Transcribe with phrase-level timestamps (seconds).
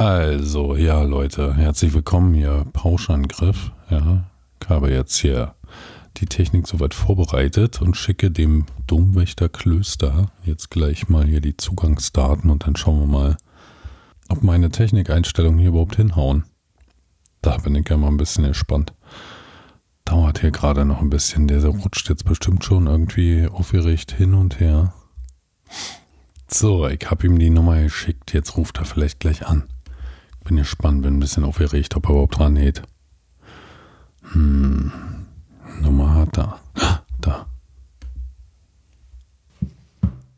[0.00, 2.64] Also, ja, Leute, herzlich willkommen hier.
[2.72, 3.70] Pauschangriff.
[3.90, 4.24] Ja,
[4.58, 5.54] ich habe jetzt hier
[6.16, 12.48] die Technik soweit vorbereitet und schicke dem Domwächter Klöster jetzt gleich mal hier die Zugangsdaten
[12.48, 13.36] und dann schauen wir mal,
[14.30, 16.44] ob meine Technikeinstellungen hier überhaupt hinhauen.
[17.42, 18.94] Da bin ich ja mal ein bisschen gespannt.
[20.06, 21.46] Dauert hier gerade noch ein bisschen.
[21.46, 24.94] Der rutscht jetzt bestimmt schon irgendwie aufgeregt hin und her.
[26.48, 28.32] So, ich habe ihm die Nummer geschickt.
[28.32, 29.64] Jetzt ruft er vielleicht gleich an.
[30.44, 32.82] Bin gespannt, bin ein bisschen aufgeregt, ob er überhaupt dran geht.
[34.32, 34.92] Hm.
[35.80, 36.58] Nummer hat er.
[37.20, 37.46] Da.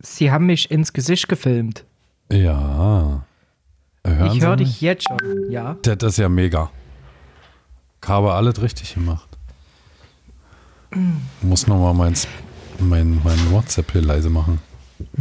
[0.01, 1.85] Sie haben mich ins Gesicht gefilmt.
[2.31, 3.25] Ja.
[4.05, 5.51] Hören ich höre dich jetzt schon.
[5.51, 5.77] Ja.
[5.83, 6.71] Das ist ja mega.
[8.03, 9.29] Ich habe alles richtig gemacht.
[11.41, 12.15] Muss nochmal mein,
[12.81, 14.61] mein, mein WhatsApp hier leise machen.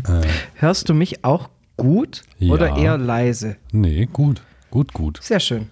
[0.08, 2.53] Äh, Hörst du mich auch gut Ja.
[2.53, 3.58] oder eher leise?
[3.72, 4.41] nee, gut.
[4.71, 5.20] Gut, gut.
[5.21, 5.70] Sehr schön.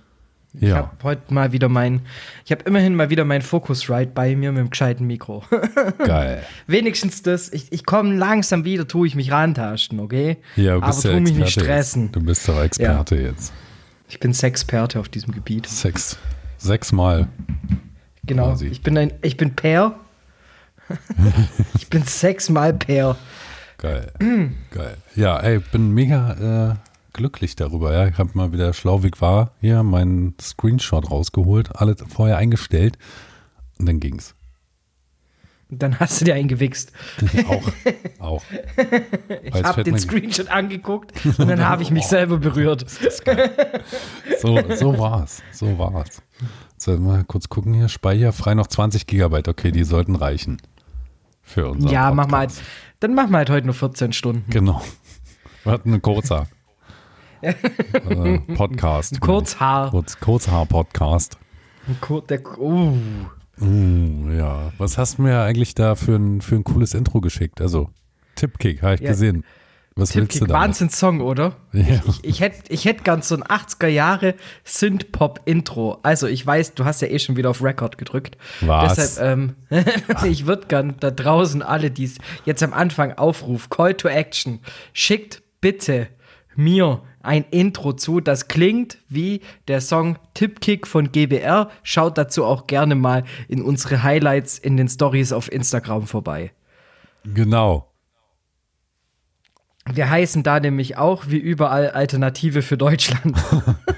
[0.53, 0.77] Ich Ja.
[0.77, 2.01] habe heute mal wieder mein,
[2.43, 5.43] ich habe immerhin mal wieder mein Focusrite bei mir mit dem gescheiten Mikro.
[5.99, 6.43] Geil.
[6.65, 10.37] Wenigstens das, ich, ich komme langsam wieder, tue ich mich rantasten, okay?
[10.55, 12.03] Ja, du Aber bist tu ja mich nicht Experte stressen.
[12.05, 12.15] Jetzt.
[12.15, 13.53] Du bist doch Experte jetzt.
[14.07, 15.67] Ich bin Sexperte auf diesem Gebiet.
[15.67, 16.17] Sechs.
[16.57, 17.27] Sechsmal.
[18.25, 18.47] Genau.
[18.49, 18.67] Quasi.
[18.67, 19.93] Ich bin ein, ich bin Pair.
[21.75, 23.15] ich bin sechsmal Pair.
[23.77, 24.11] Geil.
[24.71, 24.97] Geil.
[25.15, 26.88] Ja, ey, bin mega äh,
[27.19, 27.93] glücklich darüber.
[27.93, 28.07] Ja.
[28.07, 32.97] Ich habe mal wieder schlau wie ich war hier meinen Screenshot rausgeholt, alles vorher eingestellt
[33.77, 34.35] und dann ging's.
[35.69, 36.93] Dann hast du dir eingewichst.
[37.47, 37.71] auch.
[38.19, 38.43] Auch.
[39.43, 42.85] Ich habe den Screenshot angeguckt und dann habe ich mich selber berührt.
[44.39, 45.41] So, so war's.
[45.51, 46.21] So war's.
[46.77, 47.89] So, mal kurz gucken hier.
[47.89, 49.47] Speicher frei noch 20 Gigabyte.
[49.47, 50.61] Okay, die sollten reichen.
[51.41, 52.47] Für unser Ja, mach mal.
[52.47, 52.61] Podcast.
[52.99, 54.49] Dann machen wir halt heute nur 14 Stunden.
[54.49, 54.81] Genau.
[55.63, 56.47] Wir hatten einen kurzer
[57.41, 59.19] äh, Podcast.
[59.21, 59.91] Kurzhaar.
[59.91, 61.37] Kurz, Kurzhaar-Podcast.
[62.01, 62.93] Kur der, uh.
[63.61, 64.71] Uh, ja.
[64.77, 67.61] Was hast du mir eigentlich da für ein, für ein cooles Intro geschickt?
[67.61, 67.89] Also,
[68.35, 69.43] Tippkick, habe ich Ja, gesehen.
[69.95, 70.53] Was willst du da?
[70.53, 71.57] Wahnsinns-Song, oder?
[71.73, 72.01] Ja.
[72.07, 75.99] Ich, ich hätte ich hätt gern so ein 80er Jahre Synth-Pop-Intro.
[76.03, 78.37] Also, ich weiß, du hast ja eh schon wieder auf Record gedrückt.
[78.61, 78.95] Was?
[78.95, 79.55] Deshalb, ähm,
[80.23, 84.59] ich würde gern da draußen alle, die es jetzt am Anfang aufrufen, Call to Action,
[84.93, 86.07] schickt bitte
[86.55, 91.69] mir ein Intro zu, das klingt wie der Song Tippkick von GBR.
[91.83, 96.51] Schaut dazu auch gerne mal in unsere Highlights in den Stories auf Instagram vorbei.
[97.23, 97.91] Genau.
[99.91, 103.35] Wir heißen da nämlich auch wie überall Alternative für Deutschland.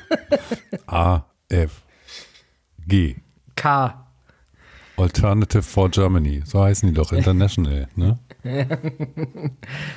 [0.87, 1.81] A, F,
[2.87, 3.17] G.
[3.55, 4.07] K.
[4.97, 6.41] Alternative for Germany.
[6.45, 7.11] So heißen die doch.
[7.11, 8.19] International, ne?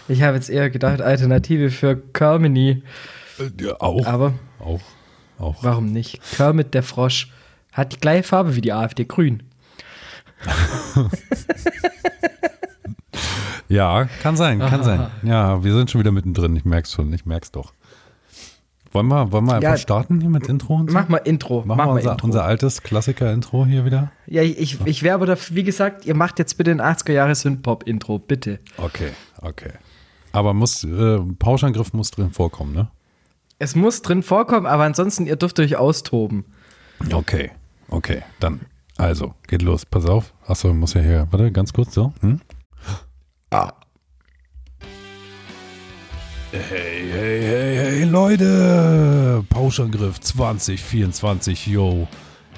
[0.09, 3.14] Ich habe jetzt eher gedacht Alternative für Äh,
[3.61, 4.07] Ja, auch.
[4.07, 4.81] aber Auch.
[5.39, 5.63] Auch.
[5.65, 6.21] warum nicht?
[6.37, 7.31] Kermit der Frosch
[7.73, 9.43] hat die gleiche Farbe wie die AfD, grün.
[13.69, 15.07] Ja, kann sein, kann sein.
[15.23, 16.55] Ja, wir sind schon wieder mittendrin.
[16.55, 17.73] Ich merk's schon, ich merk's doch.
[18.93, 19.77] Wollen wir, wollen wir einfach Ja.
[19.77, 20.95] starten hier mit Intro und so?
[20.95, 21.65] Mach mal Intro.
[21.65, 22.27] Machen mach wir mal unser, Intro.
[22.27, 24.13] unser altes Klassiker-Intro hier wieder?
[24.27, 27.35] ja, ich, ich wäre aber dafür, wie gesagt, ihr macht jetzt bitte ein 80er Jahre
[27.35, 28.61] Synthpop-Intro, bitte.
[28.77, 29.73] Okay, okay.
[30.33, 32.89] Aber muss, äh, Pauschangriff muss drin vorkommen, ne?
[33.59, 36.45] Es muss drin vorkommen, aber ansonsten, ihr dürft euch austoben.
[37.13, 37.53] Okay,
[37.89, 38.61] okay, dann.
[38.97, 40.35] Also, geht los, pass auf.
[40.47, 42.13] Achso, muss ja hier, warte, ganz kurz so.
[42.21, 42.41] Hm?
[43.51, 43.73] Ah.
[46.51, 49.45] Hey, hey, hey, hey, Leute!
[49.49, 52.09] Pauschangriff 2024, yo.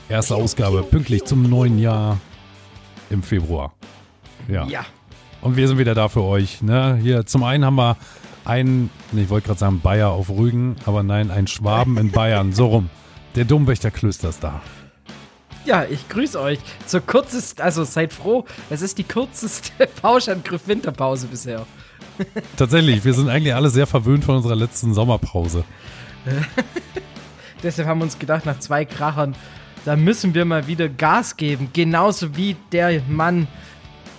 [0.08, 2.18] Erste Ausgabe, pünktlich zum neuen Jahr
[3.10, 3.72] im Februar.
[4.48, 4.66] Ja.
[4.66, 4.86] Ja.
[5.40, 6.62] Und wir sind wieder da für euch.
[6.62, 6.98] Ne?
[7.02, 7.96] Hier, zum einen haben wir
[8.46, 12.52] nee, ich wollte gerade sagen Bayer auf Rügen, aber nein, einen Schwaben in Bayern.
[12.52, 12.90] So rum.
[13.34, 14.62] Der Domwächter Klöster ist da.
[15.66, 21.66] Ja, ich grüße euch zur kürzesten, also seid froh, es ist die kürzeste Pauschangriff-Winterpause bisher.
[22.56, 25.64] Tatsächlich, wir sind eigentlich alle sehr verwöhnt von unserer letzten Sommerpause.
[27.62, 29.34] Deshalb haben wir uns gedacht, nach zwei Krachern,
[29.84, 31.70] da müssen wir mal wieder Gas geben.
[31.72, 33.48] Genauso wie der Mann,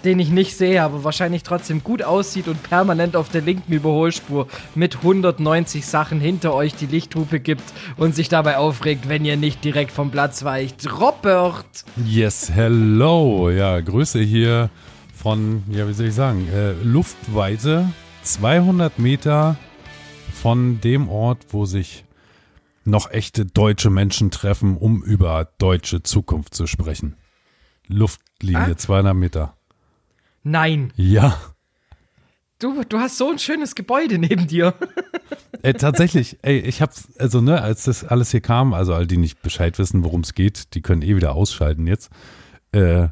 [0.07, 4.47] den ich nicht sehe, aber wahrscheinlich trotzdem gut aussieht und permanent auf der linken Überholspur
[4.73, 9.65] mit 190 Sachen hinter euch die Lichthupe gibt und sich dabei aufregt, wenn ihr nicht
[9.65, 10.89] direkt vom Platz weicht.
[10.97, 11.65] Robert!
[12.05, 13.49] Yes, hello.
[13.49, 14.69] Ja, Grüße hier
[15.13, 17.89] von, ja, wie soll ich sagen, äh, Luftweite
[18.23, 19.57] 200 Meter
[20.33, 22.05] von dem Ort, wo sich
[22.85, 27.17] noch echte deutsche Menschen treffen, um über deutsche Zukunft zu sprechen.
[27.89, 28.77] Luftlinie Ah.
[28.77, 29.56] 200 Meter.
[30.49, 31.37] Nein, Ja,
[32.59, 34.73] Du, du hast so ein schönes Gebäude neben dir.
[35.61, 39.17] Ey, tatsächlich, ey, ich hab's, also, ne, als das alles hier kam, also all die
[39.17, 42.09] nicht Bescheid wissen, worum es geht, die können eh wieder ausschalten jetzt.
[42.71, 43.09] Äh,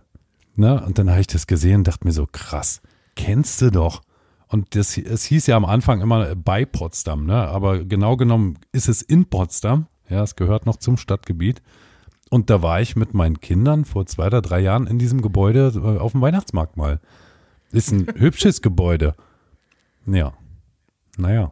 [0.56, 2.82] ne, und dann habe ich das gesehen und dachte mir so, krass,
[3.16, 4.02] kennst du doch.
[4.48, 7.36] Und das, es hieß ja am Anfang immer bei Potsdam, ne?
[7.36, 9.88] Aber genau genommen ist es in Potsdam.
[10.10, 11.62] Ja, es gehört noch zum Stadtgebiet.
[12.30, 15.72] Und da war ich mit meinen Kindern vor zwei oder drei Jahren in diesem Gebäude
[15.76, 17.00] äh, auf dem Weihnachtsmarkt mal.
[17.76, 19.16] Ist ein hübsches Gebäude.
[20.06, 20.34] Ja.
[21.18, 21.52] Naja.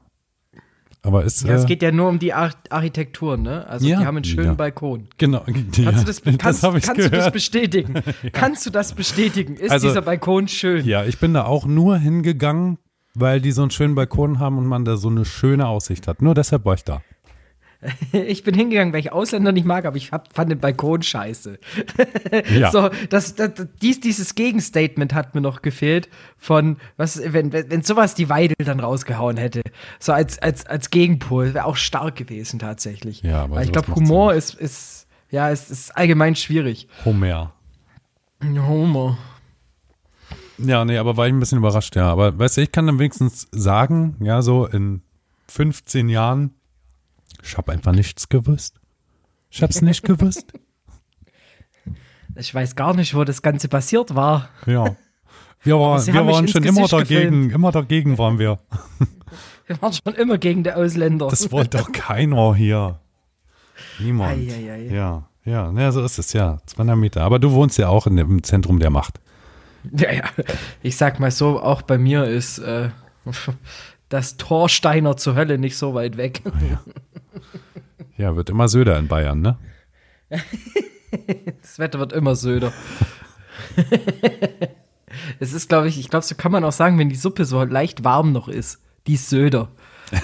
[1.06, 1.44] Aber ist.
[1.44, 3.68] Ja, es äh, geht ja nur um die Ar Architektur, ne?
[3.68, 4.54] Also Ja, die haben einen schönen ja.
[4.54, 5.10] Balkon.
[5.18, 5.42] Genau.
[5.42, 7.96] Kannst du das, kannst, ich kannst du das bestätigen?
[8.32, 9.56] Kannst du das bestätigen?
[9.56, 10.86] Ist Also- dieser Balkon schön?
[10.86, 12.78] Ja, ich bin da auch nur hingegangen,
[13.16, 16.22] weil die so einen schönen Balkon haben und man da so eine schöne Aussicht hat.
[16.22, 17.02] Nur deshalb war ich da.
[18.12, 21.60] Ich bin hingegangen, weil ich Ausländer nicht mag, aber ich hab, fand den Balkon scheiße.
[22.58, 22.72] Ja.
[22.72, 23.52] So, das, das,
[23.82, 28.80] dies, dieses Gegenstatement hat mir noch gefehlt von, was, wenn, wenn, sowas die Weidel dann
[28.80, 29.62] rausgehauen hätte.
[30.00, 33.22] So als, als, als Gegenpol, wäre auch stark gewesen tatsächlich.
[33.22, 36.88] Ja, aber Weil ich glaube, Humor ist, ist, ja, ist, ist allgemein schwierig.
[37.06, 37.54] Homer.
[38.42, 39.18] Humor.
[40.58, 42.12] Ja, nee, aber war ich ein bisschen überrascht, ja.
[42.12, 45.02] Aber weißt du, ich kann dann wenigstens sagen, ja, so in
[45.48, 46.52] 15 Jahren,
[47.44, 48.80] ich habe einfach nichts gewusst.
[49.50, 50.54] Ich hab's nicht gewusst.
[52.36, 54.50] Ich weiß gar nicht, wo das Ganze passiert war.
[54.66, 54.96] Ja.
[55.62, 58.60] Wir, war, wir waren schon immer Gesicht dagegen, immer dagegen waren wir.
[59.66, 61.28] Wir waren schon immer gegen die Ausländer.
[61.28, 63.00] Das wollte doch keiner hier.
[64.00, 64.38] Niemand.
[64.38, 64.94] Ei, ei, ei.
[64.94, 66.58] Ja, ja, ja, so ist es, ja.
[66.66, 67.22] 200 Meter.
[67.22, 69.22] Aber du wohnst ja auch in dem, im Zentrum der Macht.
[69.92, 70.24] Ja, ja.
[70.82, 72.90] Ich sag mal so, auch bei mir ist äh,
[74.14, 76.44] das Torsteiner zur Hölle nicht so weit weg.
[78.16, 79.58] Ja, wird immer Söder in Bayern, ne?
[81.64, 82.72] Das Wetter wird immer söder.
[85.40, 87.64] es ist, glaube ich, ich glaube, so kann man auch sagen, wenn die Suppe so
[87.64, 89.70] leicht warm noch ist, die ist söder.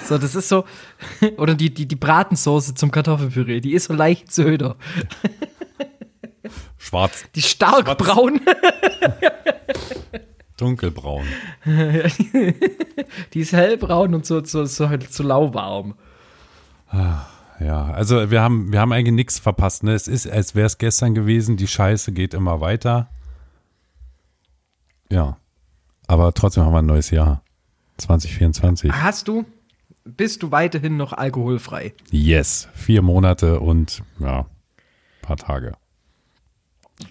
[0.04, 0.64] So, das ist so,
[1.36, 4.76] oder die, die, die Bratensoße zum Kartoffelpüree, die ist so leicht söder.
[6.78, 7.98] Schwarz, Die stark Schwarz.
[7.98, 8.40] braun.
[10.60, 11.24] dunkelbraun.
[13.34, 15.94] Die ist hellbraun und so, so, so, so lauwarm.
[17.60, 19.84] Ja, also wir haben, wir haben eigentlich nichts verpasst.
[19.84, 19.92] Ne?
[19.92, 21.56] Es ist, als wäre es gestern gewesen.
[21.56, 23.08] Die Scheiße geht immer weiter.
[25.10, 25.36] Ja.
[26.06, 27.42] Aber trotzdem haben wir ein neues Jahr.
[27.98, 28.90] 2024.
[28.92, 29.44] Hast du,
[30.04, 31.92] bist du weiterhin noch alkoholfrei?
[32.10, 32.68] Yes.
[32.74, 34.46] Vier Monate und ja,
[35.22, 35.74] paar Tage.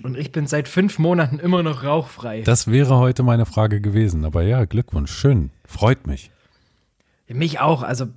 [0.04, 2.42] Und ich bin seit fünf Monaten immer noch rauchfrei.
[2.42, 4.26] Das wäre heute meine Frage gewesen.
[4.26, 5.12] Aber ja, Glückwunsch.
[5.12, 5.50] Schön.
[5.66, 6.32] Freut mich.
[7.28, 8.08] Mich auch, also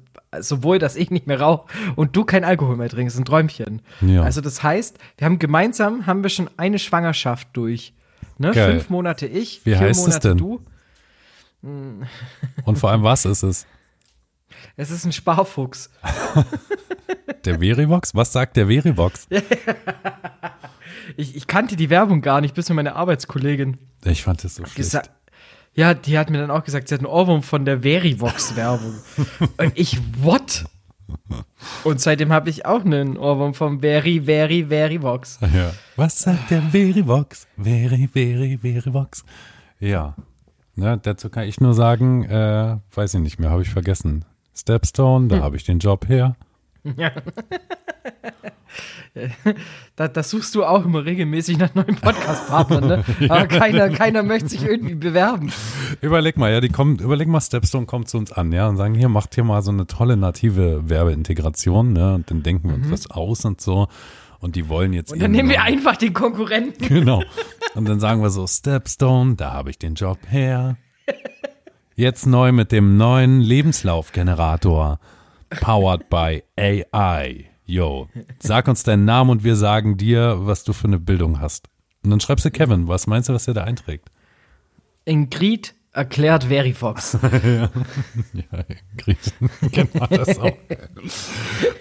[0.41, 1.67] sowohl, dass ich nicht mehr rauche
[1.97, 3.83] und du kein Alkohol mehr trinkst, ein Träumchen.
[4.01, 4.23] Ja.
[4.23, 7.93] Also das heißt, wir haben gemeinsam, haben wir schon eine Schwangerschaft durch.
[8.39, 8.53] Ne?
[8.53, 8.73] Geil.
[8.73, 10.39] Fünf Monate ich, Wie vier heißt es Monate denn?
[10.39, 10.63] du.
[12.65, 13.67] Und vor allem, was ist es?
[14.77, 15.91] Es ist ein Sparfuchs.
[17.45, 18.15] Der Verivox?
[18.15, 19.29] Was sagt der Verivox?
[21.17, 24.65] Ich, ich kannte die Werbung gar nicht, bis mir meine Arbeitskollegin Ich fand das so
[24.65, 25.11] schlecht.
[25.75, 28.95] Ja, die hat mir dann auch gesagt, sie hat einen Ohrwurm von der Verivox-Werbung.
[29.57, 30.65] und ich, what?
[31.85, 35.39] Und seitdem habe ich auch einen Ohrwurm vom Veri, Veri, Verivox.
[35.41, 35.73] Ja.
[35.97, 37.47] Was sagt der Verivox?
[37.57, 39.25] Veri, Veri, Verivox.
[39.81, 40.15] Ja.
[40.75, 44.25] Ne, dazu kann ich nur sagen, äh, weiß ich nicht mehr, habe ich vergessen.
[44.55, 46.37] Stepstone, da habe ich den Job her.
[49.97, 53.05] Da, das suchst du auch immer regelmäßig nach neuen Podcast-Partnern, ne?
[53.29, 55.53] Aber keiner, keiner möchte sich irgendwie bewerben.
[56.01, 58.95] Überleg mal, ja, die kommen, überleg mal, Stepstone kommt zu uns an, ja, und sagen,
[58.95, 62.91] hier, macht hier mal so eine tolle native Werbeintegration, ne, und dann denken wir uns
[62.91, 63.89] was aus und so.
[64.41, 66.89] Und die wollen jetzt Und dann nehmen wir einfach den Konkurrenten.
[66.89, 67.23] Genau.
[67.75, 70.77] Und dann sagen wir so, Stepstone, da habe ich den Job her.
[71.95, 74.99] Jetzt neu mit dem neuen Lebenslaufgenerator.
[75.61, 77.47] Powered by AI.
[77.65, 81.69] Yo, sag uns deinen Namen und wir sagen dir, was du für eine Bildung hast.
[82.05, 84.11] Und dann schreibst du Kevin, was meinst du, was der da einträgt?
[85.05, 87.19] Ingrid erklärt Verifox.
[88.33, 89.19] Ja, Ingrid.
[89.73, 90.57] genau das auch.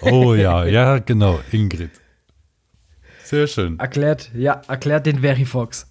[0.02, 1.90] Oh ja, ja, genau, Ingrid.
[3.24, 3.78] Sehr schön.
[3.78, 5.88] Erklärt, ja, erklärt den Verifox.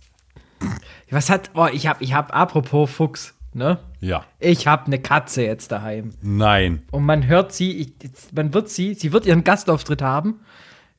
[1.10, 3.80] Was hat, oh, ich hab, ich hab, apropos Fuchs, ne?
[4.00, 4.26] Ja.
[4.40, 6.12] Ich hab eine Katze jetzt daheim.
[6.22, 6.84] Nein.
[6.92, 7.94] Und man hört sie, ich,
[8.34, 10.40] man wird sie, sie wird ihren Gastauftritt haben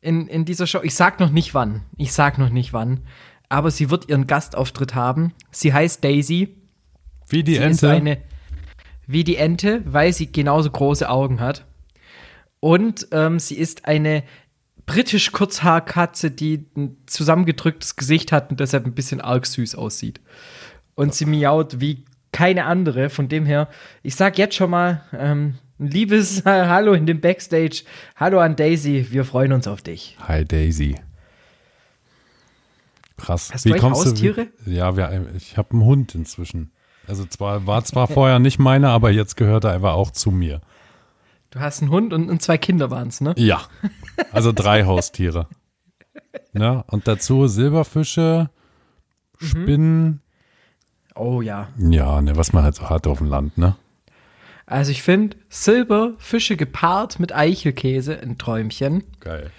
[0.01, 0.81] in, in dieser Show.
[0.83, 1.83] Ich sag noch nicht wann.
[1.97, 3.01] Ich sag noch nicht wann.
[3.49, 5.33] Aber sie wird ihren Gastauftritt haben.
[5.51, 6.57] Sie heißt Daisy.
[7.29, 7.91] Wie die Sie Ente.
[7.91, 8.19] eine,
[9.07, 11.65] wie die Ente, weil sie genauso große Augen hat.
[12.61, 14.23] Und ähm, sie ist eine
[14.87, 20.21] britisch Kurzhaarkatze, die ein zusammengedrücktes Gesicht hat und deshalb ein bisschen arg süß aussieht.
[20.95, 23.11] Und sie miaut wie keine andere.
[23.11, 23.69] Von dem her,
[24.03, 27.85] ich sag jetzt schon mal ähm, ein liebes Hallo in dem Backstage.
[28.17, 30.17] Hallo an Daisy, wir freuen uns auf dich.
[30.27, 30.97] Hi Daisy.
[33.19, 33.51] Krass.
[33.53, 34.49] Hast du eigentlich Haustiere?
[34.65, 36.73] Du, ja, wir, ich habe einen Hund inzwischen.
[37.07, 40.61] Also zwar war zwar vorher nicht meiner, aber jetzt gehört er einfach auch zu mir.
[41.51, 43.35] Du hast einen Hund und, und zwei Kinder waren es, ne?
[43.37, 43.63] Ja.
[44.33, 45.49] Also drei Haustiere.
[46.55, 46.85] Ne?
[46.89, 48.51] Und dazu Silberfische,
[49.41, 49.47] mhm.
[49.47, 50.23] Spinnen.
[51.15, 51.69] Oh ja.
[51.79, 53.77] Ja, ne, was man halt so hat auf dem Land, ne?
[54.67, 59.05] Also ich finde Silberfische gepaart mit Eichelkäse ein Träumchen.
[59.21, 59.51] Geil.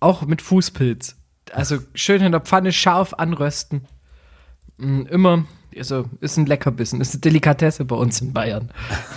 [0.00, 1.16] Auch mit Fußpilz.
[1.52, 3.86] Also schön in der Pfanne scharf anrösten.
[4.78, 5.44] Mm, immer,
[5.76, 8.70] also ist ein Leckerbissen, ist eine Delikatesse bei uns in Bayern.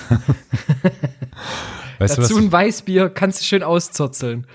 [2.00, 4.48] weißt Dazu du, ein Weißbier kannst du schön auszurzeln.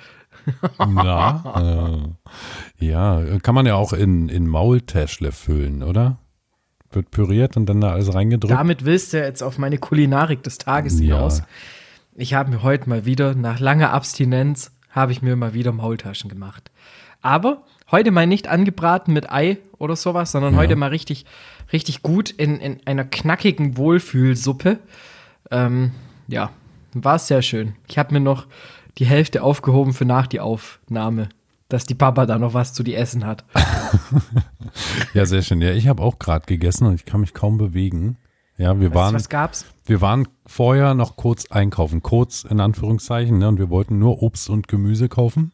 [0.79, 2.15] Na,
[2.79, 6.19] äh, ja, kann man ja auch in, in Maultäschle füllen, oder?
[6.97, 8.53] Wird püriert und dann da alles reingedrückt.
[8.53, 11.41] Damit willst du jetzt auf meine Kulinarik des Tages hinaus.
[11.41, 11.47] Ja.
[12.15, 16.31] Ich habe mir heute mal wieder, nach langer Abstinenz, habe ich mir mal wieder Maultaschen
[16.31, 16.71] gemacht.
[17.21, 20.61] Aber heute mal nicht angebraten mit Ei oder sowas, sondern ja.
[20.61, 21.26] heute mal richtig,
[21.73, 24.79] richtig gut in, in einer knackigen Wohlfühlsuppe.
[25.50, 25.93] Ähm,
[26.29, 26.50] ja,
[26.95, 27.75] war sehr schön.
[27.88, 28.47] Ich habe mir noch
[28.97, 31.29] die Hälfte aufgehoben für nach die Aufnahme,
[31.69, 33.45] dass die Papa da noch was zu die essen hat.
[35.15, 35.61] ja, sehr schön.
[35.61, 38.17] Ja, ich habe auch gerade gegessen und ich kann mich kaum bewegen.
[38.59, 39.15] Ja, wir weißt waren.
[39.15, 39.67] was gab's?
[39.85, 44.49] Wir waren vorher noch kurz einkaufen, kurz in Anführungszeichen, ne, und wir wollten nur Obst
[44.49, 45.53] und Gemüse kaufen.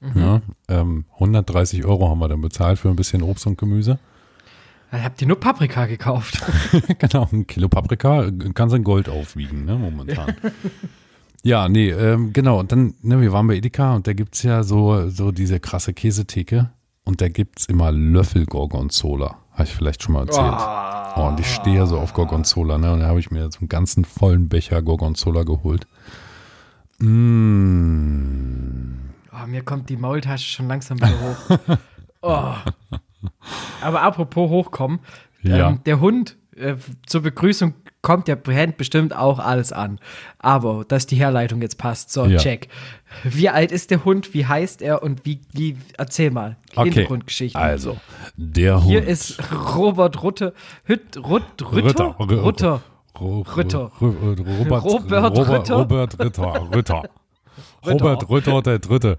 [0.00, 0.20] Mhm.
[0.20, 3.98] Ja, ähm, 130 Euro haben wir dann bezahlt für ein bisschen Obst und Gemüse.
[4.90, 6.40] Da habt ihr nur Paprika gekauft.
[6.98, 10.34] genau, ein Kilo Paprika kann sein Gold aufwiegen, ne, momentan.
[11.46, 12.58] ja, nee, ähm, genau.
[12.58, 15.60] Und dann, ne, wir waren bei Edeka und da gibt es ja so, so diese
[15.60, 16.70] krasse Käsetheke
[17.04, 19.36] und da gibt es immer Löffel Gorgonzola.
[19.52, 20.54] Habe ich vielleicht schon mal erzählt.
[20.58, 21.20] Oh.
[21.20, 22.92] oh und ich stehe ja so auf Gorgonzola, ne?
[22.92, 25.86] Und da habe ich mir so einen ganzen vollen Becher Gorgonzola geholt.
[26.98, 28.96] Mmh.
[29.32, 31.58] Oh, mir kommt die Maultasche schon langsam wieder hoch.
[32.22, 32.54] oh.
[33.82, 34.98] Aber apropos hochkommen,
[35.42, 35.68] ja.
[35.68, 36.74] ähm, der Hund äh,
[37.06, 37.74] zur Begrüßung
[38.06, 39.98] kommt der Hand bestimmt auch alles an.
[40.38, 42.38] Aber dass die Herleitung jetzt passt, so ja.
[42.38, 42.68] check.
[43.24, 44.32] Wie alt ist der Hund?
[44.32, 45.02] Wie heißt er?
[45.02, 46.84] Und wie, wie erzähl mal okay.
[46.84, 47.60] Hintergrundgeschichten.
[47.60, 47.96] Also
[48.36, 48.86] der Hund.
[48.86, 49.40] Hier ist
[49.74, 52.82] Robert Rutte, Hütt, Rutt, Ritter, Ritter, Ritter.
[53.56, 53.90] Ritter.
[54.00, 55.74] Robert, Robert Ritter.
[55.74, 56.70] Robert Ritter.
[56.72, 57.02] Ritter.
[57.84, 59.18] Robert Ritter der Dritte.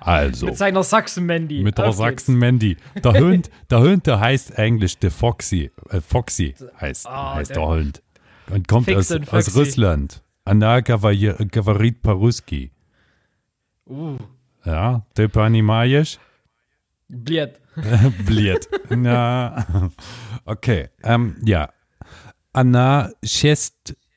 [0.00, 0.46] Also.
[0.46, 1.62] Mit seiner Sachsen-Mandy.
[1.62, 2.76] Mit der Sachsen-Mandy.
[3.02, 5.70] Der Hund, der Hund, der heißt eigentlich der Foxy.
[5.88, 8.02] Äh, Foxy heißt, oh, heißt der, der, Hund.
[8.50, 10.22] Und kommt aus, aus Russland.
[10.44, 12.72] Anna Gavarit Paruski.
[13.86, 14.18] Uh.
[14.64, 16.18] Ja, der понимаешь?
[17.08, 17.60] Bliet.
[18.26, 18.68] Bliet.
[18.90, 19.90] Na,
[20.44, 20.90] okay.
[21.02, 21.70] Ähm, ja.
[22.52, 23.10] Anna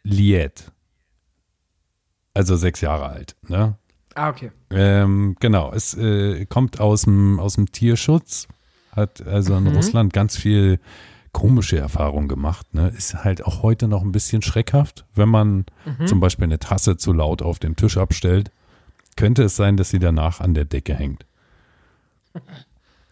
[0.04, 0.72] Liet
[2.38, 3.36] also sechs Jahre alt.
[3.48, 3.77] Ne?
[4.14, 4.50] Ah, okay.
[4.71, 8.49] Ähm, genau, es äh, kommt aus dem, aus dem Tierschutz,
[8.92, 9.76] hat also in mhm.
[9.76, 10.78] Russland ganz viel
[11.33, 12.75] komische Erfahrungen gemacht.
[12.75, 12.92] Ne?
[12.97, 16.07] Ist halt auch heute noch ein bisschen schreckhaft, wenn man mhm.
[16.07, 18.50] zum Beispiel eine Tasse zu laut auf dem Tisch abstellt.
[19.16, 21.26] Könnte es sein, dass sie danach an der Decke hängt.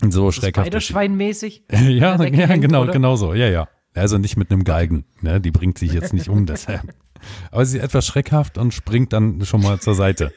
[0.00, 0.66] So schreckhaft.
[0.66, 1.64] Spiderschweinmäßig?
[1.70, 2.92] ja, ja hängt, genau, oder?
[2.92, 3.34] genau so.
[3.34, 3.68] Ja, ja.
[3.94, 5.04] Also nicht mit einem Galgen.
[5.20, 5.40] Ne?
[5.40, 6.94] Die bringt sich jetzt nicht um, deshalb.
[7.50, 10.32] Aber sie ist etwas schreckhaft und springt dann schon mal zur Seite.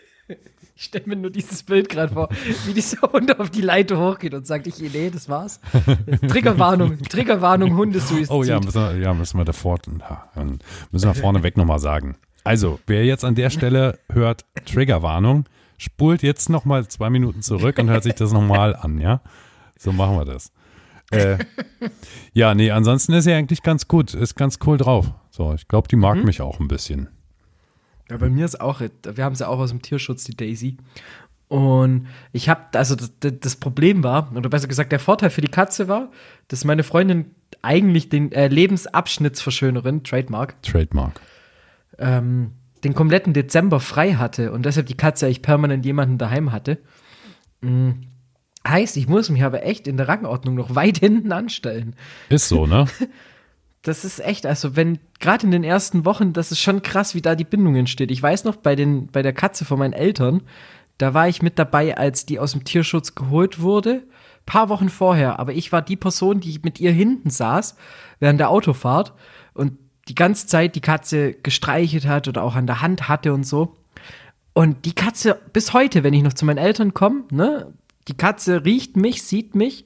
[0.75, 2.30] Ich stelle mir nur dieses Bild gerade vor,
[2.65, 5.60] wie dieser Hund auf die Leiter hochgeht und sagt, ich, nee, das war's.
[6.27, 8.32] Triggerwarnung, Triggerwarnung, Hundesuizid.
[8.32, 9.80] Oh ja, müssen wir, ja, müssen wir davor,
[10.92, 12.15] müssen wir vorneweg nochmal sagen.
[12.44, 15.46] Also, wer jetzt an der Stelle hört, Triggerwarnung,
[15.77, 19.22] spult jetzt nochmal zwei Minuten zurück und hört sich das nochmal an, ja?
[19.77, 20.51] So machen wir das.
[21.12, 21.38] Äh,
[22.34, 25.12] ja, nee, ansonsten ist sie eigentlich ganz gut, ist ganz cool drauf.
[25.30, 26.25] So, ich glaube, die mag mhm.
[26.25, 27.10] mich auch ein bisschen.
[28.10, 30.77] Ja, bei mir ist auch, wir haben sie auch aus dem Tierschutz, die Daisy.
[31.48, 35.50] Und ich habe, also das, das, Problem war, oder besser gesagt, der Vorteil für die
[35.50, 36.10] Katze war,
[36.48, 37.25] dass meine Freundin
[37.62, 41.22] eigentlich den äh, Lebensabschnittsverschönerin, Trademark, Trademark,
[42.00, 46.79] ähm, den kompletten Dezember frei hatte und deshalb die Katze eigentlich permanent jemanden daheim hatte.
[47.62, 48.07] Mhm.
[48.67, 51.95] Heißt, ich muss mich aber echt in der Rangordnung noch weit hinten anstellen.
[52.29, 52.86] Ist so, ne?
[53.84, 57.22] das ist echt, also wenn, gerade in den ersten Wochen, das ist schon krass, wie
[57.22, 58.12] da die Bindung entsteht.
[58.12, 60.42] Ich weiß noch, bei, den, bei der Katze von meinen Eltern,
[60.98, 64.04] da war ich mit dabei, als die aus dem Tierschutz geholt wurde.
[64.46, 67.75] Paar Wochen vorher, aber ich war die Person, die mit ihr hinten saß,
[68.20, 69.13] während der Autofahrt
[69.54, 73.46] und die ganze Zeit die Katze gestreichelt hat oder auch an der Hand hatte und
[73.46, 73.75] so.
[74.54, 77.74] Und die Katze, bis heute, wenn ich noch zu meinen Eltern komme, ne,
[78.08, 79.86] die Katze riecht mich, sieht mich,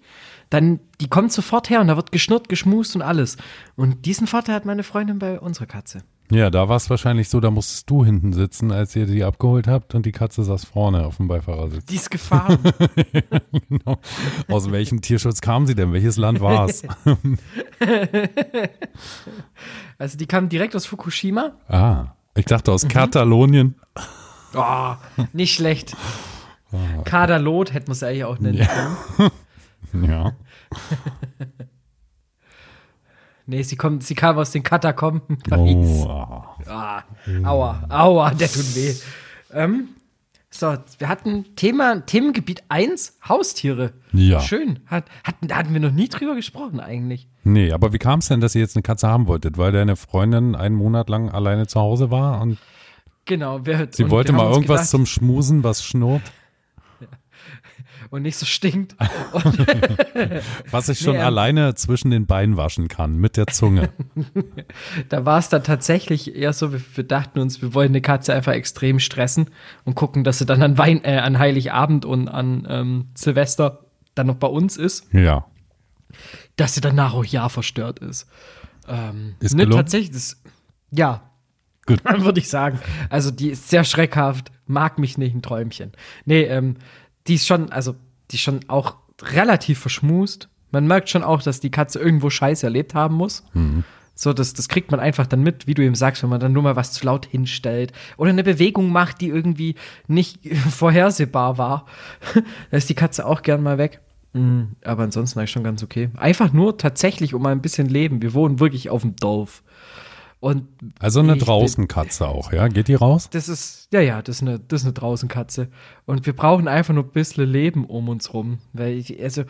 [0.50, 3.38] dann, die kommt sofort her und da wird geschnurrt, geschmust und alles.
[3.75, 6.04] Und diesen Vorteil hat meine Freundin bei unserer Katze.
[6.30, 9.68] Ja, da war es wahrscheinlich so, da musstest du hinten sitzen, als ihr die abgeholt
[9.68, 11.86] habt und die Katze saß vorne auf dem Beifahrersitz.
[11.86, 12.60] Die ist gefahren.
[13.70, 13.98] genau.
[14.50, 15.94] Aus welchem Tierschutz kam sie denn?
[15.94, 16.84] Welches Land war es?
[19.98, 21.54] also die kam direkt aus Fukushima.
[21.70, 23.75] ah, ich dachte aus Katalonien.
[24.54, 24.96] Oh,
[25.32, 25.96] nicht schlecht.
[27.06, 28.98] Kaderlot hätte man es eigentlich auch nennen können.
[29.18, 29.32] Ja.
[33.50, 36.03] Nee, sie, kommt, sie kam aus den Katakomben Paris.
[36.06, 36.58] Oh, ah.
[36.67, 37.03] Ah,
[37.46, 38.94] aua, aua, der tut weh.
[39.53, 39.88] Ähm,
[40.50, 43.94] so, wir hatten Thema, Themengebiet 1, Haustiere.
[44.12, 44.41] Ja.
[44.41, 44.82] Schön.
[44.88, 47.29] Hat, hatten, da hatten wir noch nie drüber gesprochen eigentlich.
[47.46, 49.58] Nee, aber wie kam es denn, dass ihr jetzt eine Katze haben wolltet?
[49.58, 52.58] Weil deine Freundin einen Monat lang alleine zu Hause war und
[53.27, 53.65] Genau.
[53.65, 56.24] Wir, sie wollte mal irgendwas gedacht, zum Schmusen, was schnurrt,
[58.10, 58.96] Und nicht so stinkt.
[60.72, 63.90] was ich schon Nee, ähm, alleine zwischen den Beinen waschen kann, mit der Zunge.
[65.10, 68.34] Da war es dann tatsächlich eher so, wir, wir dachten uns, wir wollen eine Katze
[68.34, 69.50] einfach extrem stressen
[69.86, 73.86] und gucken, dass sie dann an, Wein, äh, an Heiligabend und an ähm, Silvester
[74.16, 75.46] dann noch bei uns ist, ja.
[76.56, 78.28] dass sie danach auch ja verstört ist.
[78.88, 79.80] Ähm, Ist ne, gelungen?
[79.80, 80.42] tatsächlich, das,
[80.92, 81.30] ja,
[81.86, 82.02] Gut.
[82.24, 82.80] würde ich sagen.
[83.10, 85.94] Also die ist sehr schreckhaft, mag mich nicht, ein Träumchen.
[86.26, 86.76] Nee, ähm,
[87.27, 87.96] die ist schon, also
[88.31, 90.50] die ist schon auch relativ verschmust.
[90.72, 93.43] Man merkt schon auch, dass die Katze irgendwo Scheiße erlebt haben muss.
[94.15, 96.51] So, das, das kriegt man einfach dann mit, wie du eben sagst, wenn man dann
[96.51, 99.75] nur mal was zu laut hinstellt oder eine Bewegung macht, die irgendwie
[100.07, 100.39] nicht
[100.72, 101.86] vorhersehbar war.
[102.72, 104.01] da ist die Katze auch gern mal weg.
[104.34, 106.10] Mm, Aber ansonsten eigentlich schon ganz okay.
[106.17, 108.22] Einfach nur tatsächlich um mal ein bisschen Leben.
[108.22, 109.63] Wir wohnen wirklich auf dem Dorf.
[110.39, 110.67] Und
[111.00, 112.67] Also eine bin- Draußenkatze auch, ja?
[112.67, 113.29] Geht die raus?
[113.32, 115.70] das ist, ja, ja, das ist eine, das ist eine Draußenkatze.
[116.06, 118.60] Und wir brauchen einfach nur ein bisschen Leben um uns rum.
[118.74, 119.44] Weil ich, also,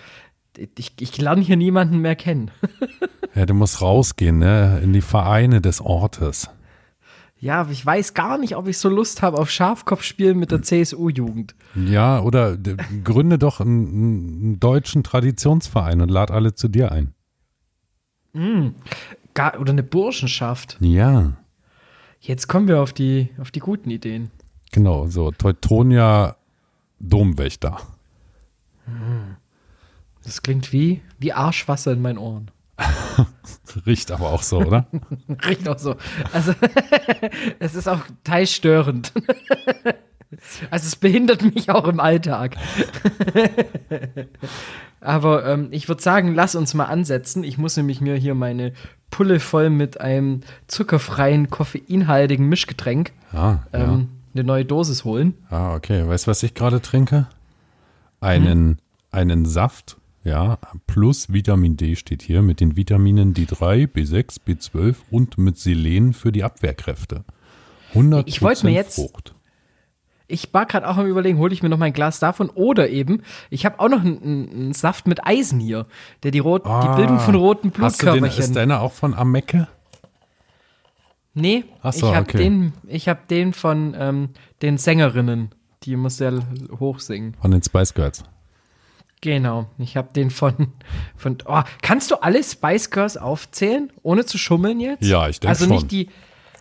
[0.77, 2.51] ich, ich lerne hier niemanden mehr kennen.
[3.36, 4.79] Ja, du musst rausgehen, ne?
[4.82, 6.50] In die Vereine des Ortes.
[7.39, 10.63] ja, aber ich weiß gar nicht, ob ich so Lust habe auf Schafkopfspielen mit der
[10.63, 11.53] CSU-Jugend.
[11.75, 12.58] Ja, oder
[13.04, 17.13] gründe doch einen, einen deutschen Traditionsverein und lad alle zu dir ein.
[19.38, 20.78] Gar, oder eine Burschenschaft.
[20.80, 21.34] Ja,
[22.19, 24.32] Jetzt kommen wir auf die, auf die guten Ideen.
[24.71, 26.36] genau, so Teutonia
[27.00, 27.78] Domwächter.
[30.23, 32.50] Das klingt wie, wie Arschwasser in meinen Ohren.
[33.86, 34.88] Riecht aber auch so, oder?
[35.47, 35.95] Riecht auch so.
[36.34, 36.54] Also,
[37.60, 39.13] es ist auch teils störend.
[40.71, 42.58] Also, es behindert mich auch im Alltag.
[45.00, 47.43] Aber ähm, ich würde sagen, lass uns mal ansetzen.
[47.43, 48.73] Ich muss nämlich mir hier meine
[49.10, 53.93] Pulle voll mit einem zuckerfreien, koffeinhaltigen Mischgetränk Ah, ja.
[53.93, 55.34] ähm, eine neue Dosis holen.
[55.50, 56.08] ah, okay.
[56.08, 57.28] Weißt du, was ich gerade trinke?
[58.20, 58.80] Einen,
[59.12, 65.38] einen Saft, ja, plus Vitamin D steht hier, mit den Vitaminen D3, B6, B12 und
[65.38, 67.24] mit Selen für die Abwehrkräfte.
[67.93, 69.34] 100 Ich wollte mir jetzt- Frucht.
[70.30, 73.22] Ich war gerade auch am überlegen, hole ich mir noch mein Glas davon oder eben,
[73.50, 75.86] ich habe auch noch einen, einen Saft mit Eisen hier,
[76.24, 77.84] der die, rot, die Bildung von roten Ah.
[77.84, 78.44] Hast du den, Blutkörperchen.
[78.44, 79.68] ist deiner auch von Amecke?
[81.34, 82.38] Nee, so, ich habe okay.
[82.40, 84.30] den, ich hab den von ähm,
[84.62, 86.44] den Sängerinnen, die sehr l-
[86.80, 87.36] hoch singen.
[87.40, 88.24] Von den Spice Girls.
[89.22, 90.74] Genau, ich habe den von,
[91.16, 95.04] von oh, kannst du alle Spice Girls aufzählen, ohne zu schummeln jetzt?
[95.04, 95.76] Ja, ich denk Also schon.
[95.76, 96.10] nicht die,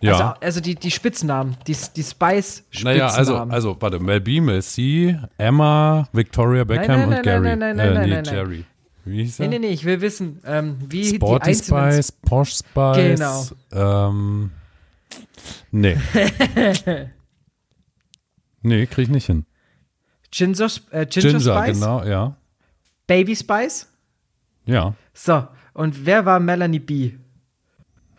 [0.01, 0.13] Ja.
[0.13, 2.99] also, also die, die Spitznamen, die, die Spice-Spitznamen.
[2.99, 7.41] Naja, also, also, warte, Mel B, Mel C, Emma, Victoria Beckham nein, und nein, Gary.
[7.41, 8.35] nein, nein, nein, äh, nein, nee, nein, nein.
[8.35, 8.65] Jerry.
[9.05, 9.51] Wie hieß Nee, er?
[9.51, 13.53] nee, nee, ich will wissen, ähm, wie die Sporty einzelnen Spice, Posh Spice.
[13.73, 14.09] Genau.
[14.09, 14.51] Ähm,
[15.71, 15.97] nee.
[18.63, 19.47] nee, krieg ich nicht hin.
[20.33, 22.37] Ginger, äh, Ginger, Ginger, Spice, genau, ja.
[23.07, 23.87] Baby Spice.
[24.65, 24.95] Ja.
[25.15, 27.13] So, und wer war Melanie B?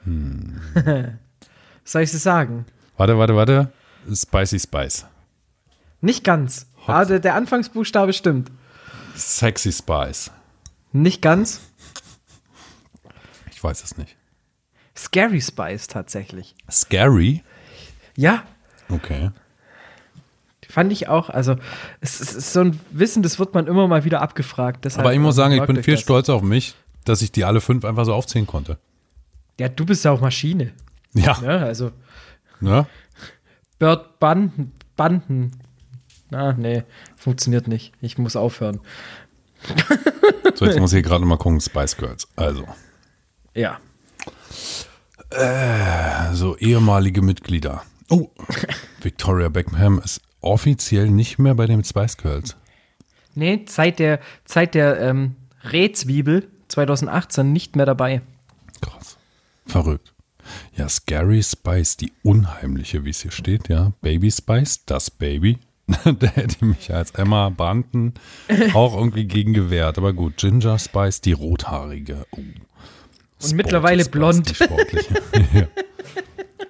[0.05, 0.61] Hm.
[1.87, 2.65] Soll ich sie sagen?
[2.97, 3.71] Warte, warte, warte.
[4.13, 5.05] Spicy Spice.
[6.01, 6.67] Nicht ganz.
[6.85, 8.51] Aber der, der Anfangsbuchstabe stimmt.
[9.15, 10.31] Sexy Spice.
[10.91, 11.61] Nicht ganz.
[13.51, 14.17] Ich weiß es nicht.
[14.97, 16.55] Scary Spice tatsächlich.
[16.69, 17.41] Scary?
[18.17, 18.43] Ja,
[18.89, 19.31] Okay.
[20.69, 21.29] fand ich auch.
[21.29, 21.55] Also,
[22.01, 24.83] es, es ist so ein Wissen, das wird man immer mal wieder abgefragt.
[24.85, 26.01] Deshalb, Aber ich muss ähm, sagen, ich bin viel das.
[26.01, 28.77] stolz auf mich, dass ich die alle fünf einfach so aufzählen konnte.
[29.59, 30.73] Ja, du bist ja auch Maschine.
[31.13, 31.37] Ja.
[31.41, 31.91] Ja, also,
[32.59, 32.87] Ne?
[33.79, 34.71] Bird Banden.
[34.95, 35.51] Banden.
[36.29, 36.83] Na, nee,
[37.15, 37.93] funktioniert nicht.
[38.01, 38.79] Ich muss aufhören.
[40.55, 42.27] So, jetzt muss ich gerade mal gucken, Spice Girls.
[42.35, 42.67] Also,
[43.53, 43.79] Ja.
[45.29, 47.83] also ehemalige Mitglieder.
[48.09, 48.29] Oh,
[49.01, 52.55] Victoria Beckham ist offiziell nicht mehr bei den Spice Girls.
[53.35, 58.21] Nee, seit der, seit der ähm, Rehzwiebel 2018 nicht mehr dabei.
[58.81, 59.17] Krass.
[59.65, 60.13] Verrückt.
[60.75, 63.93] Ja, Scary Spice, die unheimliche, wie es hier steht, ja.
[64.01, 65.59] Baby Spice, das Baby.
[65.87, 68.13] da hätte mich als Emma Banten
[68.73, 69.97] auch irgendwie gegen gewehrt.
[69.97, 72.25] Aber gut, Ginger Spice, die rothaarige.
[72.31, 72.39] Oh.
[73.43, 74.53] Und mittlerweile Spice, blond.
[75.53, 75.67] Ja.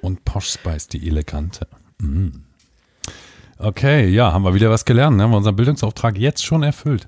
[0.01, 1.67] Und Posh Spice, die elegante.
[1.99, 2.29] Mm.
[3.57, 5.17] Okay, ja, haben wir wieder was gelernt.
[5.17, 5.23] Ne?
[5.23, 7.07] Haben wir unseren Bildungsauftrag jetzt schon erfüllt.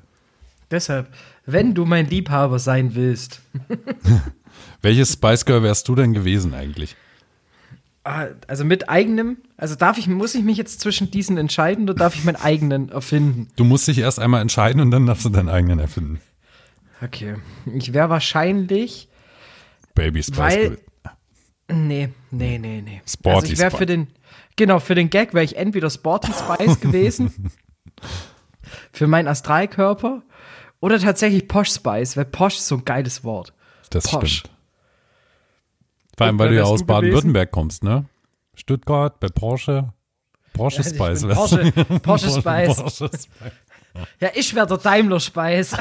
[0.71, 1.07] Deshalb,
[1.45, 3.41] wenn du mein Liebhaber sein willst,
[4.81, 6.95] Welches Spice Girl wärst du denn gewesen eigentlich?
[8.03, 11.93] ah, also mit eigenem, also darf ich, muss ich mich jetzt zwischen diesen entscheiden oder
[11.93, 13.49] darf ich meinen eigenen erfinden?
[13.55, 16.19] Du musst dich erst einmal entscheiden und dann darfst du deinen eigenen erfinden.
[17.01, 17.35] Okay.
[17.65, 19.09] Ich wäre wahrscheinlich,
[19.95, 20.79] Baby Spice Weil- Girl.
[21.67, 23.01] nee, nee, nee, nee.
[23.05, 23.79] Sporty also ich wäre Spice.
[23.79, 24.07] für den,
[24.55, 27.51] genau, für den Gag wäre ich entweder Sporty Spice gewesen,
[28.91, 30.23] für meinen Astralkörper,
[30.79, 33.53] oder tatsächlich Posh Spice, weil Posh ist so ein geiles Wort.
[33.89, 34.37] Das Posh.
[34.39, 34.55] stimmt.
[36.19, 36.85] Vor allem, weil du ja aus?
[36.85, 38.03] Baden-Württemberg kommst, ne?
[38.53, 39.93] Stuttgart, bei Porsche.
[40.51, 41.25] Porsche ich Spice.
[41.25, 41.99] Porsche, du.
[41.99, 42.75] Porsche Spice.
[42.75, 43.29] Porsche Spice.
[44.19, 45.73] Ja, ich wäre der Daimler Speis.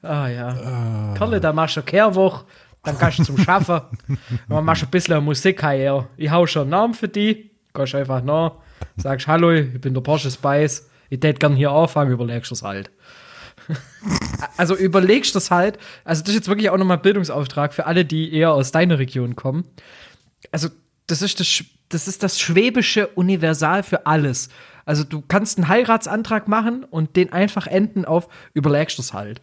[0.00, 1.12] ah ja.
[1.18, 2.46] Kerle, da machst du eine Kehrwoche,
[2.82, 3.82] dann kannst du zum Schaffen.
[4.48, 6.08] dann machst du ein bisschen Musik her.
[6.16, 7.50] Ich hau schon einen Namen für die.
[7.74, 8.52] Gehst einfach nach,
[8.96, 10.88] sagst Hallo, ich bin der Porsche Spice.
[11.10, 12.90] Ich tät gern hier anfangen, überlegst du es halt.
[14.56, 15.78] Also überlegst du es halt.
[16.04, 19.36] Also das ist jetzt wirklich auch nochmal Bildungsauftrag für alle, die eher aus deiner Region
[19.36, 19.64] kommen.
[20.52, 20.68] Also
[21.06, 24.48] das ist das, das ist das schwäbische Universal für alles.
[24.84, 29.40] Also du kannst einen Heiratsantrag machen und den einfach enden auf überlegst du es halt.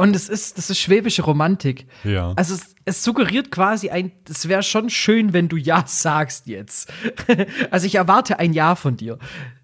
[0.00, 1.86] Und es ist, das ist schwäbische Romantik.
[2.04, 2.32] Ja.
[2.34, 6.90] Also es, es suggeriert quasi ein, es wäre schon schön, wenn du Ja sagst jetzt.
[7.70, 9.18] also ich erwarte ein Ja von dir.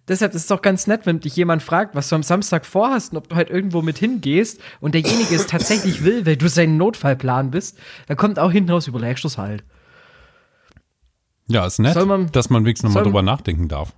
[0.09, 3.13] Deshalb ist es doch ganz nett, wenn dich jemand fragt, was du am Samstag vorhast
[3.13, 6.77] und ob du halt irgendwo mit hingehst und derjenige es tatsächlich will, weil du sein
[6.77, 9.65] Notfallplan bist, dann kommt auch hinten raus, überlegst du es halt.
[11.49, 13.95] Ja, ist nett, Soll man- dass man wenigstens nochmal soll- drüber nachdenken darf.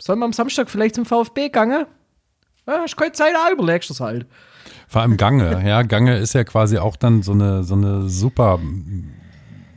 [0.00, 1.86] Sollen wir am Samstag vielleicht zum VfB gange?
[2.66, 4.26] Ja, ich keine Zeit, auch überlegst du es halt.
[4.86, 5.82] Vor allem Gange, ja.
[5.82, 8.58] Gange ist ja quasi auch dann so eine, so eine super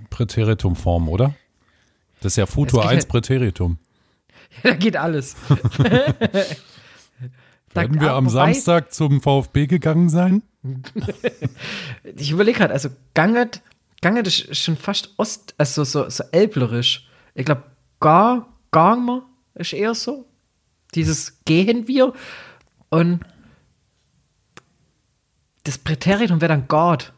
[0.09, 1.33] Präteritumform, oder?
[2.21, 3.77] Das ist ja Futur Es geht 1 ja- Präteritum.
[4.63, 5.35] da geht alles.
[7.73, 10.43] Werden wir am wobei- Samstag zum VfB gegangen sein?
[12.03, 13.61] Ich überlege gerade, also Ganget,
[14.01, 17.07] Ganget ist schon fast ost, also so, so elblerisch.
[17.33, 17.63] Ich glaube,
[17.99, 19.23] gar, Garmer
[19.55, 20.25] ist eher so.
[20.93, 22.13] Dieses gehen wir
[22.89, 23.21] und
[25.63, 27.13] das Präteritum wäre dann God.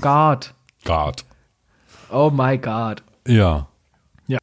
[0.00, 0.52] God.
[0.84, 1.24] Gott.
[2.10, 3.02] Oh my God.
[3.26, 3.68] Ja.
[4.26, 4.38] Ja.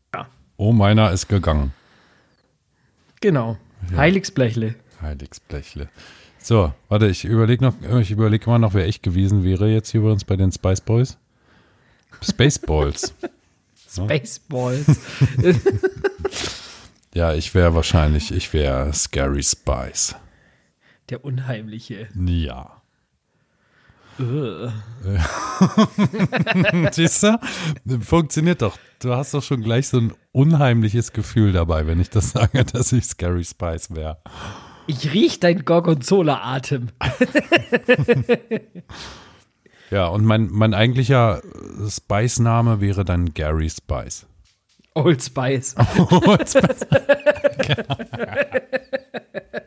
[0.58, 1.74] Oh, meiner ist gegangen.
[3.24, 3.58] Genau.
[3.96, 4.76] Heiligsblechle.
[5.02, 5.88] Heiligsblechle.
[6.40, 10.02] So, warte, ich überlege noch, ich überlege mal noch, wer ich gewesen wäre jetzt hier
[10.02, 11.18] bei uns bei den Spice Boys.
[12.22, 13.14] Spaceballs.
[13.90, 15.00] Spaceballs.
[17.14, 20.18] ja, ich wäre wahrscheinlich, ich wäre Scary Spice.
[21.10, 22.10] Der Unheimliche.
[22.14, 22.82] Ja.
[24.20, 24.72] Ugh.
[26.92, 27.40] Siehst du?
[28.00, 28.78] Funktioniert doch.
[29.00, 32.92] Du hast doch schon gleich so ein unheimliches Gefühl dabei, wenn ich das sage, dass
[32.92, 34.22] ich Scary Spice wäre.
[34.88, 36.90] Ich riech dein Gorgonzola-Atem.
[39.92, 41.42] Ja, und mein, mein eigentlicher
[41.88, 44.26] Spice-Name wäre dann Gary Spice.
[44.96, 45.76] Old Spice.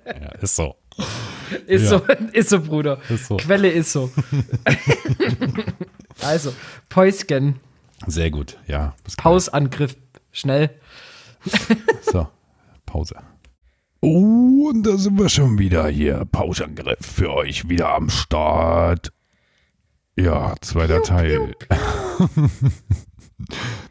[0.04, 0.74] Ja, ist so.
[1.66, 1.98] Ist Ja.
[1.98, 3.00] so, ist so, Bruder.
[3.08, 3.36] Ist so.
[3.36, 4.10] Quelle ist so.
[6.22, 6.52] also,
[6.88, 7.56] Päusken,
[8.06, 8.94] Sehr gut, ja.
[9.16, 9.96] Pausangriff,
[10.32, 10.70] schnell.
[12.02, 12.26] So,
[12.84, 13.16] Pause.
[14.00, 16.24] Oh, und da sind wir schon wieder hier.
[16.24, 19.12] Pauschangriff für euch wieder am Start.
[20.16, 21.54] Ja, zweiter Teil.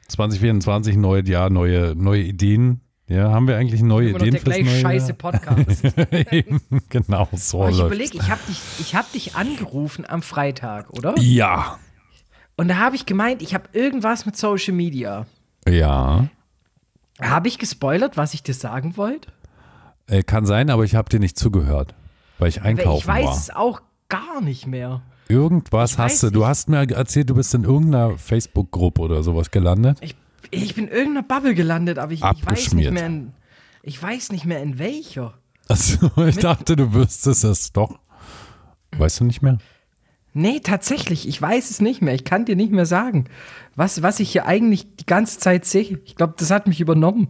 [0.07, 2.81] 2024, neues Jahr, neue, neue Ideen.
[3.07, 5.13] Ja, haben wir eigentlich neue Immer noch Ideen der fürs gleich neue scheiße?
[5.13, 5.83] Podcast.
[6.31, 7.95] Eben, genau, so Oh, ich läuft's.
[7.95, 11.13] überlege, ich habe dich, ich hab dich angerufen am Freitag, oder?
[11.19, 11.77] Ja,
[12.57, 15.25] Und da habe ich gemeint, ich habe irgendwas mit Social Media.
[15.67, 16.27] ja.
[17.21, 19.29] Habe ich gespoilert, was ich dir sagen wollte?
[20.07, 21.95] Äh, kann sein, aber ich habe dir nicht zugehört,
[22.39, 23.37] weil ich einkaufen ich weiß war.
[23.37, 25.01] es auch gar nicht mehr.
[25.29, 26.29] Irgendwas Ich hast du.
[26.29, 29.97] Du hast mir erzählt, du bist in irgendeiner Facebook-Gruppe oder sowas gelandet.
[30.01, 30.13] Ich,
[30.51, 33.33] ich bin in irgendeiner Bubble gelandet, aber ich, ich weiß nicht mehr in,
[33.83, 35.33] ich weiß nicht mehr in welcher.
[35.67, 37.99] Also, ich dachte, du wüsstest es doch.
[38.97, 39.57] Weißt du nicht mehr?
[40.37, 42.13] Nee, tatsächlich, ich weiß es nicht mehr.
[42.13, 43.25] Ich kann dir nicht mehr sagen,
[43.75, 45.99] was, was ich hier eigentlich die ganze Zeit sehe.
[46.05, 47.29] Ich glaube, das hat mich übernommen.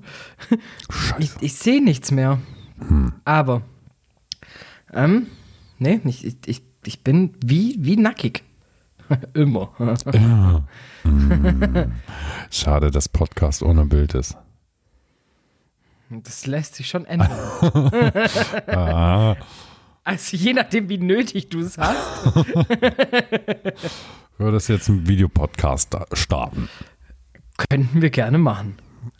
[0.49, 1.37] Ich, Scheiße.
[1.41, 2.39] ich sehe nichts mehr.
[3.23, 3.61] Aber,
[4.93, 5.27] ähm,
[5.77, 8.43] nee, ich, ich- ich, ich bin wie, wie nackig.
[9.33, 9.69] Immer.
[10.13, 10.63] Ja.
[11.03, 11.91] Hm.
[12.49, 14.35] Schade, dass Podcast ohne Bild ist.
[16.09, 17.31] Das lässt sich schon ändern.
[18.67, 19.35] Ah,
[20.03, 22.35] Also je nachdem, wie nötig du es hast.
[24.37, 26.69] würde das jetzt ein Videopodcast starten.
[27.69, 28.77] Könnten wir gerne machen.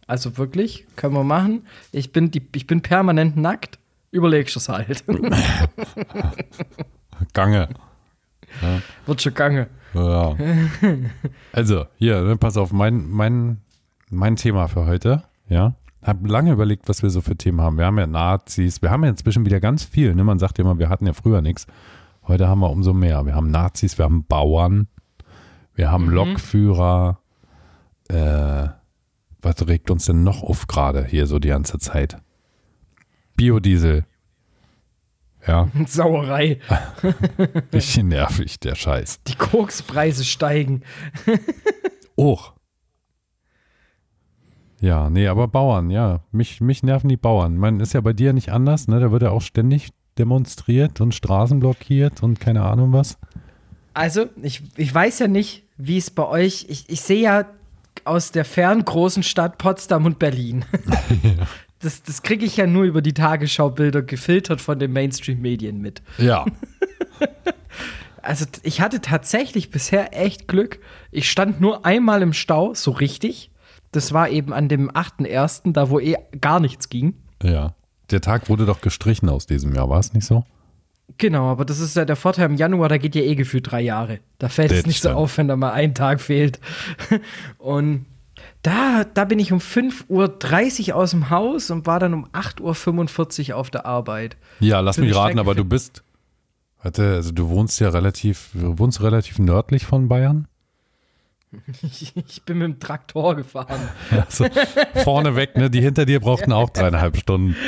[0.08, 1.66] Also wirklich, können wir machen.
[1.92, 3.80] Ich bin, die, ich bin permanent nackt.
[4.12, 5.04] Überlegst du es halt.
[7.34, 7.70] Gange.
[9.06, 9.68] Wird schon gange.
[9.94, 10.36] Ja.
[11.54, 13.62] Also, hier, ne, pass auf, mein, mein,
[14.10, 15.76] mein Thema für heute, ja.
[16.02, 17.78] Hab lange überlegt, was wir so für Themen haben.
[17.78, 20.24] Wir haben ja Nazis, wir haben ja inzwischen wieder ganz viel, ne?
[20.24, 21.66] Man sagt ja immer, wir hatten ja früher nichts.
[22.28, 23.26] Heute haben wir umso mehr.
[23.26, 24.88] Wir haben Nazis, wir haben Bauern,
[25.74, 27.20] wir haben Lokführer.
[28.10, 28.68] Äh,
[29.42, 32.18] was regt uns denn noch auf gerade hier so die ganze Zeit?
[33.36, 34.06] Biodiesel.
[35.48, 36.60] Ja, Sauerei.
[37.74, 39.22] richtig nervig, der Scheiß.
[39.28, 40.82] Die Kokspreise steigen.
[42.18, 42.54] Och.
[44.82, 46.22] Ja, nee, aber Bauern, ja.
[46.32, 47.58] Mich, mich nerven die Bauern.
[47.58, 49.00] Man ist ja bei dir nicht anders, ne?
[49.00, 53.18] Da wird ja auch ständig demonstriert und Straßen blockiert und keine Ahnung was.
[53.94, 56.66] Also, ich, ich weiß ja nicht, wie es bei euch.
[56.70, 57.46] Ich, ich sehe ja
[58.04, 60.66] aus der fern großen Stadt Potsdam und Berlin.
[61.80, 66.02] Das, das kriege ich ja nur über die Tagesschaubilder gefiltert von den Mainstream-Medien mit.
[66.18, 66.46] Ja.
[68.22, 70.80] Also, ich hatte tatsächlich bisher echt Glück.
[71.12, 73.52] Ich stand nur einmal im Stau, so richtig.
[73.92, 77.14] Das war eben an dem 8.1., da wo eh gar nichts ging.
[77.44, 77.76] ja.
[78.12, 80.44] Der Tag wurde doch gestrichen aus diesem Jahr, war es nicht so?
[81.18, 83.82] Genau, aber das ist ja der Vorteil im Januar, da geht ja eh gefühlt drei
[83.82, 84.20] Jahre.
[84.38, 85.18] Da fällt es Das nicht so stimmt.
[85.20, 86.60] auf, wenn da mal ein Tag fehlt.
[87.58, 88.06] Und
[88.64, 93.52] da, da bin ich um 5.30 Uhr aus dem Haus und war dann um 8.45
[93.52, 94.38] Uhr auf der Arbeit.
[94.60, 96.04] Ja, lass mich raten, aber du bist.
[96.82, 100.48] Warte, also du wohnst ja relativ, du wohnst relativ nördlich von Bayern.
[101.82, 103.90] Ich, ich bin mit dem Traktor gefahren.
[104.12, 104.46] Also
[105.04, 105.70] vorne weg, ne?
[105.70, 107.56] Die hinter dir brauchten auch dreieinhalb Stunden.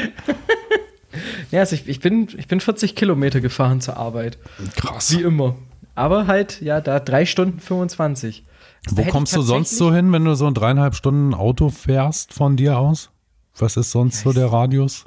[1.49, 4.37] Ja, also ich, ich, bin, ich bin 40 Kilometer gefahren zur Arbeit.
[4.75, 5.17] Krass.
[5.17, 5.55] Wie immer.
[5.95, 8.43] Aber halt, ja, da drei Stunden 25.
[8.91, 12.55] Wo kommst du sonst so hin, wenn du so ein dreieinhalb Stunden Auto fährst von
[12.57, 13.09] dir aus?
[13.57, 15.05] Was ist sonst so der Radius?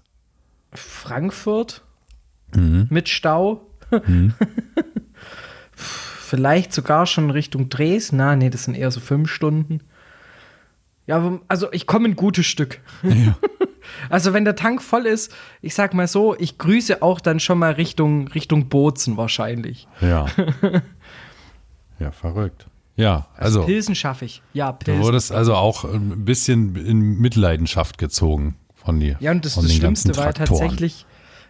[0.72, 1.82] Frankfurt
[2.54, 2.88] Mhm.
[2.90, 3.60] mit Stau.
[5.72, 8.16] Vielleicht sogar schon Richtung Dresden.
[8.16, 9.80] Na, nee, das sind eher so fünf Stunden.
[11.06, 12.80] Ja, also ich komme ein gutes Stück.
[14.08, 17.58] Also wenn der Tank voll ist, ich sag mal so, ich grüße auch dann schon
[17.58, 19.88] mal Richtung, Richtung Bozen wahrscheinlich.
[20.00, 20.26] Ja.
[21.98, 22.66] ja, verrückt.
[22.96, 24.42] Ja, also Pilsen schaffe ich.
[24.52, 25.02] Ja, du Pilsen.
[25.02, 29.16] wurdest also auch ein bisschen in Mitleidenschaft gezogen von dir.
[29.20, 31.06] Ja, und das, das Schlimmste war tatsächlich,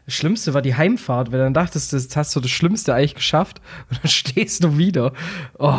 [0.07, 3.14] das Schlimmste war die Heimfahrt, weil dann dachtest du, jetzt hast du das Schlimmste eigentlich
[3.16, 5.12] geschafft und dann stehst du wieder.
[5.59, 5.72] Oh.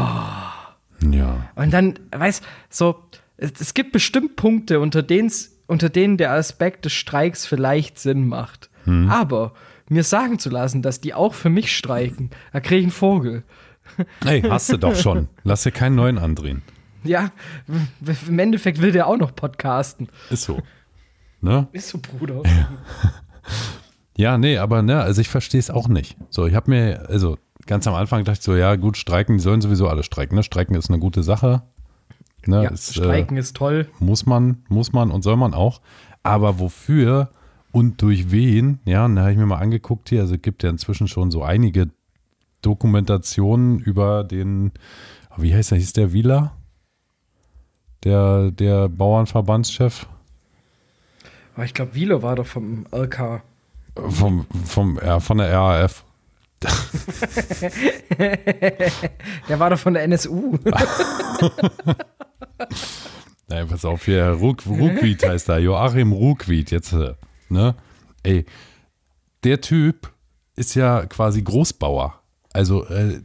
[1.09, 1.49] Ja.
[1.55, 2.95] Und dann, weißt so,
[3.37, 8.27] es, es gibt bestimmt Punkte, unter, denen's- unter denen der Aspekt des Streiks vielleicht Sinn
[8.27, 8.69] macht.
[8.83, 9.09] Hm.
[9.09, 9.53] Aber
[9.89, 13.43] mir sagen zu lassen, dass die auch für mich streiken, da krieg ich einen Vogel.
[14.25, 15.27] Ey, hast du doch schon.
[15.43, 16.61] Lass dir keinen neuen andrehen.
[17.03, 17.31] Ja,
[18.27, 20.09] im Endeffekt will der auch noch podcasten.
[20.29, 20.59] Ist so.
[21.41, 21.67] Ne?
[21.71, 22.43] Ist so, Bruder.
[24.15, 26.15] Ja, nee, aber ne, also ich verstehe es auch nicht.
[26.29, 29.43] So, ich habe mir, also ganz am Anfang dachte ich so, ja, gut, streiken, die
[29.43, 30.35] sollen sowieso alle streiken.
[30.35, 30.43] Ne?
[30.43, 31.63] Streiken ist eine gute Sache.
[32.45, 32.63] Ne?
[32.63, 33.87] Ja, ist, streiken ist toll.
[33.99, 35.81] Äh, muss man, muss man und soll man auch.
[36.21, 37.31] Aber wofür
[37.71, 38.79] und durch wen?
[38.85, 41.31] Ja, und da habe ich mir mal angeguckt hier, also es gibt ja inzwischen schon
[41.31, 41.89] so einige
[42.61, 44.71] Dokumentationen über den,
[45.37, 46.55] wie heißt der, hieß der Wieler?
[48.03, 50.07] Der, der Bauernverbandschef
[51.55, 53.43] Aber ich glaube, Wieler war doch vom LK.
[53.95, 56.03] vom, vom, ja, von der RAF.
[59.49, 60.57] Der war doch von der NSU.
[63.47, 67.15] Nein, pass auf hier, Ruck, Ruckwied heißt er, Joachim Ruckwied, jetzt, äh,
[67.49, 67.75] ne?
[68.23, 68.45] Ey,
[69.43, 70.11] der Typ
[70.55, 72.20] ist ja quasi Großbauer.
[72.53, 73.21] Also, äh,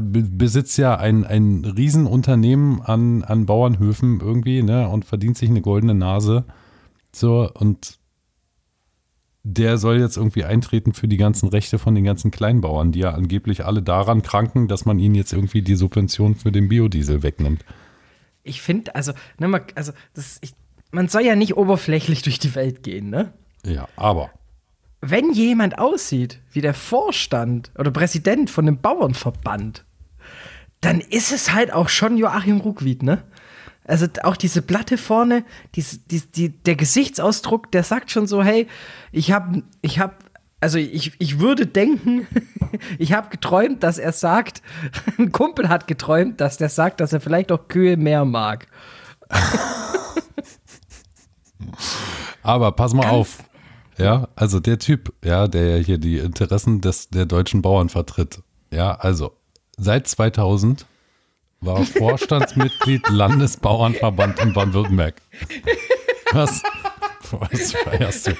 [0.00, 4.88] be- besitzt ja ein, ein Riesenunternehmen an, an Bauernhöfen irgendwie, ne?
[4.88, 6.44] Und verdient sich eine goldene Nase.
[7.12, 7.98] So, und
[9.44, 13.10] der soll jetzt irgendwie eintreten für die ganzen Rechte von den ganzen Kleinbauern, die ja
[13.10, 17.64] angeblich alle daran kranken, dass man ihnen jetzt irgendwie die Subvention für den Biodiesel wegnimmt.
[18.44, 20.54] Ich finde, also, ne, man, also das, ich,
[20.92, 23.32] man soll ja nicht oberflächlich durch die Welt gehen, ne?
[23.66, 24.30] Ja, aber.
[25.04, 29.84] Wenn jemand aussieht wie der Vorstand oder Präsident von einem Bauernverband,
[30.80, 33.24] dann ist es halt auch schon Joachim Ruckwied, ne?
[33.84, 38.68] Also auch diese Platte vorne, diese, die, die, der Gesichtsausdruck, der sagt schon so, hey,
[39.10, 40.14] ich habe, ich habe,
[40.60, 42.28] also ich, ich würde denken,
[42.98, 44.62] ich habe geträumt, dass er sagt,
[45.18, 48.68] ein Kumpel hat geträumt, dass der sagt, dass er vielleicht auch Kühe mehr mag.
[52.44, 53.38] Aber pass mal auf.
[54.02, 58.40] Ja, also der Typ, ja, der hier die Interessen des, der deutschen Bauern vertritt.
[58.70, 59.32] Ja, also
[59.76, 60.86] seit 2000
[61.60, 65.14] war Vorstandsmitglied Landesbauernverband in Baden-Württemberg.
[66.32, 66.62] Was,
[67.30, 68.32] was feierst du?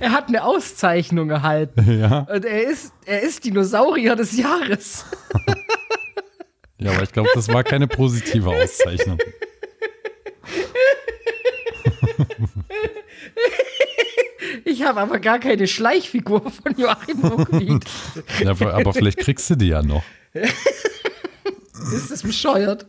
[0.00, 2.00] Er hat eine Auszeichnung erhalten.
[2.00, 2.20] Ja.
[2.20, 5.04] Und er ist, er ist Dinosaurier des Jahres.
[6.80, 9.18] Ja, aber ich glaube, das war keine positive Auszeichnung.
[14.64, 17.84] Ich habe aber gar keine Schleichfigur von Joachim Ruckwied.
[18.42, 20.02] Ja, aber, aber vielleicht kriegst du die ja noch.
[20.32, 22.86] ist das bescheuert?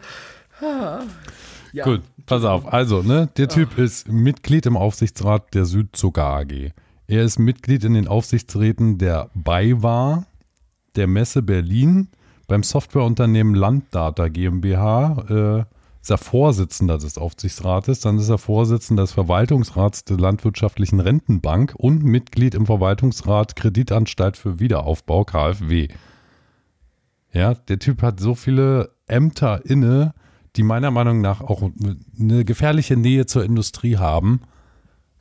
[1.71, 1.83] Ja.
[1.83, 2.71] Gut, pass auf.
[2.71, 6.71] Also, ne, der Typ ist Mitglied im Aufsichtsrat der Südzucker AG.
[7.07, 10.25] Er ist Mitglied in den Aufsichtsräten der BayWa,
[10.95, 12.09] der Messe Berlin,
[12.47, 19.11] beim Softwareunternehmen Landdata GmbH, äh, ist er Vorsitzender des Aufsichtsrates, dann ist er Vorsitzender des
[19.11, 25.89] Verwaltungsrats der Landwirtschaftlichen Rentenbank und Mitglied im Verwaltungsrat Kreditanstalt für Wiederaufbau KfW.
[27.31, 30.13] Ja, der Typ hat so viele Ämter inne,
[30.55, 31.69] die meiner Meinung nach auch
[32.19, 34.41] eine gefährliche Nähe zur Industrie haben.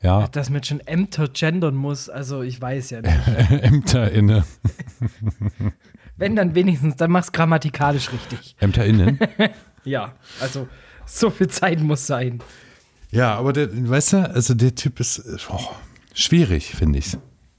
[0.00, 3.28] Ja, Dass man schon Ämter gendern muss, also ich weiß ja nicht.
[3.50, 4.44] Ämter inne.
[6.16, 8.56] Wenn dann wenigstens, dann mach's grammatikalisch richtig.
[8.60, 9.18] Ämter innen.
[9.88, 10.68] Ja, also
[11.06, 12.40] so viel Zeit muss sein.
[13.10, 15.70] Ja, aber der, weißt du, also der Typ ist oh,
[16.12, 17.16] schwierig, finde ich.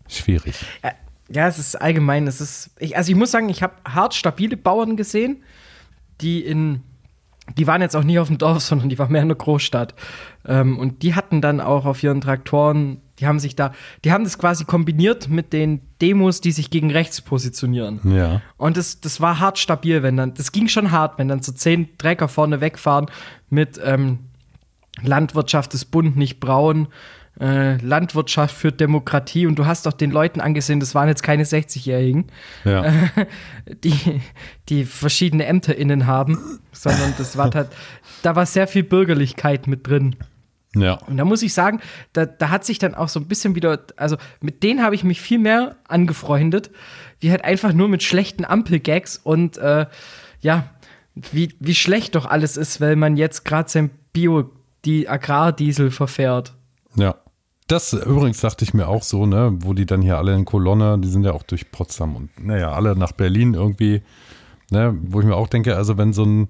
[0.08, 0.56] Schwierig.
[0.84, 0.92] Ja,
[1.30, 4.58] ja, es ist allgemein, es ist, ich, also ich muss sagen, ich habe hart stabile
[4.58, 5.44] Bauern gesehen,
[6.22, 6.82] die in,
[7.58, 9.96] die waren jetzt auch nie auf dem Dorf, sondern die waren mehr in der Großstadt.
[10.46, 13.74] Ähm, und die hatten dann auch auf ihren Traktoren, die haben sich da,
[14.06, 18.00] die haben das quasi kombiniert mit den Demos, die sich gegen rechts positionieren.
[18.16, 18.42] Ja.
[18.58, 21.52] Und das, das war hart stabil, wenn dann, das ging schon hart, wenn dann so
[21.52, 23.08] zehn Trecker vorne wegfahren
[23.50, 24.20] mit ähm,
[25.02, 26.88] Landwirtschaft ist bunt, nicht braun,
[27.40, 31.44] äh, Landwirtschaft für Demokratie und du hast doch den Leuten angesehen, das waren jetzt keine
[31.44, 32.28] 60-Jährigen,
[32.66, 32.94] Ja.
[33.84, 34.22] die,
[34.68, 37.70] die verschiedene Ämter innen haben, sondern das war halt,
[38.22, 40.16] da war sehr viel Bürgerlichkeit mit drin.
[40.76, 40.96] Ja.
[41.08, 41.80] Und da muss ich sagen,
[42.14, 45.04] da, da hat sich dann auch so ein bisschen wieder, also mit denen habe ich
[45.04, 46.70] mich viel mehr angefreundet,
[47.20, 49.88] wie halt einfach nur mit schlechten Ampelgags und äh,
[50.42, 50.70] ja,
[51.16, 54.52] wie, wie schlecht doch alles ist, weil man jetzt gerade sein Bio,
[54.86, 56.54] die Agrardiesel verfährt.
[56.96, 57.16] Ja.
[57.70, 60.98] Das übrigens dachte ich mir auch so, ne, wo die dann hier alle in Kolonne,
[60.98, 64.02] die sind ja auch durch Potsdam und naja, alle nach Berlin irgendwie,
[64.72, 66.48] ne, wo ich mir auch denke, also wenn so ein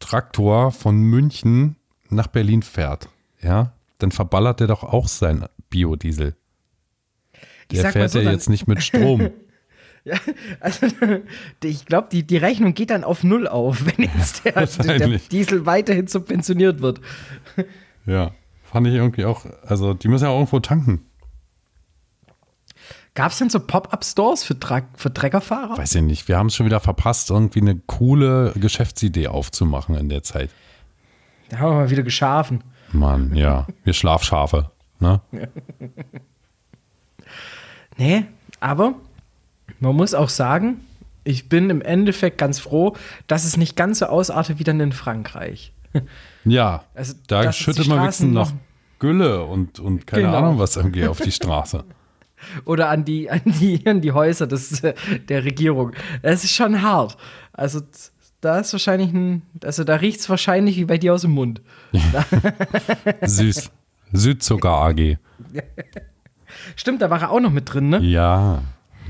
[0.00, 1.76] Traktor von München
[2.08, 3.08] nach Berlin fährt,
[3.40, 6.34] ja, dann verballert der doch auch sein Biodiesel.
[7.70, 9.30] Der fährt so, ja jetzt nicht mit Strom.
[10.02, 10.16] Ja,
[10.60, 10.86] also
[11.62, 15.28] ich glaube, die, die Rechnung geht dann auf Null auf, wenn jetzt der, der Wahrscheinlich.
[15.28, 17.02] Diesel weiterhin subventioniert wird.
[18.06, 18.32] ja.
[18.70, 21.04] Fand ich irgendwie auch, also die müssen ja auch irgendwo tanken.
[23.14, 25.76] Gab es denn so Pop-Up-Stores für, Tra für Treckerfahrer?
[25.76, 30.08] Weiß ich nicht, wir haben es schon wieder verpasst, irgendwie eine coole Geschäftsidee aufzumachen in
[30.08, 30.50] der Zeit.
[31.48, 32.62] Da haben wir mal wieder geschafen.
[32.92, 35.20] Mann, ja, wir Schlafschafe, ne?
[37.96, 38.24] Nee,
[38.60, 38.94] aber
[39.78, 40.80] man muss auch sagen,
[41.22, 44.92] ich bin im Endeffekt ganz froh, dass es nicht ganz so ausartet wie dann in
[44.92, 45.74] Frankreich.
[46.44, 48.52] Ja, Also, da schüttet man wenigstens noch
[48.98, 50.38] Gülle und, und keine Genau.
[50.38, 51.84] Ahnung was irgendwie auf die Straße.
[52.64, 54.94] Oder an die, an die, an die Häuser des, äh,
[55.28, 55.92] der Regierung.
[56.22, 57.16] Es ist schon hart.
[57.52, 57.80] Also
[58.40, 61.60] da ist wahrscheinlich ein, also da riecht es wahrscheinlich wie bei dir aus dem Mund.
[63.22, 63.70] Süß.
[64.12, 65.18] Südzucker AG.
[66.76, 67.98] Stimmt, da war er auch noch mit drin, ne?
[68.00, 68.62] Ja,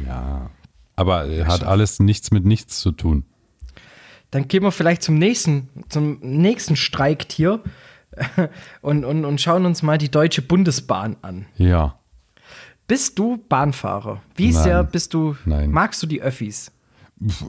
[0.06, 0.50] ja.
[0.96, 3.24] Aber hat alles nichts mit nichts zu tun.
[4.30, 7.60] Dann gehen wir vielleicht zum nächsten, zum nächsten Streiktier
[8.80, 11.46] und, und, und schauen uns mal die Deutsche Bundesbahn an.
[11.56, 11.98] Ja.
[12.86, 14.20] Bist du Bahnfahrer?
[14.34, 14.62] Wie Nein.
[14.62, 15.70] sehr bist du, Nein.
[15.70, 16.72] magst du die Öffis?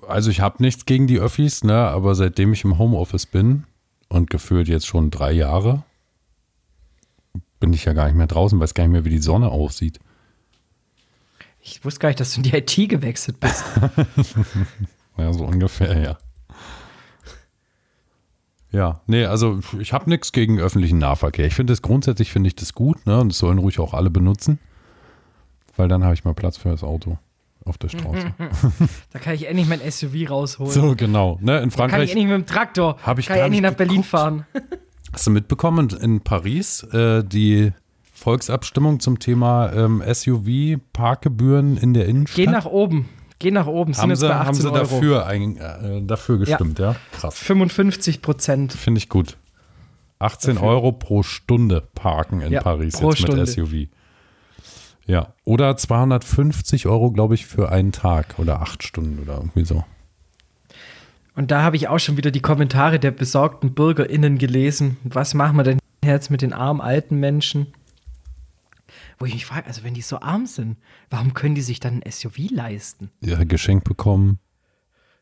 [0.07, 1.73] Also ich habe nichts gegen die Öffis, ne?
[1.73, 3.63] aber seitdem ich im Homeoffice bin
[4.09, 5.83] und gefühlt jetzt schon drei Jahre,
[7.59, 9.99] bin ich ja gar nicht mehr draußen, weiß gar nicht mehr, wie die Sonne aussieht.
[11.61, 13.63] Ich wusste gar nicht, dass du in die IT gewechselt bist.
[15.17, 16.17] Ja, so ungefähr, ja.
[18.71, 21.45] Ja, nee, also ich habe nichts gegen öffentlichen Nahverkehr.
[21.45, 23.19] Ich finde das grundsätzlich finde ich das gut, ne?
[23.19, 24.59] Und das sollen ruhig auch alle benutzen.
[25.75, 27.17] Weil dann habe ich mal Platz für das Auto.
[27.65, 28.33] auf der Straße.
[29.13, 30.71] Da kann ich endlich mein SUV rausholen.
[30.71, 31.37] so, genau.
[31.41, 32.97] Ne, in kann ich Frankreich endlich mit dem Traktor.
[33.03, 34.09] Hab ich kann ich endlich nicht nach Berlin geguckt.
[34.09, 34.45] fahren.
[35.13, 37.73] Hast du mitbekommen, in Paris äh, die
[38.13, 42.45] Volksabstimmung zum Thema ähm, SUV-Parkgebühren in der Innenstadt?
[42.45, 43.09] Geh nach oben.
[43.41, 43.93] Geh nach oben.
[43.93, 44.77] Sind haben jetzt sie, bei 18 haben sie Euro.
[44.77, 46.95] dafür, ein, äh, dafür gestimmt, ja?
[47.11, 47.37] Krass.
[47.39, 48.71] 55 Prozent.
[48.71, 49.37] Finde ich gut.
[50.19, 50.69] 18 Dafür.
[50.69, 53.47] Euro pro Stunde parken in Ja, Paris jetzt mit Stunde.
[53.47, 53.87] SUV.
[55.07, 59.83] Ja, oder 250 Euro, glaube ich, für einen Tag oder acht Stunden oder irgendwie so.
[61.35, 64.97] Und da habe ich auch schon wieder die Kommentare der besorgten BürgerInnen gelesen.
[65.03, 67.73] Was machen wir denn jetzt mit den armen alten Menschen?
[69.21, 70.77] Wo ich mich frage, also wenn die so arm sind,
[71.11, 73.11] warum können die sich dann ein SUV leisten?
[73.19, 74.39] Ja, Geschenk bekommen.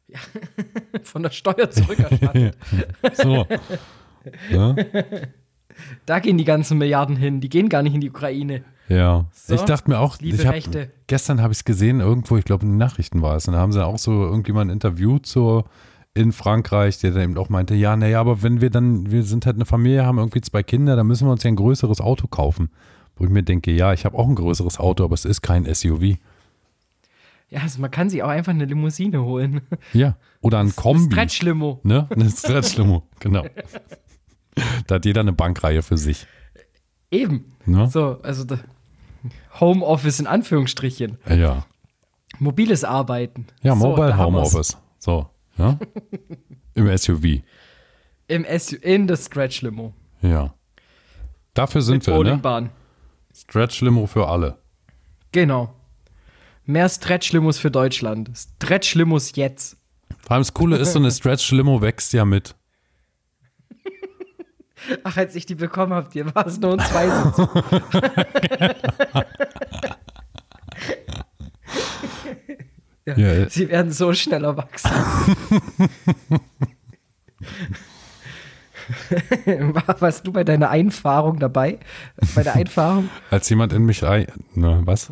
[1.04, 2.58] Von der Steuer zurückerstattet.
[3.14, 3.46] So.
[4.50, 4.76] ja,
[6.06, 7.42] da gehen die ganzen Milliarden hin.
[7.42, 8.64] Die gehen gar nicht in die Ukraine.
[8.88, 9.26] ja.
[9.34, 10.56] So, ich dachte mir auch, ich hab,
[11.08, 13.60] gestern habe ich es gesehen, irgendwo, ich glaube in den Nachrichten war es, und da
[13.60, 15.66] haben sie auch so irgendjemand interviewt zur
[16.14, 19.46] in Frankreich, der dann eben auch meinte, ja, naja, aber wenn wir dann, wir sind
[19.46, 22.28] halt eine Familie, haben irgendwie zwei Kinder, dann müssen wir uns ja ein größeres Auto
[22.28, 22.70] kaufen.
[23.20, 25.72] Wo ich mir denke, ja, ich habe auch ein größeres Auto, aber es ist kein
[25.72, 26.18] SUV.
[27.50, 29.62] Ja, also man kann sich auch einfach eine Limousine holen.
[29.94, 30.16] Ja.
[30.42, 31.12] Oder ein Kombi.
[31.12, 31.80] Stretch-Limo.
[31.84, 32.08] Ne?
[32.10, 33.46] Eine Stretch-Limo, genau.
[34.88, 36.28] Da hat jeder eine Bankreihe für sich.
[37.12, 37.54] Eben.
[37.66, 37.88] Ne?
[37.88, 38.46] So, also
[39.60, 41.18] Homeoffice in Anführungsstrichen.
[41.28, 41.66] Ja.
[42.40, 43.48] Mobiles Arbeiten.
[43.64, 44.18] Ja, So, Mobile wir's.
[44.18, 44.78] Homeoffice.
[45.00, 45.28] So.
[45.58, 45.78] Ja?
[46.76, 47.42] Im SUV.
[48.28, 49.94] Im SU in das Stretch-Limo.
[50.22, 50.54] Ja.
[51.54, 52.70] Dafür sind Mit wir, ne?
[53.34, 54.58] Stretch-Limo für alle.
[55.32, 55.74] Genau.
[56.66, 58.32] Mehr Stretch-Limos für Deutschland.
[58.36, 59.78] Stretch-Limos jetzt.
[60.20, 62.56] Vor allem das Coole ist, so eine Stretch-Limo wächst ja mit.
[65.04, 67.38] Ach, als ich die bekommen habe, dir war es nur ein Zweisitz.
[73.06, 73.50] ja, äh.
[73.50, 74.92] Sie werden so schnell erwachsen.
[79.46, 81.80] War- Warst du bei deiner Einfahrung dabei?
[82.36, 83.10] Bei der Einfahrung?
[83.30, 84.28] Als jemand in mich ein.
[84.56, 85.12] Na, was?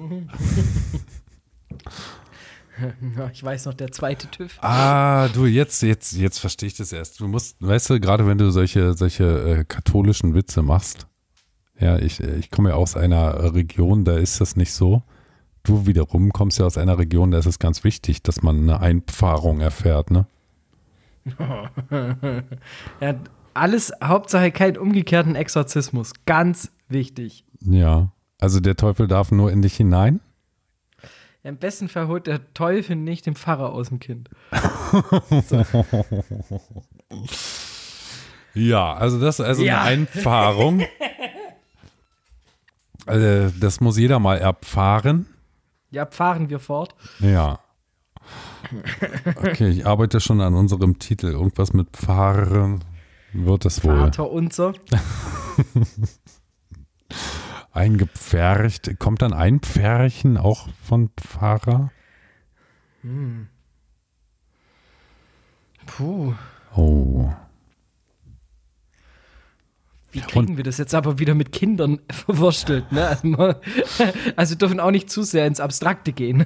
[3.34, 4.58] Ich weiß noch, der zweite TÜV.
[4.62, 7.20] Ah, du, jetzt, jetzt, jetzt verstehe ich das erst.
[7.20, 11.08] Du musst, weißt du, gerade wenn du solche, solche äh, katholischen Witze machst,
[11.80, 15.02] ja, ich, äh, ich komme ja aus einer Region, da ist das nicht so.
[15.64, 18.80] Du wiederum kommst ja aus einer Region, da ist es ganz wichtig, dass man eine
[18.80, 20.28] Einpfarrung erfährt, ne?
[23.02, 23.16] Ja,
[23.58, 26.14] alles, Hauptsache keinen umgekehrten Exorzismus.
[26.26, 27.46] Ganz wichtig.
[27.62, 28.12] Ja.
[28.40, 30.20] Also der Teufel darf nur in dich hinein?
[31.44, 34.30] Ja, Im besten Fall holt der Teufel nicht den Pfarrer aus dem Kind.
[38.54, 39.82] Ja, also das ist also Ja.
[39.82, 40.84] eine Einpfarrung.
[43.06, 45.28] also das muss jeder mal erfahren.
[45.92, 46.96] Ja, fahren wir fort.
[47.20, 47.60] Ja.
[49.36, 51.28] Okay, ich arbeite schon an unserem Titel.
[51.28, 52.84] Irgendwas mit Pfarren
[53.34, 53.98] wird es wohl.
[53.98, 54.74] Vater unser.
[57.72, 58.98] Eingepfercht.
[59.00, 61.92] Kommt dann ein Pferchen auch von Pfarrer?
[65.86, 66.34] Puh.
[66.76, 67.32] Oh.
[70.12, 72.92] Wie kriegen wir das jetzt aber wieder mit Kindern verwurstelt?
[72.92, 73.08] Ne?
[73.08, 73.36] Also,
[74.36, 76.46] also dürfen auch nicht zu sehr ins Abstrakte gehen.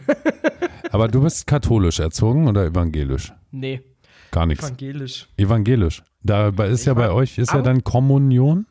[0.91, 3.31] Aber du bist katholisch erzogen oder evangelisch?
[3.51, 3.81] nee,
[4.31, 4.65] Gar nichts.
[4.65, 5.29] evangelisch.
[5.37, 6.03] Evangelisch.
[6.23, 8.67] Dabei ist ja bei euch, ist ja dann Kommunion?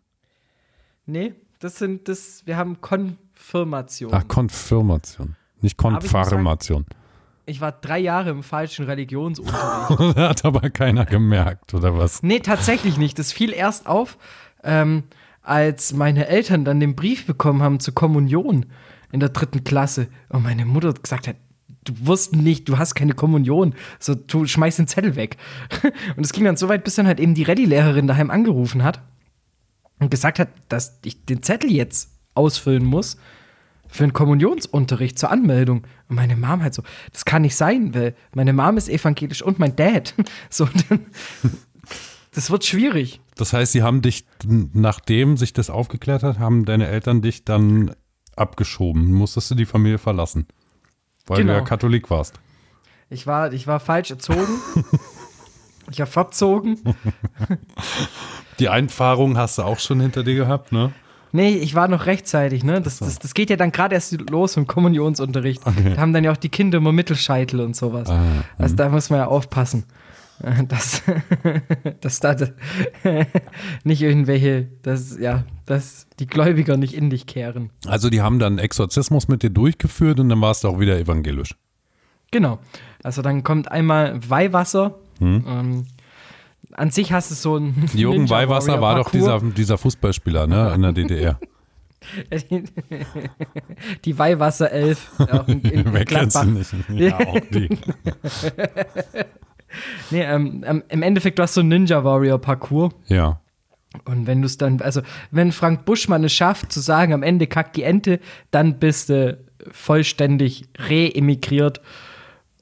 [1.07, 4.13] Nee, das sind das, wir haben Konfirmation.
[4.15, 5.37] Ach, Konfirmation.
[5.61, 6.87] Nicht ich Konfirmation.
[7.47, 10.17] Ich war drei Jahre im falschen Religionsunterricht.
[10.17, 12.23] Hat aber keiner gemerkt, oder was?
[12.23, 13.19] nee, tatsächlich nicht.
[13.19, 14.19] Das fiel erst auf,
[14.63, 15.03] ähm,
[15.43, 18.67] als meine Eltern dann den Brief bekommen haben zur Kommunion
[19.11, 20.07] in der dritten Klasse.
[20.29, 21.37] Und meine Mutter gesagt hat,
[21.85, 23.75] du wusst nicht, du hast keine Kommunion.
[23.99, 25.37] So, du schmeißt den Zettel weg.
[26.17, 29.01] Und es ging dann so weit, bis dann halt eben die Rallye-Lehrerin daheim angerufen hat
[29.99, 33.17] und gesagt hat, dass ich den Zettel jetzt ausfüllen muss
[33.87, 35.87] für einen Kommunionsunterricht zur Anmeldung.
[36.09, 39.59] Und meine Mom halt so, das kann nicht sein, weil meine Mom ist evangelisch und
[39.59, 40.15] mein Dad.
[40.49, 41.07] So, dann,
[42.33, 43.21] das wird schwierig.
[43.37, 47.95] Das heißt, sie haben dich, nachdem sich das aufgeklärt hat, haben deine Eltern dich dann
[48.37, 49.13] abgeschoben.
[49.13, 50.47] Musstest du die Familie verlassen.
[51.31, 51.59] Weil du Genau.
[51.59, 52.41] ja Katholik warst.
[53.09, 54.49] Ich war, ich war falsch erzogen.
[55.91, 56.81] ich war verzogen.
[58.59, 60.93] Die Einfahrung hast du auch schon hinter dir gehabt, ne?
[61.33, 62.81] Nee, ich war noch rechtzeitig, ne?
[62.81, 65.63] Das, das, das geht ja dann gerade erst los im Kommunionsunterricht.
[65.65, 68.09] Da haben dann ja auch die Kinder immer Mittelscheitel und sowas.
[68.11, 68.21] Ah,
[68.59, 69.85] also da muss man ja aufpassen.
[70.69, 71.03] Dass,
[72.01, 72.35] dass da
[73.85, 77.71] nicht irgendwelche, dass, ja, dass die Gläubiger nicht in dich kehren.
[77.87, 81.57] Also die haben dann Exorzismus mit dir durchgeführt und dann warst du auch wieder evangelisch.
[82.31, 82.59] Genau.
[83.03, 84.99] Also dann kommt einmal Weihwasser.
[85.21, 85.87] Ähm,
[86.73, 87.75] an sich hast du so ein.
[87.93, 91.39] Jürgen Weihwasser war doch dieser, dieser Fußballspieler, ne, in der DDR.
[94.07, 95.11] Die Weihwasser 11.
[95.19, 96.89] Auch in, in Wer kennt sie Gladbach.
[96.89, 97.01] nicht?
[97.01, 97.69] Ja, auch die.
[100.11, 102.93] Nee, ähm, ähm, im Endeffekt, du hast so ein Ninja Warrior Parcours.
[103.07, 103.41] Ja.
[104.05, 107.47] Und wenn du es dann, also wenn Frank Buschmann es schafft, zu sagen, am Ende
[107.47, 109.39] kackt die Ente, dann bist du
[109.73, 111.81] vollständig re-emigriert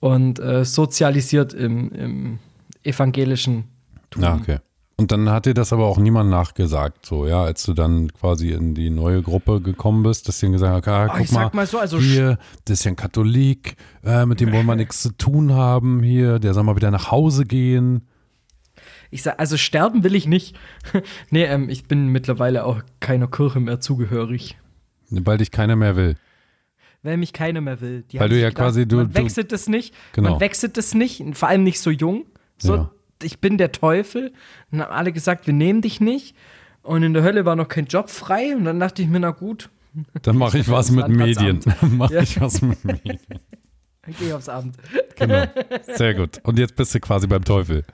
[0.00, 2.38] und äh, sozialisiert im, im
[2.82, 3.64] evangelischen
[4.10, 4.24] Tum.
[4.24, 4.58] Ah, okay.
[5.00, 8.50] Und dann hat dir das aber auch niemand nachgesagt, so, ja, als du dann quasi
[8.50, 11.54] in die neue Gruppe gekommen bist, dass die gesagt haben, ah, Oh, guck ich sag
[11.54, 15.00] mal so, also hier, das ist ja ein Katholik, äh, mit dem wollen wir nichts
[15.02, 18.08] zu tun haben hier, der soll mal wieder nach Hause gehen.
[19.12, 20.56] Ich sag, also sterben will ich nicht.
[21.30, 24.58] nee, ähm, ich bin mittlerweile auch keiner Kirche mehr zugehörig.
[25.10, 26.16] Weil dich keiner mehr will.
[27.04, 28.02] Weil mich keiner mehr will.
[28.10, 29.94] Die Weil du ja quasi- du- man wechselt es nicht.
[30.12, 30.32] Genau.
[30.32, 32.26] Man wechselt es nicht, vor allem nicht so jung.
[32.58, 32.90] So, Ja.
[33.22, 34.32] Ich bin der Teufel.
[34.70, 36.34] Und haben alle gesagt, wir nehmen dich nicht.
[36.82, 38.54] Und in der Hölle war noch kein Job frei.
[38.56, 39.70] Und dann dachte ich mir, na gut,
[40.22, 41.60] Dann mache ich was mit Medien.
[41.80, 42.22] Dann mache Ja.
[42.22, 43.18] ich was mit Medien.
[44.02, 44.76] dann gehe ich aufs Abend.
[45.16, 45.44] Genau.
[45.96, 46.40] Sehr gut.
[46.44, 47.84] Und jetzt bist du quasi beim Teufel.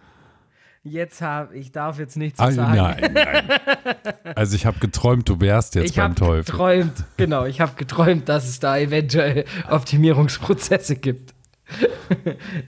[0.87, 2.77] Jetzt habe ich darf jetzt nichts Ah, sagen.
[2.77, 3.45] nein, nein.
[4.35, 6.45] Also ich habe geträumt, du wärst jetzt ich beim habe Teufel.
[6.45, 11.33] geträumt, genau, ich habe geträumt, dass es da eventuell Optimierungsprozesse gibt.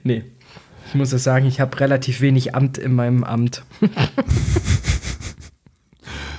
[0.03, 0.23] nee,
[0.87, 3.63] ich muss ja sagen, ich habe relativ wenig Amt in meinem Amt.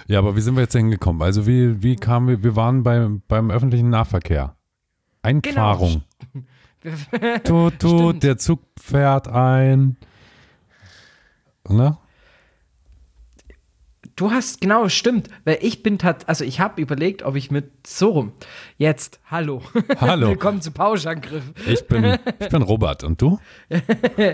[0.08, 1.20] Ja, aber wie sind wir jetzt hingekommen?
[1.20, 4.56] Also wie, wie kamen wir, wir waren beim, beim öffentlichen Nahverkehr.
[5.20, 6.02] Einfahrung.
[7.44, 8.22] Tut, tut, Stimmt.
[8.22, 9.96] der Zug fährt ein.
[11.68, 11.98] Ne?
[14.18, 17.70] Du hast, genau, stimmt, weil ich bin tat, also ich habe überlegt, ob ich mit
[17.86, 18.32] so rum.
[18.76, 19.62] Jetzt, hallo.
[20.00, 20.26] Hallo.
[20.30, 21.44] Willkommen zu Pauschangriff.
[21.68, 23.04] Ich bin, ich bin Robert.
[23.04, 23.38] Und du?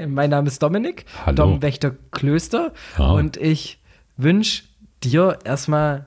[0.08, 1.36] mein Name ist Dominik, Hallo.
[1.36, 3.12] Domwächter Klöster Ah.
[3.12, 3.78] und ich
[4.16, 4.62] wünsche
[5.02, 6.06] dir erstmal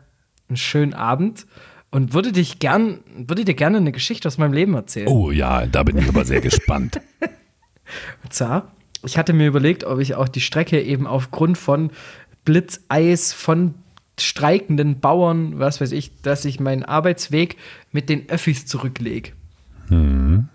[0.49, 1.45] einen schönen Abend
[1.91, 5.07] und würde dich gern, würde dir gerne eine Geschichte aus meinem Leben erzählen.
[5.07, 6.99] Oh ja, da bin ich aber sehr gespannt.
[8.23, 8.71] Und zwar,
[9.05, 11.91] ich hatte mir überlegt, ob ich auch die Strecke eben aufgrund von
[12.48, 13.74] Blitzeis, von
[14.18, 17.58] streikenden Bauern, was weiß ich, dass ich meinen Arbeitsweg
[17.91, 19.34] mit den Öffis zurücklege.
[19.89, 20.48] Hm.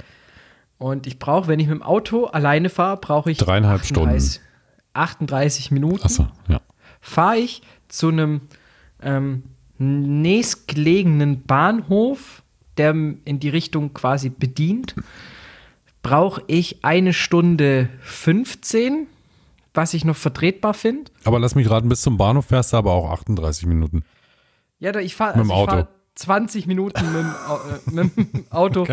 [0.78, 4.08] Und ich brauche, wenn ich mit dem Auto alleine fahre, brauche ich Dreieinhalb Stunden.
[4.08, 4.40] 38
[4.94, 6.02] 38 Minuten.
[6.02, 6.62] Achso, ja.
[7.02, 8.40] Fahre ich zu einem
[9.02, 9.42] ähm,
[9.76, 12.42] nächstgelegenen Bahnhof,
[12.78, 14.94] der in die Richtung quasi bedient,
[16.02, 19.08] brauche ich eine Stunde 15,
[19.74, 21.10] was ich noch vertretbar finde.
[21.24, 24.04] Aber lass mich raten, bis zum Bahnhof fährst du aber auch 38 Minuten.
[24.78, 25.88] Ja, da- ich fahre Mit dem also fahr Auto.
[26.14, 28.86] 20 Minuten mit äh, mit dem Auto,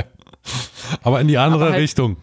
[1.03, 2.17] Aber in die andere halt- Richtung.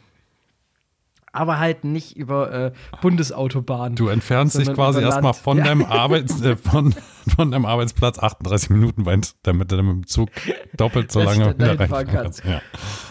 [1.37, 2.73] Aber halt nicht über äh,
[3.03, 3.95] Bundesautobahn.
[3.95, 5.65] Du entfernst dich quasi erstmal von, Ja.
[5.65, 6.95] deinem Arbeits, äh, von,
[7.37, 10.31] von deinem Arbeitsplatz 38 Minuten weit, damit du dann mit dem Zug
[10.77, 12.45] doppelt so lange wieder reinfahren fahren kannst.
[12.45, 12.61] Ja.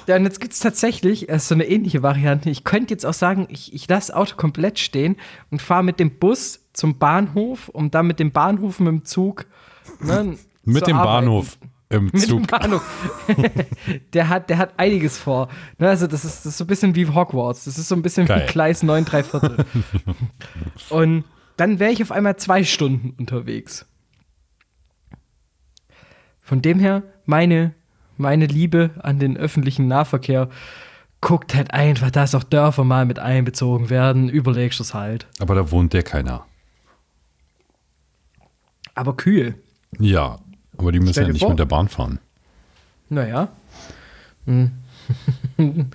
[0.07, 2.49] Ja, und jetzt gibt es tatsächlich äh, so eine ähnliche Variante.
[2.49, 5.15] Ich könnte jetzt auch sagen, ich, ich lasse das Auto komplett stehen
[5.51, 9.45] und fahre mit dem Bus zum Bahnhof, um dann mit dem Bahnhof mit dem Zug.
[9.99, 11.25] Ne, Mit dem arbeiten.
[11.25, 11.57] Bahnhof
[11.89, 12.47] im Mit Zug.
[12.47, 12.83] Bahnhof.
[14.13, 15.49] der, hat, der hat einiges vor.
[15.77, 17.65] Ne, also, das ist, das ist so ein bisschen wie Hogwarts.
[17.65, 18.43] Das ist so ein bisschen Geil.
[18.47, 19.65] wie Gleis 9, 3 Viertel.
[20.89, 21.23] und
[21.57, 23.85] dann wäre ich auf einmal zwei Stunden unterwegs.
[26.41, 27.73] Von dem her, meine,
[28.17, 30.49] meine Liebe an den öffentlichen Nahverkehr
[31.21, 34.29] guckt halt einfach, dass auch Dörfer mal mit einbezogen werden.
[34.29, 35.27] Überlegst du es halt.
[35.39, 36.45] Aber da wohnt ja keiner.
[38.93, 39.55] Aber kühl.
[39.99, 40.37] Ja,
[40.79, 41.49] aber die müssen ja nicht vor.
[41.49, 42.19] mit der Bahn fahren.
[43.09, 43.49] Naja.
[44.45, 44.71] Hm.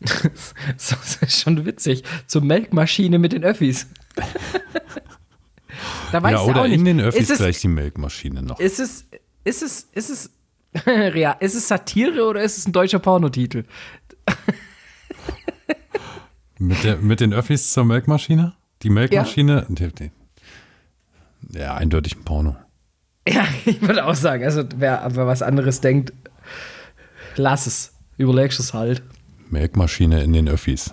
[0.00, 2.02] das ist schon witzig.
[2.26, 3.86] Zur Melkmaschine mit den Öffis.
[6.12, 6.78] da weiß ja, ich oder auch nicht.
[6.78, 8.58] in den Öffis ist gleich die Melkmaschine noch.
[8.58, 9.06] ist es,
[9.44, 10.30] ist es, ist es,
[10.86, 13.64] real, ist es Satire oder ist es ein deutscher Pornotitel?
[16.58, 18.54] Mit, der, mit den Öffis zur Melkmaschine?
[18.82, 19.66] Die Melkmaschine?
[19.68, 20.10] Die,
[21.50, 22.56] ja, eindeutig ein Porno.
[23.32, 26.12] Ja, ich würde auch sagen, also wer, wer was anderes denkt,
[27.36, 27.94] lass es.
[28.16, 29.02] Überlegst es halt.
[29.48, 30.92] Melkmaschine in den Öffis.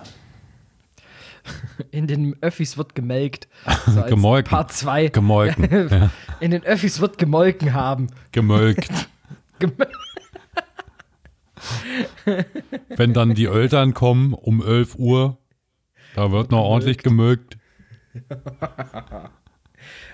[1.90, 3.48] In den Öffis wird gemelkt.
[3.86, 4.50] So Gemolken.
[4.50, 5.08] Part 2.
[5.08, 5.88] Gemolken.
[5.90, 6.10] ja.
[6.40, 8.08] In den Öffis wird gemolken haben.
[8.32, 8.90] Gemölkt.
[9.58, 9.72] Gem
[12.96, 15.38] Wenn dann die Eltern kommen um 11 Uhr,
[16.14, 17.56] da wird noch ordentlich gemölkt.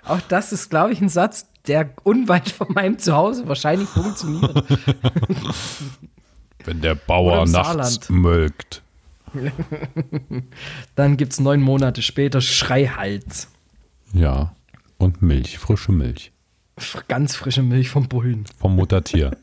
[0.05, 4.65] Auch das ist, glaube ich, ein Satz, der unweit von meinem Zuhause wahrscheinlich funktioniert.
[6.65, 8.11] Wenn der Bauer nachts Saarland.
[8.11, 8.83] mölkt.
[10.95, 13.49] Dann gibt es neun Monate später Schreihals.
[14.13, 14.55] Ja.
[14.99, 16.33] Und Milch, frische Milch.
[17.09, 18.45] Ganz frische Milch vom Bullen.
[18.59, 19.37] Vom Muttertier.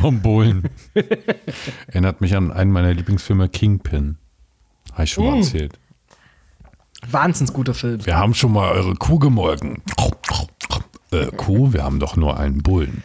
[0.00, 0.68] Vom Bullen.
[1.88, 4.16] Erinnert mich an einen meiner Lieblingsfilme, Kingpin.
[4.92, 5.40] Habe ich schon mal Mm.
[5.40, 5.78] erzählt.
[7.10, 8.04] Wahnsinns guter Film.
[8.06, 9.82] Wir haben schon mal eure Kuh gemolken.
[11.10, 11.72] Äh, Kuh?
[11.72, 13.02] Wir haben doch nur einen Bullen.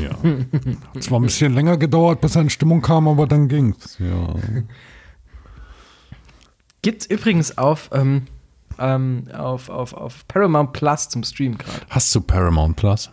[0.00, 0.10] Ja.
[0.94, 3.98] Hat zwar ein bisschen länger gedauert, bis er in Stimmung kam, aber dann ging's.
[3.98, 4.34] Ja.
[6.82, 8.22] Gibt's übrigens auf, ähm,
[8.78, 11.80] ähm, auf, auf, auf Paramount Plus zum Stream gerade.
[11.90, 13.10] Hast du Paramount Plus?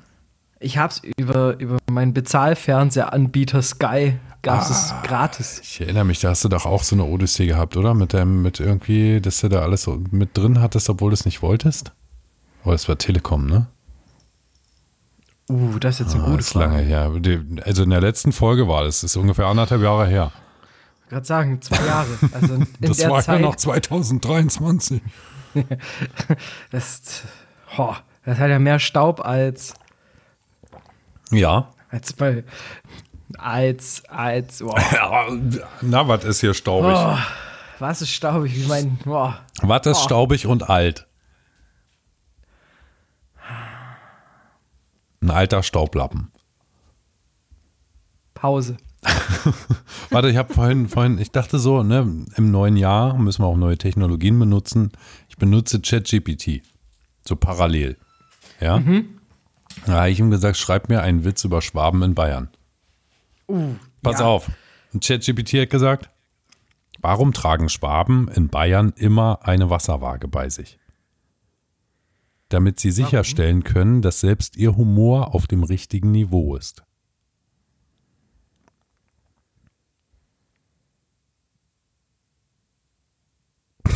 [0.59, 5.59] Ich hab's über, über meinen Bezahlfernsehanbieter Sky gab's es gratis.
[5.63, 7.93] Ich erinnere mich, da hast du doch auch so eine Odyssee gehabt, oder?
[7.93, 11.25] Mit dem, mit irgendwie, dass du da alles so mit drin hattest, obwohl du es
[11.25, 11.91] nicht wolltest?
[12.63, 13.67] Aber das war Telekom, ne?
[15.51, 16.65] Uh, das ist jetzt eine Ah, gute ist Frage.
[16.75, 17.11] lange her.
[17.65, 20.31] Also in der letzten Folge war das, das ist ungefähr anderthalb Jahre her.
[21.03, 22.07] Ich gerade sagen, zwei Jahre.
[22.33, 25.01] Also in Das der war ja Zeit, noch 2023.
[26.71, 27.23] das,
[27.77, 27.95] ho,
[28.25, 29.73] das hat ja mehr Staub als,
[31.31, 31.67] Ja.
[31.89, 32.43] als bei,
[33.37, 34.73] als, als, oh,
[35.81, 36.95] Na, was ist hier staubig?
[36.95, 37.17] oh,
[37.79, 38.55] was ist staubig?
[38.57, 39.31] Ich meine, oh,
[39.61, 40.03] Was ist Oh.
[40.05, 41.07] staubig und alt?
[45.21, 46.31] Ein alter Staublappen.
[48.33, 48.77] Pause.
[50.09, 53.57] Warte, ich habe vorhin, vorhin, ich dachte so, ne, im neuen Jahr müssen wir auch
[53.57, 54.91] neue Technologien benutzen.
[55.29, 56.61] Ich benutze ChatGPT.
[57.23, 57.97] So parallel.
[58.59, 58.81] Ja.
[59.85, 62.49] Da habe ich ihm gesagt, schreib mir einen Witz über Schwaben in Bayern.
[63.47, 64.25] Uh, Pass ja.
[64.25, 64.51] auf.
[64.99, 66.09] ChatGPT hat gesagt,
[66.99, 70.79] warum tragen Schwaben in Bayern immer eine Wasserwaage bei sich?
[72.51, 76.83] Damit sie sicherstellen können, dass selbst ihr Humor auf dem richtigen Niveau ist.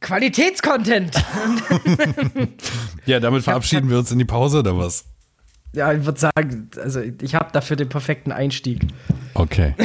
[0.00, 1.14] Qualitätscontent.
[3.06, 5.04] Ja, damit verabschieden wir uns in die Pause oder was?
[5.76, 8.80] ja, ich würde sagen, also ich habe dafür den perfekten Einstieg.
[9.34, 9.74] Okay.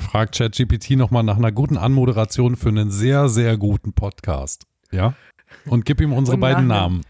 [0.00, 4.66] Frag ChatGPT nochmal nach einer guten Anmoderation für einen sehr, sehr guten Podcast.
[4.90, 5.14] Ja?
[5.66, 7.02] Und gib ihm unsere beiden Namen.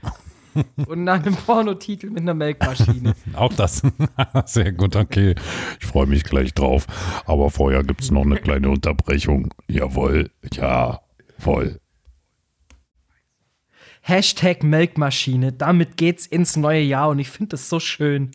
[0.86, 3.14] Und nach einem Pornotitel mit einer Melkmaschine.
[3.34, 3.82] Auch das.
[4.46, 5.34] Sehr gut, okay.
[5.80, 6.86] Ich freue mich gleich drauf.
[7.26, 9.52] Aber vorher gibt es noch eine kleine Unterbrechung.
[9.68, 11.00] Jawohl, ja,
[11.38, 11.80] voll.
[14.02, 15.52] Hashtag Melkmaschine.
[15.52, 18.30] Damit geht's ins neue Jahr und ich finde das so schön.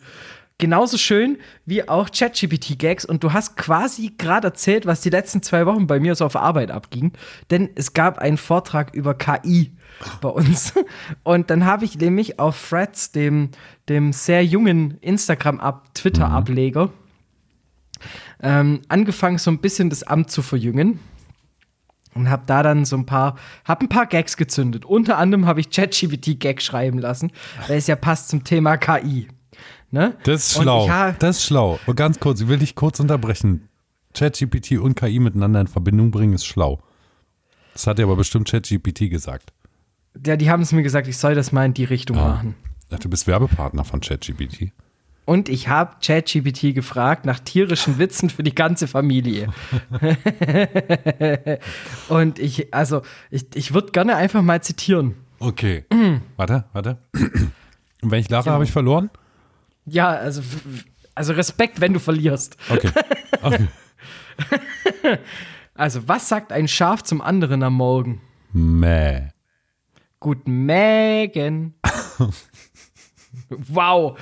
[0.60, 3.06] Genauso schön wie auch ChatGPT-Gags.
[3.06, 6.36] Und du hast quasi gerade erzählt, was die letzten zwei Wochen bei mir so auf
[6.36, 7.12] Arbeit abging.
[7.50, 9.72] Denn es gab einen Vortrag über KI
[10.20, 10.74] bei uns.
[11.22, 13.50] Und dann habe ich nämlich auf Threads, dem,
[13.88, 16.90] dem sehr jungen Instagram-Ab, Twitter-Ableger,
[18.42, 21.00] ähm, angefangen, so ein bisschen das Amt zu verjüngen
[22.14, 24.84] und habe da dann so ein paar, habe ein paar Gags gezündet.
[24.84, 27.32] Unter anderem habe ich ChatGPT Gag schreiben lassen,
[27.66, 29.28] weil es ja passt zum Thema KI.
[29.92, 30.14] Ne?
[30.24, 30.88] Das ist Und schlau.
[31.18, 31.78] Das ist schlau.
[31.86, 33.68] Und ganz kurz, ich will dich kurz unterbrechen.
[34.14, 36.80] ChatGPT und KI miteinander in Verbindung bringen ist schlau.
[37.72, 39.52] Das hat dir aber bestimmt ChatGPT gesagt.
[40.26, 42.28] Ja, die haben es mir gesagt, ich soll das mal in die Richtung Ah.
[42.30, 42.54] machen.
[42.92, 44.72] Ach, Du bist Werbepartner von ChatGPT.
[45.24, 49.48] Und ich habe ChatGPT gefragt nach tierischen Witzen für die ganze Familie.
[52.08, 55.14] Und ich, also, ich, ich würde gerne einfach mal zitieren.
[55.38, 55.84] Okay.
[56.36, 56.98] Warte, warte.
[58.02, 58.54] Und wenn ich lache, Genau.
[58.54, 59.10] habe ich verloren?
[59.86, 60.42] Ja, also,
[61.14, 62.56] also Respekt, wenn du verlierst.
[62.70, 62.90] Okay.
[63.42, 63.68] okay.
[65.74, 68.20] Also, was sagt ein Schaf zum anderen am Morgen?
[68.52, 69.28] Mäh.
[70.18, 71.74] Guten Morgen.
[73.48, 74.18] wow.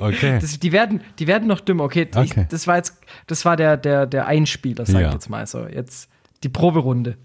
[0.00, 0.38] Okay.
[0.40, 1.84] Das, die, werden, die werden noch dümmer.
[1.84, 2.46] Okay, ich, Okay.
[2.48, 5.08] das war jetzt, das war der, der, der Einspieler, sag Ja.
[5.08, 5.46] ich jetzt mal.
[5.46, 6.08] So, jetzt
[6.42, 7.16] die Proberunde.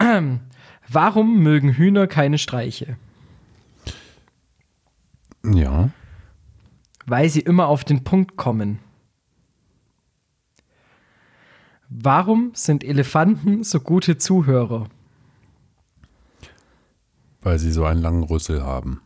[0.00, 0.40] Ähm,
[0.88, 2.96] warum mögen Hühner keine Streiche?
[5.44, 5.90] Ja.
[7.06, 8.78] Weil sie immer auf den Punkt kommen.
[11.88, 14.88] Warum sind Elefanten so gute Zuhörer?
[17.40, 19.00] Weil sie so einen langen Rüssel haben.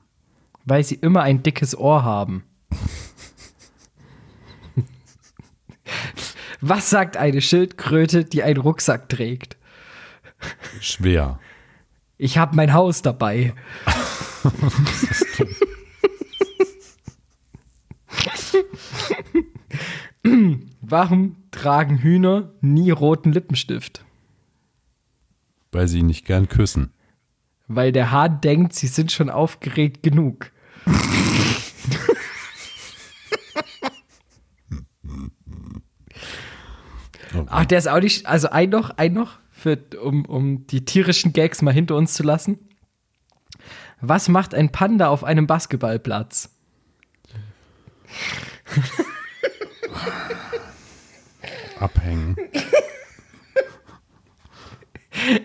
[0.64, 2.42] Weil sie immer ein dickes Ohr haben.
[6.60, 9.56] Was sagt eine Schildkröte, die einen Rucksack trägt?
[10.80, 11.38] Schwer.
[12.18, 13.54] Ich habe mein Haus dabei.
[20.80, 24.04] Warum tragen Hühner nie roten Lippenstift?
[25.72, 26.92] Weil sie ihn nicht gern küssen.
[27.68, 30.50] Weil der Hahn denkt, sie sind schon aufgeregt genug.
[37.34, 37.46] okay.
[37.46, 38.26] Ach, der ist auch nicht.
[38.26, 42.22] Also ein noch, ein noch, für, um, um die tierischen Gags mal hinter uns zu
[42.22, 42.58] lassen.
[44.00, 46.50] Was macht ein Panda auf einem Basketballplatz?
[51.78, 52.36] Abhängen.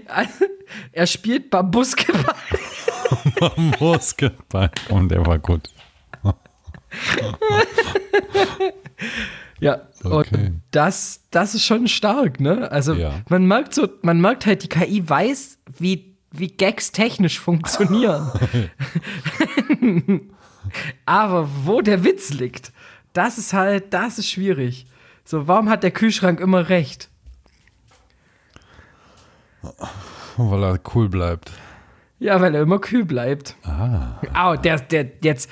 [0.08, 0.46] Also,
[0.92, 2.36] er spielt Babuskeball.
[3.80, 4.70] Basketball.
[4.90, 5.70] Und der war gut.
[9.60, 10.36] Ja, Okay.
[10.36, 12.72] und das, das ist schon stark, ne?
[12.72, 13.22] Also Ja.
[13.28, 18.32] man merkt so, man merkt halt, die KI weiß, wie, wie Gags technisch funktionieren.
[21.06, 22.72] Aber wo der Witz liegt,
[23.14, 24.86] das ist halt, das ist schwierig.
[25.26, 27.10] So, warum hat der Kühlschrank immer recht?
[30.38, 31.52] Weil er cool bleibt.
[32.20, 33.56] Ja, weil er immer kühl bleibt.
[33.64, 34.20] Ah.
[34.34, 35.50] Au, der, der, jetzt,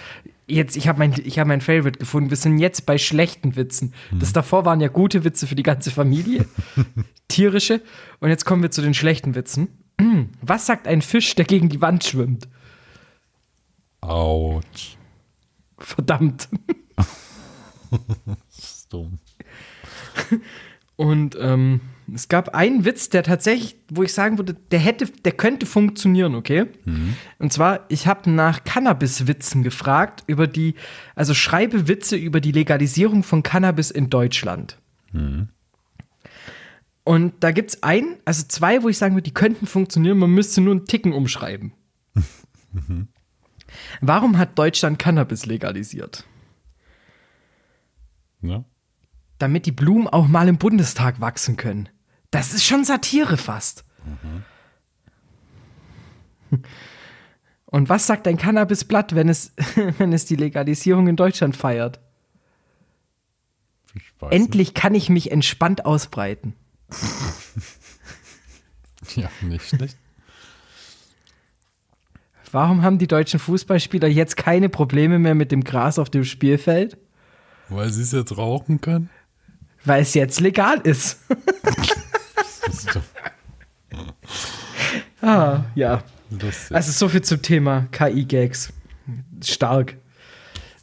[0.47, 2.29] jetzt, ich habe mein, ich hab mein Favorite gefunden.
[2.29, 3.93] Wir sind jetzt bei schlechten Witzen.
[4.11, 6.45] Das davor waren ja gute Witze für die ganze Familie.
[7.27, 7.81] Tierische.
[8.19, 9.67] Und jetzt kommen wir zu den schlechten Witzen.
[10.41, 12.47] Was sagt ein Fisch, der gegen die Wand schwimmt?
[14.01, 14.97] Autsch.
[15.77, 16.49] Verdammt.
[18.17, 19.19] Das ist dumm.
[20.97, 21.81] Und ähm,
[22.13, 26.35] es gab einen Witz, der tatsächlich, wo ich sagen würde, der hätte, der könnte funktionieren,
[26.35, 26.67] okay?
[27.39, 30.75] Und zwar, ich habe nach Cannabis-Witzen gefragt über die,
[31.15, 34.77] also schreibe Witze über die Legalisierung von Cannabis in Deutschland.
[37.03, 40.31] Und da gibt es einen, also zwei, wo ich sagen würde, die könnten funktionieren, man
[40.31, 41.73] müsste nur einen Ticken umschreiben.
[44.01, 46.25] Warum hat Deutschland Cannabis legalisiert?
[48.41, 48.63] Ne?
[49.39, 51.89] damit die Blumen auch mal im Bundestag wachsen können.
[52.31, 53.83] Das ist schon Satire fast.
[57.65, 59.53] Und was sagt ein Cannabisblatt, wenn es,
[59.97, 61.99] wenn es die Legalisierung in Deutschland feiert?
[64.29, 66.53] Endlich kann ich mich entspannt ausbreiten.
[66.89, 67.01] Nicht.
[69.15, 69.97] Ja, nicht schlecht.
[72.55, 76.95] Warum haben die deutschen Fußballspieler jetzt keine Probleme mehr mit dem Gras auf dem Spielfeld?
[77.67, 79.09] Weil sie es jetzt rauchen können?
[79.83, 81.19] Weil es jetzt legal ist.
[82.65, 82.99] Das ist
[85.21, 86.01] ah, ja.
[86.29, 86.73] lustig.
[86.73, 88.71] Also so viel zum Thema KI-Gags.
[89.43, 89.97] Stark.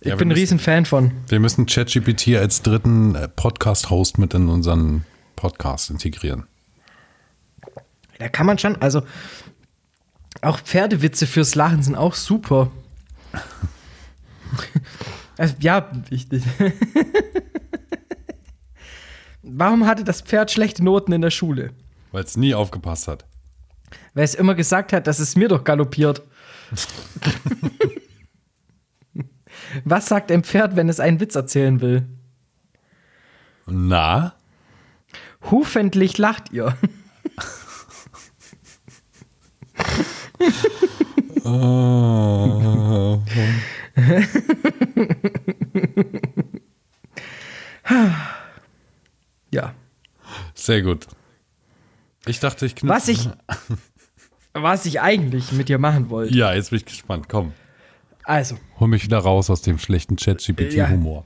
[0.03, 1.13] Ich Ja, bin ein müssen- Riesenfan von.
[1.29, 5.07] Wir müssen ChatGPT als dritten äh, Podcast-Host mit in unseren
[5.37, 6.45] Podcast integrieren.
[8.19, 9.03] Da kann man schon, also
[10.41, 12.71] auch Pferdewitze fürs Lachen sind auch super.
[15.39, 16.45] Also, ja, wichtig.
[19.43, 21.73] Warum hatte das Pferd schlechte Noten in der Schule?
[22.13, 23.25] Weil es nie aufgepasst hat.
[24.15, 26.23] Weil es immer gesagt hat, dass es mir doch galoppiert.
[29.85, 32.07] Was sagt ein Pferd, wenn es einen Witz erzählen will?
[33.67, 34.35] Na?
[35.51, 36.77] Hufendlich lacht ihr.
[41.45, 43.21] Oh.
[49.51, 49.75] Ja.
[50.55, 51.07] Sehr gut.
[52.27, 52.95] Ich dachte, ich knüpfe.
[52.95, 53.29] Was ich,
[54.53, 56.35] was ich eigentlich mit dir machen wollte.
[56.35, 57.29] Ja, jetzt bin ich gespannt.
[57.29, 57.53] Komm,
[58.25, 61.25] Also, hol mich wieder raus aus dem schlechten ChatGPT-Humor.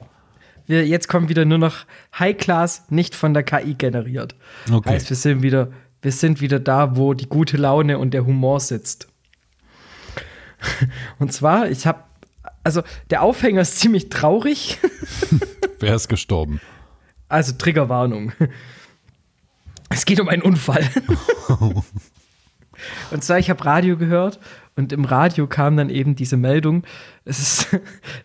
[0.67, 1.85] wir, jetzt kommt wieder nur noch
[2.19, 4.35] High Class, nicht von der KI generiert.
[4.73, 4.91] Okay.
[4.91, 5.71] Heißt, wir sind wieder,
[6.07, 9.09] wir sind wieder da, wo die gute Laune und der Humor sitzt.
[11.19, 11.99] Und zwar, ich habe,
[12.63, 14.79] also der Aufhänger ist ziemlich traurig.
[15.81, 16.61] Wer ist gestorben?
[17.29, 18.31] Also Triggerwarnung.
[19.89, 20.89] Es geht um einen Unfall.
[23.11, 24.39] und zwar, ich habe Radio gehört
[24.77, 26.85] und im Radio kam dann eben diese Meldung.
[27.25, 27.81] Es ist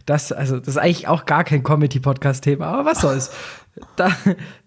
[0.05, 3.31] das, also das ist eigentlich auch gar kein Comedy-Podcast-Thema, aber was soll's.
[3.95, 4.15] Da,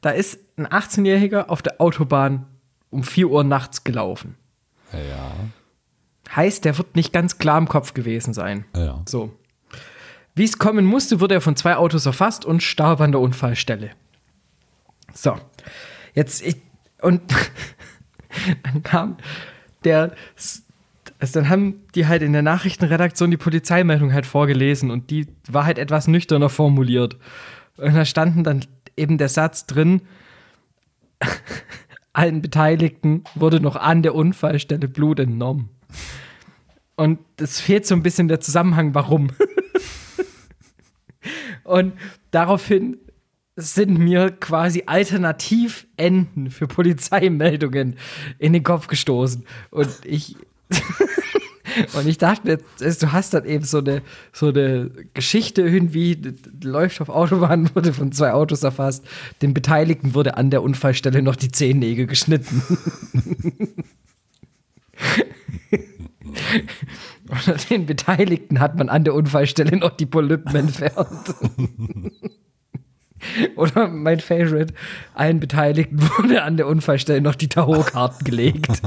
[0.01, 2.47] da ist ein 18-Jähriger auf der Autobahn
[2.95, 4.37] um 4 Uhr nachts gelaufen.
[4.93, 5.33] Ja.
[6.35, 8.65] Heißt, der wird nicht ganz klar im Kopf gewesen sein.
[8.75, 9.03] Ja.
[9.07, 9.33] So.
[10.35, 13.91] Wie es kommen musste, wurde er von zwei Autos erfasst und starb an der Unfallstelle.
[15.13, 15.37] So.
[16.15, 16.57] Jetzt, ich,
[17.03, 17.23] und
[18.63, 19.17] dann kam
[19.85, 20.15] der,
[21.19, 25.67] also dann haben die halt in der Nachrichtenredaktion die Polizeimeldung halt vorgelesen und die war
[25.67, 27.17] halt etwas nüchterner formuliert.
[27.77, 28.65] Und da standen dann
[28.97, 30.03] eben der Satz drin,
[32.15, 35.69] allen Beteiligten wurde noch an der Unfallstelle Blut entnommen.
[36.97, 39.29] Und es fehlt so ein bisschen der Zusammenhang, warum.
[41.65, 41.95] Und
[42.31, 42.99] daraufhin
[43.57, 47.97] sind mir quasi Alternativenden für Polizeimeldungen
[48.39, 49.45] in den Kopf gestoßen.
[49.71, 50.37] Und ich.
[51.95, 54.03] Und ich dachte mir, du hast dann eben so eine,
[54.33, 56.21] so eine Geschichte irgendwie,
[56.63, 59.05] läuft auf Autobahn, wurde von zwei Autos erfasst.
[59.43, 62.63] Den Beteiligten wurde an der Unfallstelle noch die Zehennägel geschnitten.
[67.29, 71.35] Oder den Beteiligten hat man an der Unfallstelle noch die Polypen entfernt.
[73.57, 74.75] Oder mein Favorite,
[75.15, 78.83] allen Beteiligten wurde an der Unfallstelle noch die Tarotkarten gelegt.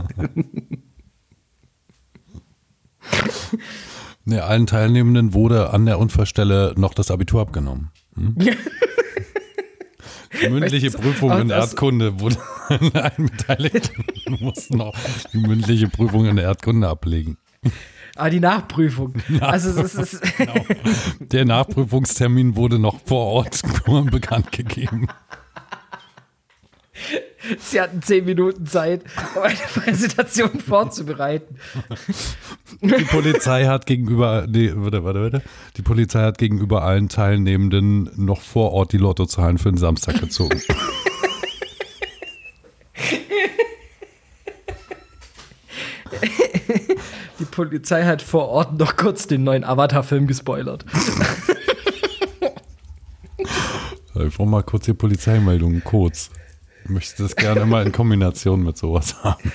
[4.25, 7.91] Nee, allen Teilnehmenden wurde an der Unfallstelle noch das Abitur abgenommen.
[8.15, 8.35] Hm?
[10.41, 12.37] Die mündliche weißt du, Prüfung in Erdkunde wurde
[12.93, 14.05] allen Beteiligten
[14.39, 14.95] mussten noch
[15.33, 17.37] die mündliche Prüfung in der Erdkunde ablegen.
[18.15, 19.13] Ah, die Nachprüfung.
[19.39, 20.65] Also es ist, genau.
[21.19, 23.61] Der Nachprüfungstermin wurde noch vor Ort
[24.11, 25.07] bekannt gegeben.
[27.59, 29.03] Sie hatten zehn Minuten Zeit,
[29.35, 31.57] um eine Präsentation vorzubereiten.
[32.81, 35.41] Die Polizei hat gegenüber, nee, warte, warte, warte.
[35.77, 40.61] Die Polizei hat gegenüber allen Teilnehmenden noch vor Ort die Lottozahlen für den Samstag gezogen.
[47.39, 50.85] Die Polizei hat vor Ort noch kurz den neuen Avatar-Film gespoilert.
[53.37, 56.31] Ich brauche mal kurz die Polizeimeldung, kurz.
[56.87, 59.51] Ich möchte das gerne immer in Kombination mit sowas haben.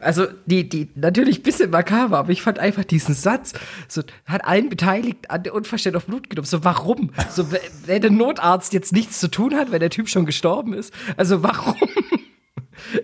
[0.00, 3.52] Also, die, die, natürlich ein bisschen makaber, aber ich fand einfach diesen Satz,
[3.86, 6.46] so, hat allen beteiligt an der Unverständnis auf Blut genommen.
[6.46, 7.10] So, warum?
[7.30, 7.44] So,
[7.84, 10.94] wenn der Notarzt jetzt nichts zu tun hat, wenn der Typ schon gestorben ist.
[11.18, 11.76] Also, warum?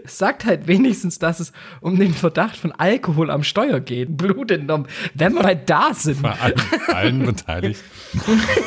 [0.04, 4.16] Es sagt halt wenigstens, dass es um den Verdacht von Alkohol am Steuer geht.
[4.16, 4.86] Blut entnommen.
[5.14, 6.22] Wenn wir halt da sind.
[6.22, 7.82] Bei allen, allen beteiligt.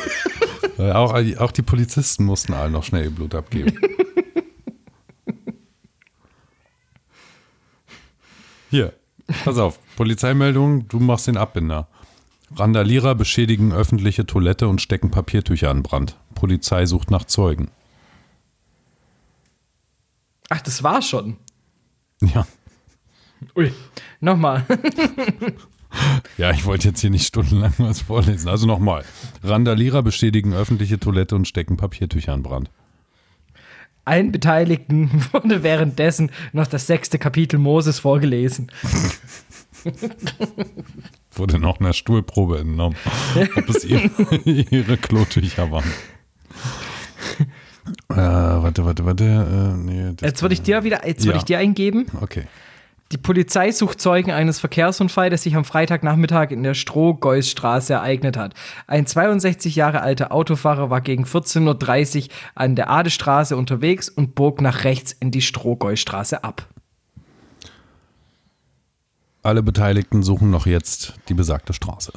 [0.77, 3.77] auch, auch die Polizisten mussten allen noch schnell ihr Blut abgeben.
[8.69, 8.93] Hier,
[9.43, 9.79] pass auf.
[9.95, 11.87] Polizeimeldung, du machst den Abbinder.
[12.53, 16.17] Randalierer beschädigen öffentliche Toilette und stecken Papiertücher an Brand.
[16.35, 17.69] Polizei sucht nach Zeugen.
[20.49, 21.37] Ach, das war schon.
[22.21, 22.45] Ja.
[23.55, 23.71] Ui,
[24.19, 24.65] nochmal.
[26.37, 28.49] ja, ich wollte jetzt hier nicht stundenlang was vorlesen.
[28.49, 29.03] Also nochmal.
[29.43, 32.69] Randalierer bestätigen öffentliche Toilette und stecken Papiertücher in Brand.
[34.05, 38.71] Allen Beteiligten wurde währenddessen noch das sechste Kapitel Moses vorgelesen.
[41.31, 42.95] wurde noch einer Stuhlprobe entnommen,
[43.55, 45.91] ob es ihre, ihre Klotücher waren.
[48.15, 49.23] Äh, warte, warte, warte.
[49.23, 51.27] Äh, nee, jetzt würde ich dir wieder, jetzt ja.
[51.27, 52.05] würde ich dir eingeben.
[52.21, 52.45] Okay.
[53.11, 58.55] Die Polizei sucht Zeugen eines Verkehrsunfalls, der sich am Freitagnachmittag in der Strohgeusstraße ereignet hat.
[58.87, 64.59] Ein 62 Jahre alter Autofahrer war gegen 14.30 Uhr an der Adestraße unterwegs und bog
[64.59, 66.67] nach rechts in die Strohgeusstraße ab.
[69.43, 72.13] Alle Beteiligten suchen noch jetzt die besagte Straße.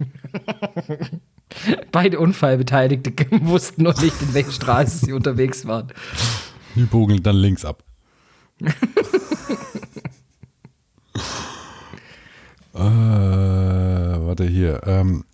[1.92, 5.88] Beide Unfallbeteiligte wussten noch nicht, in welcher Straße sie unterwegs waren.
[6.74, 7.82] Die bogeln dann links ab.
[8.60, 8.72] äh,
[12.74, 14.80] warte hier.
[14.86, 15.24] Ähm,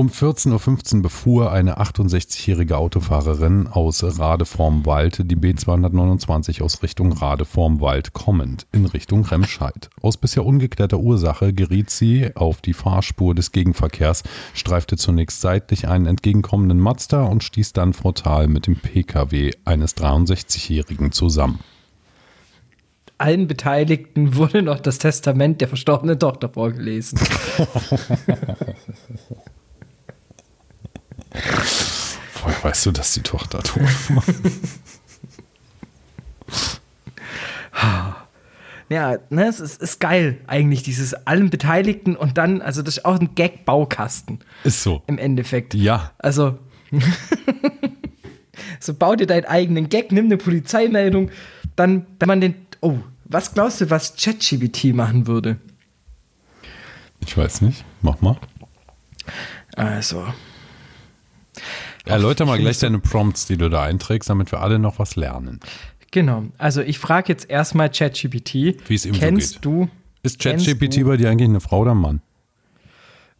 [0.00, 7.12] um 14.15 Uhr befuhr eine 68-jährige Autofahrerin aus Rade vorm Wald die B229 aus Richtung
[7.12, 9.90] Rade vorm Wald kommend in Richtung Remscheid.
[10.00, 14.22] Aus bisher ungeklärter Ursache geriet sie auf die Fahrspur des Gegenverkehrs,
[14.54, 21.12] streifte zunächst seitlich einen entgegenkommenden Mazda und stieß dann frontal mit dem Pkw eines 63-Jährigen
[21.12, 21.60] zusammen.
[23.18, 27.20] Allen Beteiligten wurde noch das Testament der verstorbenen Tochter vorgelesen.
[32.42, 34.24] Woher weißt du, dass die Tochter tot war?
[38.88, 43.04] ja, ne, es ist, ist, geil eigentlich, dieses allen Beteiligten und dann, also das ist
[43.04, 44.40] auch ein Gag-Baukasten.
[44.64, 45.02] Ist so.
[45.06, 45.74] Im Endeffekt.
[45.74, 46.12] Ja.
[46.18, 46.58] Also,
[48.80, 51.30] so bau dir deinen eigenen Gag, nimm eine Polizeimeldung,
[51.76, 55.58] dann, wenn man den, oh, was glaubst du, was ChatGBT machen würde?
[57.20, 58.36] Ich weiß nicht, mach mal.
[59.76, 60.26] Also,
[62.04, 65.60] Erläuter mal gleich deine Prompts, die du da einträgst, damit wir alle noch was lernen.
[66.10, 66.44] Genau.
[66.58, 68.54] Also ich frage jetzt erstmal ChatGPT.
[68.88, 69.64] Wie es ihm kennst so geht.
[69.64, 69.88] Du,
[70.22, 72.20] Ist ChatGPT bei dir eigentlich eine Frau oder ein Mann?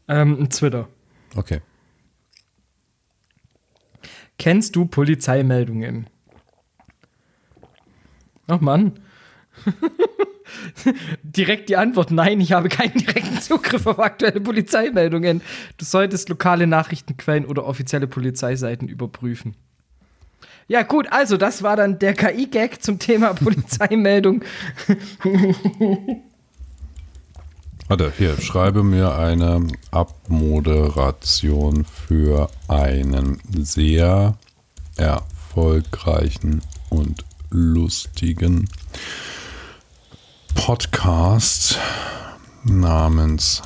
[0.09, 0.89] Ähm, ein Twitter.
[1.35, 1.61] Okay.
[4.39, 6.09] Kennst du Polizeimeldungen?
[8.47, 9.01] Ach Mann.
[11.23, 15.43] Direkt die Antwort: Nein, ich habe keinen direkten Zugriff auf aktuelle Polizeimeldungen.
[15.77, 19.55] Du solltest lokale Nachrichtenquellen oder offizielle Polizeiseiten überprüfen.
[20.69, 24.45] Ja, gut, also das war dann der KI-Gag zum Thema Polizeimeldung.
[27.89, 34.39] Warte, hier, schreibe mir eine Abmoderation für einen sehr
[34.97, 38.69] erfolgreichen und lustigen
[40.63, 41.79] Podcast
[42.65, 43.63] namens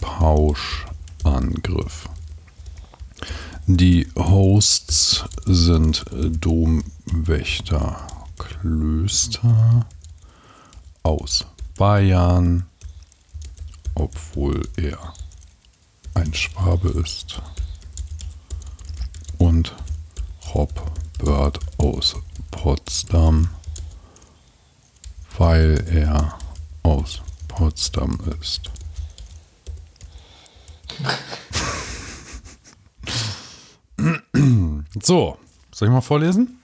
[0.00, 2.08] Pauschangriff.
[3.66, 8.06] Die Hosts sind Domwächter
[8.38, 9.84] Klöster
[11.02, 11.44] aus
[11.76, 12.64] Bayern,
[13.94, 15.12] obwohl er
[16.14, 17.42] ein Schwabe ist.
[19.36, 19.74] Und
[20.54, 20.72] Rob
[21.18, 22.16] Bird aus
[22.50, 23.50] Potsdam,
[25.38, 26.38] weil er
[26.82, 28.70] aus Potsdam ist.
[35.02, 35.36] so,
[35.72, 36.58] soll ich mal vorlesen?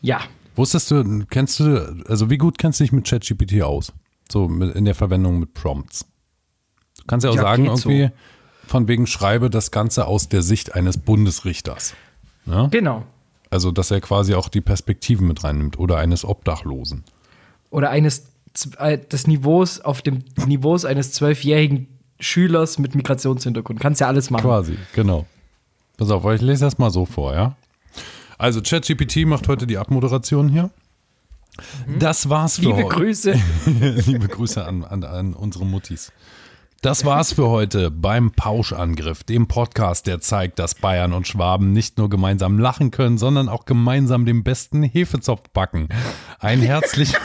[0.00, 0.20] Ja.
[0.54, 3.92] Wusstest du, kennst du, also wie gut kennst du dich mit ChatGPT aus?
[4.30, 6.04] So mit, in der Verwendung mit Prompts.
[6.98, 7.88] Du kannst ja auch Ja, sagen, geht so.
[7.88, 8.14] irgendwie,
[8.66, 11.94] von wegen schreibe das Ganze aus der Sicht eines Bundesrichters.
[12.46, 12.66] Ja?
[12.66, 13.04] Genau.
[13.52, 17.04] Also, dass er quasi auch die Perspektiven mit reinnimmt oder eines Obdachlosen.
[17.68, 18.24] Oder eines
[18.78, 21.86] äh, des Niveaus auf dem Niveaus eines zwölfjährigen
[22.18, 23.78] Schülers mit Migrationshintergrund.
[23.78, 24.44] Kannst ja alles machen.
[24.44, 25.26] Quasi, genau.
[25.98, 27.54] Pass auf, ich lese das mal so vor, ja?
[28.38, 30.70] Also, ChatGPT macht heute die Abmoderation hier.
[31.98, 32.76] Das war's für Mhm.
[32.76, 32.96] Liebe heute.
[32.96, 33.34] Grüße.
[34.06, 36.10] Liebe Grüße an, an, an unsere Muttis.
[36.82, 41.96] Das war's für heute beim Pauschangriff, dem Podcast, der zeigt, dass Bayern und Schwaben nicht
[41.96, 45.88] nur gemeinsam lachen können, sondern auch gemeinsam den besten Hefezopf backen.
[46.40, 47.14] Ein herzlich.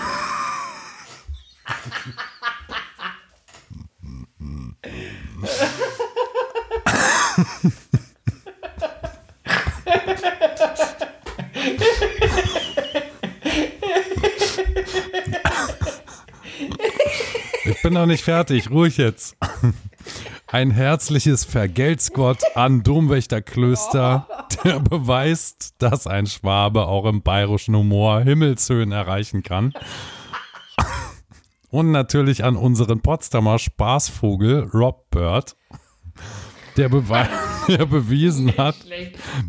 [17.77, 19.37] Ich bin noch nicht fertig, ruhig jetzt.
[20.47, 24.27] Ein herzliches Vergelt's-Gott an Domwächterklöster,
[24.63, 29.73] der beweist, dass ein Schwabe auch im bayerischen Humor Himmelshöhen erreichen kann.
[31.69, 35.55] Und natürlich an unseren Potsdamer Spaßvogel Rob Bird,
[36.77, 37.27] der, bewei-
[37.67, 38.77] der bewiesen hat,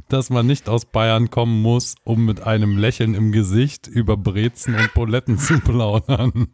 [0.09, 4.75] dass man nicht aus Bayern kommen muss, um mit einem Lächeln im Gesicht über Brezen
[4.75, 6.49] und Poletten zu plaudern.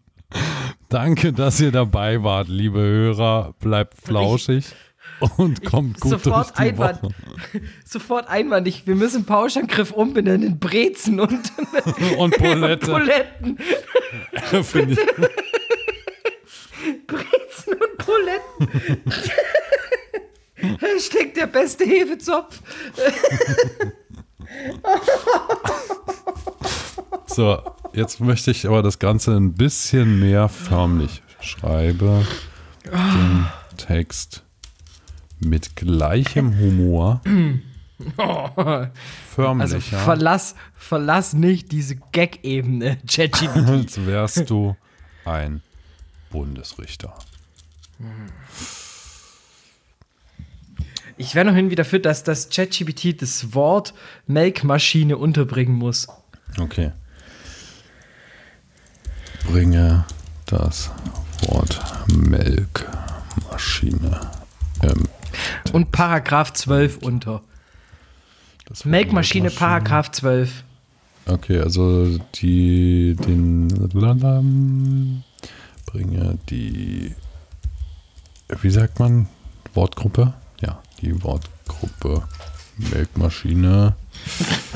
[0.94, 3.56] Danke, dass ihr dabei wart, liebe Hörer.
[3.58, 4.64] Bleibt flauschig
[5.36, 7.02] und kommt gut sofort durch die Einwand.
[7.02, 7.14] Woche.
[7.84, 8.86] Sofort einwandig.
[8.86, 11.32] Wir müssen Pauschangriff umbenennen in Brezen und
[12.18, 13.58] Und Polette, Poletten.
[14.62, 15.00] finde ich.
[17.08, 18.68] Brezen und Poletten.
[20.78, 22.60] Hashtag der beste Hefezopf.
[27.26, 31.22] So, jetzt möchte ich aber das Ganze ein bisschen mehr förmlich.
[31.40, 32.26] Schreibe
[32.84, 34.42] den Text
[35.40, 37.20] mit gleichem Humor.
[38.56, 38.90] Also
[39.34, 39.98] Förmlicher.
[39.98, 43.56] verlass, verlass nicht diese Gag-Ebene, ChatGPT.
[43.68, 44.76] als wärst du
[45.24, 45.62] ein
[46.30, 47.14] Bundesrichter.
[51.16, 53.94] Ich wäre noch hin wieder für, dass das ChatGPT das Wort
[54.26, 56.08] Melkmaschine unterbringen muss.
[56.60, 56.90] Okay.
[59.46, 60.04] Bringe
[60.46, 60.90] das
[61.42, 64.20] Wort Melkmaschine.
[64.82, 65.04] Ähm,
[65.72, 67.42] Und Paragraph 12 unter.
[68.84, 69.50] Melkmaschine.
[69.50, 70.64] Paragraph 12.
[71.26, 73.68] Okay, also die, den,
[75.86, 77.14] bringe die,
[78.60, 79.28] wie sagt man,
[79.74, 80.34] Wortgruppe?
[80.60, 82.26] Ja, die Wortgruppe
[82.76, 83.94] Melkmaschine.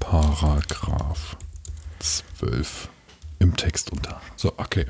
[0.00, 1.36] Paragraph
[1.98, 2.88] 12
[3.38, 4.20] im Text unter.
[4.36, 4.86] So, okay.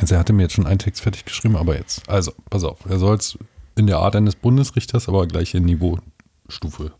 [0.00, 2.08] Also er hatte mir jetzt schon einen Text fertig geschrieben, aber jetzt.
[2.08, 3.38] Also, pass auf, er soll es
[3.76, 6.92] in der Art eines Bundesrichters, aber gleiche Niveaustufe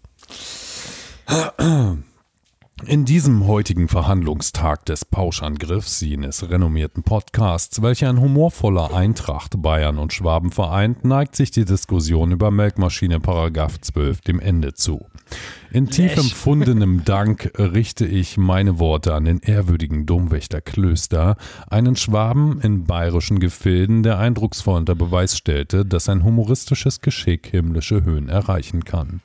[2.86, 10.12] in diesem heutigen Verhandlungstag des Pauschangriffs jenes renommierten Podcasts, welcher in humorvoller Eintracht Bayern und
[10.12, 15.06] Schwaben vereint, neigt sich die Diskussion über Melkmaschine Paragraph 12 dem Ende zu.
[15.72, 21.36] In tief empfundenem Dank richte ich meine Worte an den ehrwürdigen Domwächter Klöster,
[21.68, 28.02] einen Schwaben in bayerischen Gefilden, der eindrucksvoll unter Beweis stellte, dass ein humoristisches Geschick himmlische
[28.02, 29.20] Höhen erreichen kann.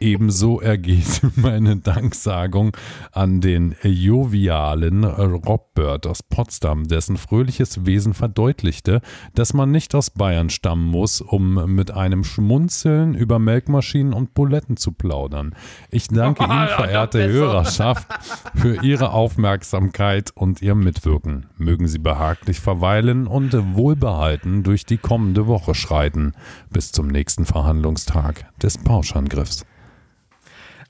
[0.00, 2.74] Ebenso ergeht meine Danksagung
[3.12, 9.02] an den jovialen Rob Bird aus Potsdam, dessen fröhliches Wesen verdeutlichte,
[9.34, 14.78] dass man nicht aus Bayern stammen muss, um mit einem Schmunzeln über Melkmaschinen und Buletten
[14.78, 15.54] zu plaudern.
[15.94, 18.08] Ich danke Ihnen, verehrte Hörerschaft,
[18.54, 21.50] für Ihre Aufmerksamkeit und Ihr Mitwirken.
[21.58, 26.32] Mögen Sie behaglich verweilen und wohlbehalten durch die kommende Woche schreiten.
[26.70, 29.66] Bis zum nächsten Verhandlungstag des Pauschangriffs.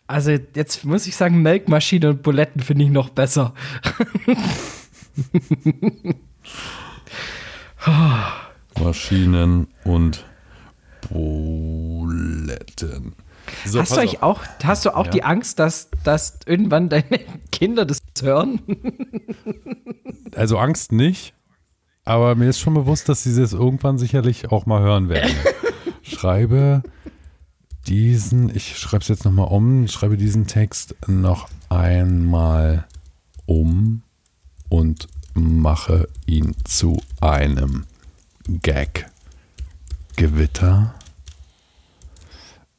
[0.06, 3.54] Also jetzt muss ich sagen, Melkmaschine und Buletten finde ich noch besser.
[8.80, 10.24] Maschinen und
[11.10, 13.16] Buletten.
[13.64, 15.10] So, hast du euch auch, hast du auch ja.
[15.10, 17.20] die Angst, dass, dass irgendwann deine
[17.52, 18.60] Kinder das hören?
[20.34, 21.34] Also Angst nicht,
[22.06, 25.30] aber mir ist schon bewusst, dass sie das irgendwann sicherlich auch mal hören werden.
[26.02, 26.82] schreibe
[27.86, 32.86] diesen, ich schreibe es jetzt nochmal um, schreibe diesen Text noch einmal
[33.44, 34.02] um
[34.70, 37.84] und mache ihn zu einem
[38.46, 39.10] Gag.
[40.16, 40.94] Gewitter.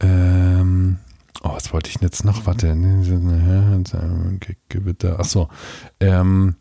[0.04, 1.00] Ähm,
[1.44, 2.46] oh, was wollte ich jetzt noch?
[2.46, 2.76] Warte.
[4.70, 5.20] Gewitter.
[5.20, 5.48] Achso.
[6.00, 6.56] Ähm,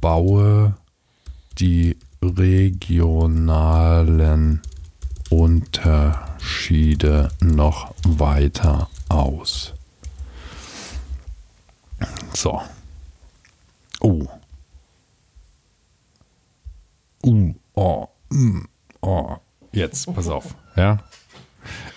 [0.00, 0.76] baue
[1.58, 3.42] die regionalen
[5.28, 6.08] Unterschiede
[7.40, 9.74] noch weiter aus.
[12.32, 12.62] So.
[14.00, 14.28] Oh.
[17.24, 18.68] Uh, oh, mm,
[19.00, 19.36] oh.
[19.72, 20.54] Jetzt, pass auf.
[20.76, 20.98] Ja.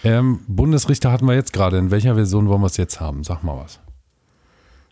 [0.03, 1.77] Ähm, Bundesrichter hatten wir jetzt gerade.
[1.77, 3.23] In welcher Version wollen wir es jetzt haben?
[3.23, 3.79] Sag mal was.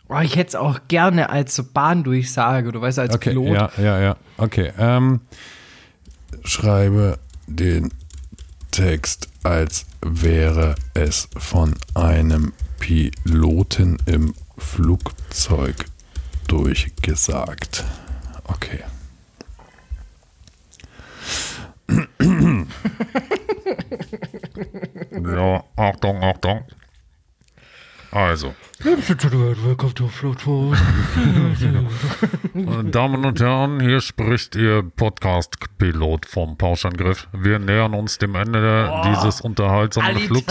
[0.10, 3.48] Oh, ich hätte es auch gerne als Bahndurchsage, du weißt, als okay, Pilot.
[3.56, 4.16] Ja, ja, ja.
[4.38, 4.72] Okay.
[4.80, 5.22] Ähm,
[6.44, 7.92] schreibe den
[8.72, 15.86] Text, als wäre es von einem Piloten im Flugzeug
[16.48, 17.84] durchgesagt.
[18.46, 18.80] Okay.
[25.24, 26.64] Ja, Achtung, Achtung.
[28.12, 28.54] Also.
[32.92, 37.28] Damen und Herren, hier spricht Ihr Podcast-Pilot vom Pauschangriff.
[37.34, 40.46] Wir nähern uns dem Ende oh, dieses unterhaltsamen Flugs,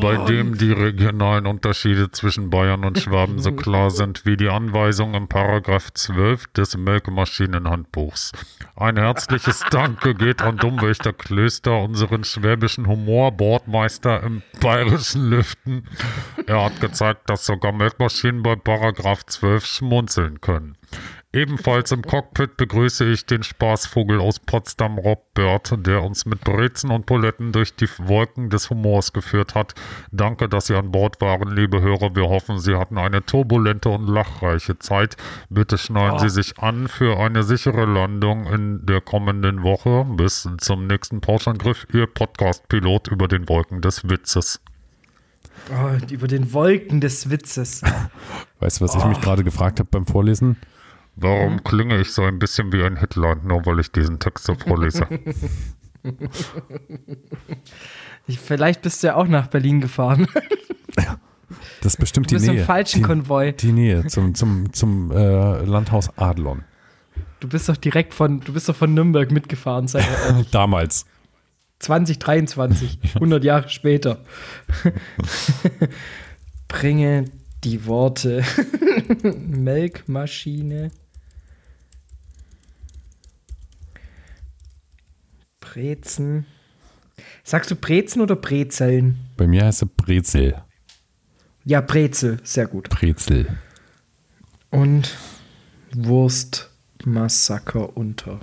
[0.00, 5.12] bei dem die regionalen Unterschiede zwischen Bayern und Schwaben so klar sind wie die Anweisung
[5.12, 8.32] im Paragraph 12 des Melkmaschinenhandbuchs.
[8.76, 15.86] Ein herzliches Danke geht an Dummwächter Klöster, unseren schwäbischen Humorbordmeister im bayerischen Lüften.
[16.46, 20.76] Er hat gezeigt, dass sogar Melkmaschinen bei Paragraph 12 schmunzeln können.
[21.36, 26.90] Ebenfalls im Cockpit begrüße ich den Spaßvogel aus Potsdam, Rob Bird, der uns mit Brezen
[26.90, 29.74] und Poletten durch die Wolken des Humors geführt hat.
[30.10, 32.16] Danke, dass Sie an Bord waren, liebe Hörer.
[32.16, 35.18] Wir hoffen, Sie hatten eine turbulente und lachreiche Zeit.
[35.50, 36.18] Bitte schnallen oh.
[36.20, 40.06] Sie sich an für eine sichere Landung in der kommenden Woche.
[40.08, 44.62] Bis zum nächsten Pauschangriff, Ihr Podcast-Pilot über den Wolken des Witzes.
[45.70, 47.82] Oh, über den Wolken des Witzes.
[48.60, 48.98] Weißt du, was oh.
[48.98, 50.56] ich mich gerade gefragt habe beim Vorlesen?
[51.16, 54.54] Warum klinge ich so ein bisschen wie ein Hitler, nur weil ich diesen Text so
[54.54, 55.06] vorlese?
[58.28, 60.26] Vielleicht bist du ja auch nach Berlin gefahren.
[60.98, 61.18] Ja,
[61.82, 62.60] das ist bestimmt du bist die Nähe.
[62.60, 63.52] im falschen die, Konvoi.
[63.52, 66.64] Die Nähe zum, zum, zum äh, Landhaus Adlon.
[67.38, 70.06] Du bist doch direkt von, du bist doch von Nürnberg mitgefahren, seit
[70.52, 71.04] Damals.
[71.78, 74.24] 2023, 100 Jahre später.
[76.68, 77.26] Bringe
[77.64, 78.44] die Worte
[79.22, 80.90] Melkmaschine,
[85.60, 86.46] Brezen.
[87.42, 89.18] Sagst du Brezen oder Brezeln?
[89.36, 90.62] Bei mir heißt es Brezel.
[91.64, 92.88] Ja, Brezel, sehr gut.
[92.88, 93.58] Brezel.
[94.70, 95.16] Und
[95.94, 98.40] Wurstmassaker unter.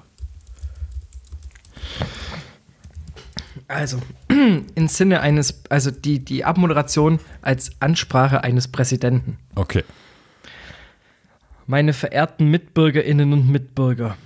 [3.74, 4.00] Also,
[4.76, 9.38] im Sinne eines, also die, die Abmoderation als Ansprache eines Präsidenten.
[9.56, 9.84] Okay.
[11.66, 14.18] Meine verehrten Mitbürgerinnen und Mitbürger,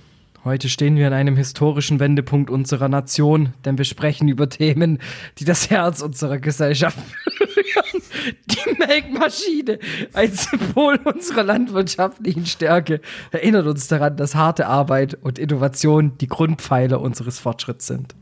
[0.44, 4.98] heute stehen wir an einem historischen Wendepunkt unserer Nation, denn wir sprechen über Themen,
[5.38, 6.98] die das Herz unserer Gesellschaft
[7.38, 8.02] berühren.
[8.50, 9.78] Die Melkmaschine,
[10.12, 13.00] ein Symbol unserer landwirtschaftlichen Stärke,
[13.30, 18.14] erinnert uns daran, dass harte Arbeit und Innovation die Grundpfeiler unseres Fortschritts sind.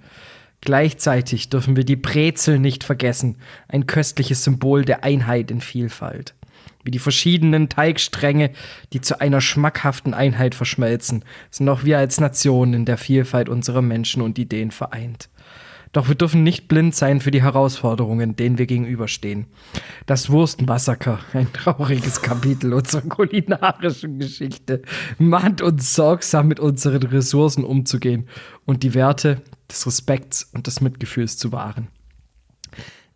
[0.67, 3.37] Gleichzeitig dürfen wir die Brezel nicht vergessen,
[3.69, 6.35] ein köstliches Symbol der Einheit in Vielfalt.
[6.83, 8.51] Wie die verschiedenen Teigstränge,
[8.93, 13.81] die zu einer schmackhaften Einheit verschmelzen, sind auch wir als Nation in der Vielfalt unserer
[13.81, 15.29] Menschen und Ideen vereint.
[15.97, 19.47] Doch wir dürfen nicht blind sein für die Herausforderungen, denen wir gegenüberstehen.
[20.05, 24.83] Das Wurstenmassaker, ein trauriges Kapitel unserer kulinarischen Geschichte,
[25.17, 28.29] mahnt uns sorgsam mit unseren Ressourcen umzugehen
[28.67, 29.41] und die Werte
[29.71, 31.89] des Respekts und des Mitgefühls zu wahren.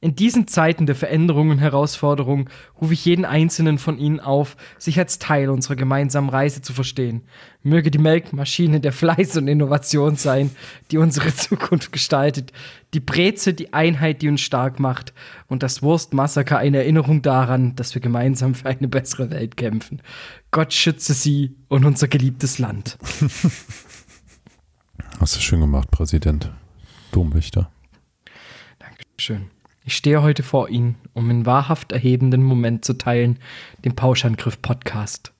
[0.02, 2.48] In diesen Zeiten der Veränderungen und Herausforderungen
[2.80, 7.22] rufe ich jeden einzelnen von Ihnen auf, sich als Teil unserer gemeinsamen Reise zu verstehen.
[7.62, 10.50] Möge die Melkmaschine der Fleiß und Innovation sein,
[10.90, 12.52] die unsere Zukunft gestaltet,
[12.94, 15.12] die Breze die Einheit, die uns stark macht
[15.48, 20.00] und das Wurstmassaker eine Erinnerung daran, dass wir gemeinsam für eine bessere Welt kämpfen.
[20.50, 22.96] Gott schütze Sie und unser geliebtes Land.
[25.20, 26.50] Hast du schön gemacht, Präsident.
[27.12, 27.70] Domwächter.
[28.78, 29.50] Dankeschön.
[29.90, 33.40] Ich stehe heute vor Ihnen, um in wahrhaft erhebenden Moment zu teilen,
[33.84, 35.32] den Pauschangriff-Podcast.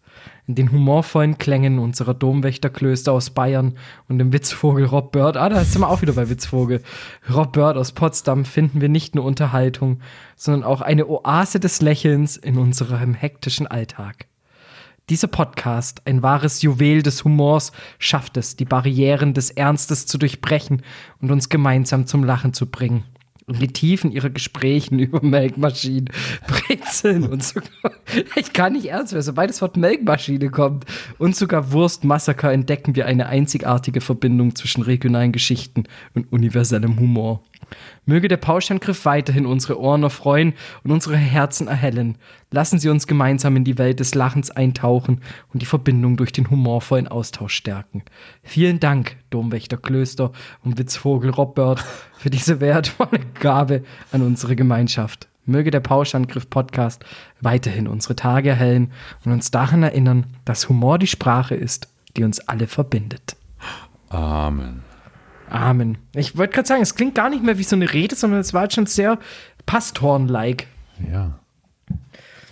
[0.48, 3.78] In den humorvollen Klängen unserer Domwächterklöster aus Bayern
[4.08, 6.82] und dem Witzvogel Rob Bird, ah, da sind wir auch wieder bei Witzvogel,
[7.32, 10.00] Rob Bird aus Potsdam finden wir nicht nur Unterhaltung,
[10.34, 14.26] sondern auch eine Oase des Lächelns in unserem hektischen Alltag.
[15.10, 17.70] Dieser Podcast, ein wahres Juwel des Humors,
[18.00, 20.82] schafft es, die Barrieren des Ernstes zu durchbrechen
[21.20, 23.04] und uns gemeinsam zum Lachen zu bringen
[23.50, 26.08] und die Tiefen ihrer Gesprächen über Melkmaschinen,
[26.46, 27.92] Brezeln und sogar,
[28.36, 30.86] ich kann nicht ernst werden, sobald das Wort Melkmaschine kommt
[31.18, 37.42] und sogar Wurstmassaker entdecken wir eine einzigartige Verbindung zwischen regionalen Geschichten und universellem Humor.
[38.06, 42.18] Möge der Pauschangriff weiterhin unsere Ohren erfreuen und unsere Herzen erhellen.
[42.50, 45.20] Lassen Sie uns gemeinsam in die Welt des Lachens eintauchen
[45.52, 48.02] und die Verbindung durch den humorvollen Austausch stärken.
[48.42, 50.32] Vielen Dank, Domwächter Klöster
[50.62, 51.84] und Witzvogel Robbert,
[52.18, 55.28] für diese wertvolle Gabe an unsere Gemeinschaft.
[55.46, 57.04] Möge der Pauschangriff Podcast
[57.40, 58.92] weiterhin unsere Tage erhellen
[59.24, 63.36] und uns daran erinnern, dass Humor die Sprache ist, die uns alle verbindet.
[64.10, 64.89] Amen.
[65.50, 65.98] Amen.
[66.14, 68.54] Ich wollte gerade sagen, es klingt gar nicht mehr wie so eine Rede, sondern es
[68.54, 69.18] war halt schon sehr
[69.66, 70.66] Pastoren-like.
[71.12, 71.38] Ja.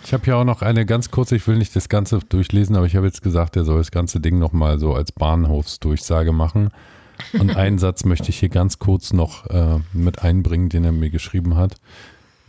[0.03, 2.85] Ich habe hier auch noch eine ganz kurze, ich will nicht das Ganze durchlesen, aber
[2.85, 6.71] ich habe jetzt gesagt, er soll das ganze Ding nochmal so als Bahnhofsdurchsage machen.
[7.33, 11.09] Und einen Satz möchte ich hier ganz kurz noch äh, mit einbringen, den er mir
[11.09, 11.75] geschrieben hat.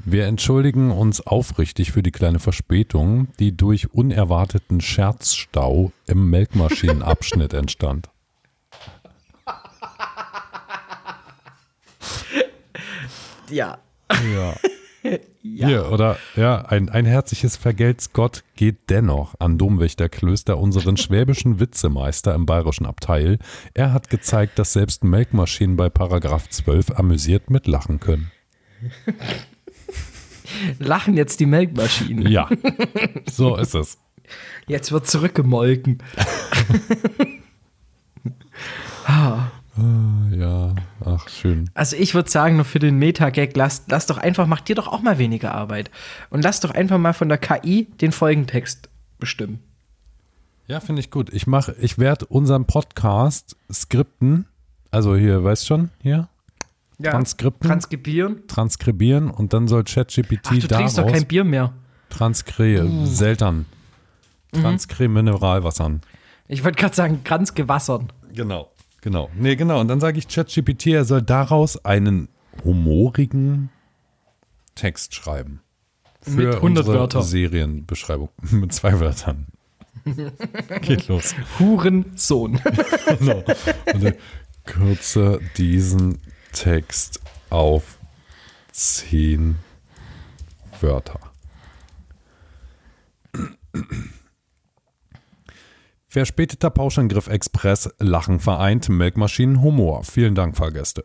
[0.04, 8.08] Wir entschuldigen uns aufrichtig für die kleine Verspätung, die durch unerwarteten Scherzstau im Melkmaschinenabschnitt entstand.
[13.50, 13.78] Ja.
[14.32, 14.54] Ja.
[15.42, 15.66] ja.
[15.66, 22.34] Hier, oder ja, ein, ein herzliches Vergelt's Gott geht dennoch an Domwächterklöster, unseren schwäbischen Witzemeister
[22.34, 23.38] im bayerischen Abteil.
[23.74, 28.30] Er hat gezeigt, dass selbst Melkmaschinen bei Paragraph 12 amüsiert mitlachen können.
[30.78, 32.26] Lachen jetzt die Melkmaschinen.
[32.30, 32.48] Ja,
[33.30, 33.98] so ist es.
[34.66, 36.02] Jetzt wird zurückgemolken.
[39.06, 39.50] ah.
[39.80, 40.74] Ah, ja,
[41.04, 41.70] ach, schön.
[41.74, 44.88] Also ich würde sagen, nur für den Meta-Gag, lass, lass doch einfach, mach dir doch
[44.88, 45.90] auch mal weniger Arbeit.
[46.28, 48.88] Und lass doch einfach mal von der KI den Folgentext
[49.18, 49.60] bestimmen.
[50.66, 51.32] Ja, finde ich gut.
[51.32, 54.46] Ich mache, ich werde unseren Podcast skripten,
[54.90, 56.28] also hier, weißt schon, hier?
[56.98, 57.68] Ja, Transkripten.
[57.68, 58.46] Transkribieren.
[58.46, 60.60] Transkribieren und dann soll ChatGPT daraus...
[60.60, 61.72] du trinkst doch kein Bier mehr.
[62.10, 62.84] Transkre...
[62.84, 63.06] Uh.
[63.06, 63.64] Seltern.
[64.52, 66.02] Transkre Mineralwassern.
[66.48, 68.12] Ich wollte gerade sagen, Kranzgewassern.
[68.34, 68.70] Genau.
[69.02, 69.30] Genau.
[69.34, 69.80] Nee, genau.
[69.80, 72.28] Und dann sage ich ChatGPT, er soll daraus einen
[72.64, 73.70] humorigen
[74.74, 75.60] Text schreiben.
[76.22, 77.22] Für Mit 100 Wörtern.
[77.22, 78.28] Serienbeschreibung.
[78.50, 79.46] Mit zwei Wörtern.
[80.82, 81.34] Geht los.
[81.58, 82.60] Hurensohn.
[83.18, 83.42] genau.
[83.92, 84.14] Und
[84.64, 86.18] kürze diesen
[86.52, 87.98] Text auf
[88.70, 89.56] zehn
[90.80, 91.20] Wörter.
[96.12, 100.02] Verspäteter Pauschangriff Express, Lachen vereint, Melkmaschinen, Humor.
[100.02, 101.04] Vielen Dank, Fahrgäste.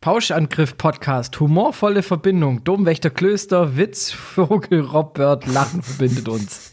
[0.00, 6.70] Pauschangriff Podcast, humorvolle Verbindung, Domwächter Klöster, Witz, Vogel, Robbird, Lachen verbindet uns.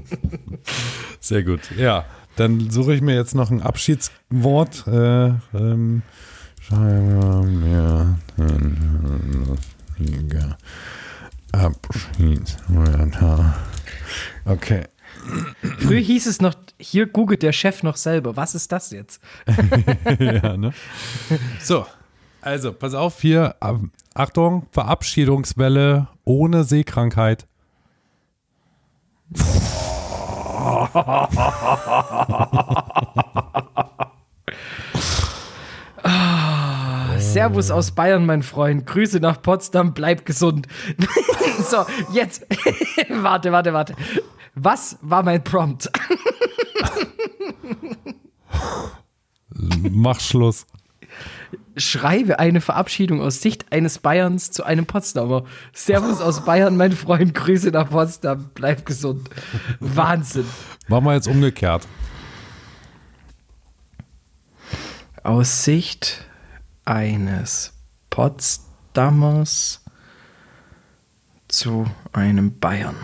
[1.20, 1.70] Sehr gut.
[1.76, 2.06] Ja,
[2.36, 4.86] dann suche ich mir jetzt noch ein Abschiedswort.
[4.86, 6.00] Äh, ähm,
[11.52, 13.56] Abschiedswörter.
[14.46, 14.84] Okay.
[15.78, 18.36] Früher hieß es noch, hier googelt der Chef noch selber.
[18.36, 19.20] Was ist das jetzt?
[20.18, 20.72] ja, ne?
[21.60, 21.86] So,
[22.40, 23.56] also, pass auf hier.
[24.14, 27.46] Achtung, Verabschiedungswelle ohne Seekrankheit.
[36.02, 38.86] Ah, Servus aus Bayern, mein Freund.
[38.86, 40.66] Grüße nach Potsdam, bleib gesund.
[41.62, 42.46] so, jetzt.
[43.08, 43.94] warte, warte, warte.
[44.54, 45.90] Was war mein Prompt?
[49.54, 50.66] Mach Schluss.
[51.76, 55.44] Schreibe eine Verabschiedung aus Sicht eines Bayerns zu einem Potsdamer.
[55.72, 57.34] Servus aus Bayern, mein Freund.
[57.34, 58.50] Grüße nach Potsdam.
[58.54, 59.30] Bleib gesund.
[59.78, 60.46] Wahnsinn.
[60.88, 61.86] Machen wir jetzt umgekehrt.
[65.22, 66.24] Aus Sicht
[66.84, 67.72] eines
[68.10, 69.84] Potsdamer damals
[71.48, 72.96] zu einem Bayern.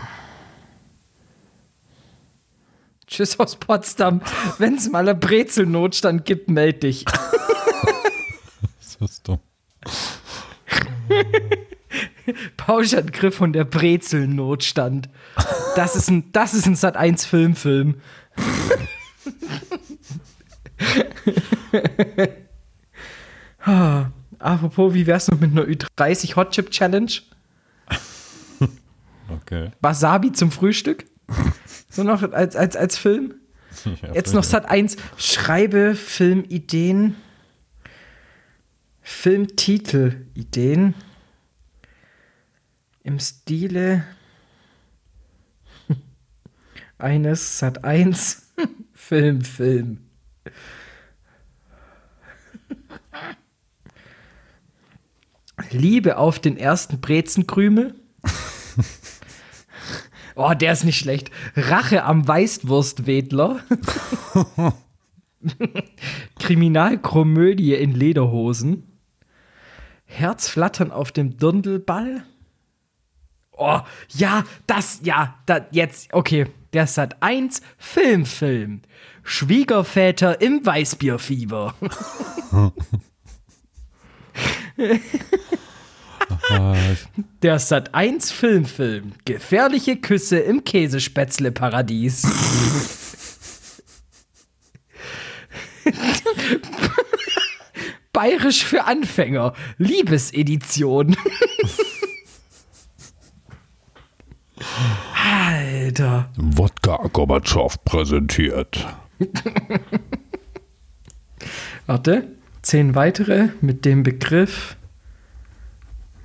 [3.07, 4.21] Tschüss aus Potsdam.
[4.57, 7.05] Wenn es mal eine Brezelnotstand gibt, meld dich.
[8.99, 9.39] Das ist dumm.
[12.57, 15.07] Pauschangriff von der Brezelnotstand.
[15.75, 18.01] Das ist ein, das ist ein Sat 1 Filmfilm.
[23.59, 27.11] Ah, Apropos, wie wär's noch mit einer Ü30 Hot Chip Challenge?
[29.29, 29.71] Okay.
[29.81, 31.05] Wasabi zum Frühstück?
[31.89, 33.35] So noch als, als, als Film?
[34.01, 34.97] Ja, Jetzt noch Sat 1.
[35.17, 37.15] Schreibe Filmideen.
[39.01, 40.95] Filmtitel-Ideen.
[43.03, 44.03] Im Stile
[46.97, 48.47] eines Sat 1
[48.93, 49.99] Film, Film.
[55.71, 57.95] Liebe auf den ersten Brezenkrümel.
[60.39, 61.31] Oh, der ist nicht schlecht.
[61.55, 63.59] Rache am Weißwurstwedler.
[66.39, 68.83] Kriminalkomödie in Lederhosen.
[70.05, 72.23] Herzflattern auf dem Dirndlball.
[73.51, 76.45] Oh, ja, das, ja, da, jetzt, okay.
[76.71, 78.83] Der Sat 1 Filmfilm.
[79.23, 81.73] Schwiegerväter im Weißbierfieber.
[87.41, 89.11] Der Sat 1 Filmfilm.
[89.25, 92.27] Gefährliche Küsse im Käsespätzle-Paradies.
[98.13, 99.53] Bayerisch für Anfänger.
[99.77, 101.15] Liebesedition.
[105.23, 106.29] Alter.
[106.35, 108.87] Wodka Gorbatschow präsentiert.
[111.85, 112.35] Warte.
[112.63, 114.75] Zehn weitere mit dem Begriff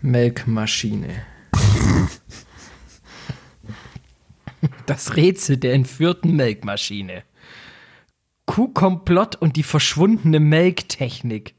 [0.03, 1.25] Melkmaschine.
[4.87, 7.23] Das Rätsel der entführten Melkmaschine.
[8.47, 11.55] Kuhkomplott und die verschwundene Melktechnik.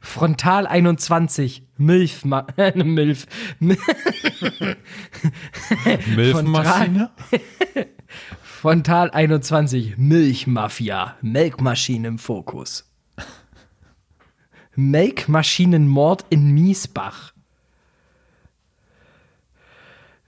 [0.00, 1.62] Frontal 21.
[1.76, 2.24] Milf.
[2.56, 3.26] Äh, Milf.
[6.16, 7.10] Milfmaschine?
[8.42, 9.96] Frontal 21.
[9.96, 11.16] Milchmafia.
[11.20, 12.93] Melkmaschine im Fokus.
[14.76, 17.32] Melkmaschinenmord in Miesbach.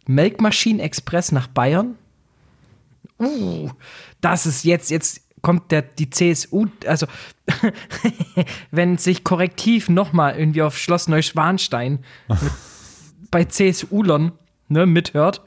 [0.07, 1.97] Melkmaschinenexpress nach Bayern.
[3.19, 3.71] Uh,
[4.21, 7.07] das ist jetzt, jetzt kommt der, die CSU, also
[8.71, 12.39] wenn sich korrektiv nochmal irgendwie auf Schloss Neuschwanstein mit,
[13.31, 14.33] bei CSU-Lern
[14.69, 15.43] ne, mithört,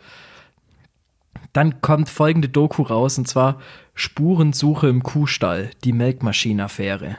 [1.53, 3.59] dann kommt folgende Doku raus und zwar
[3.93, 7.17] Spurensuche im Kuhstall, die Melkmaschinenaffäre.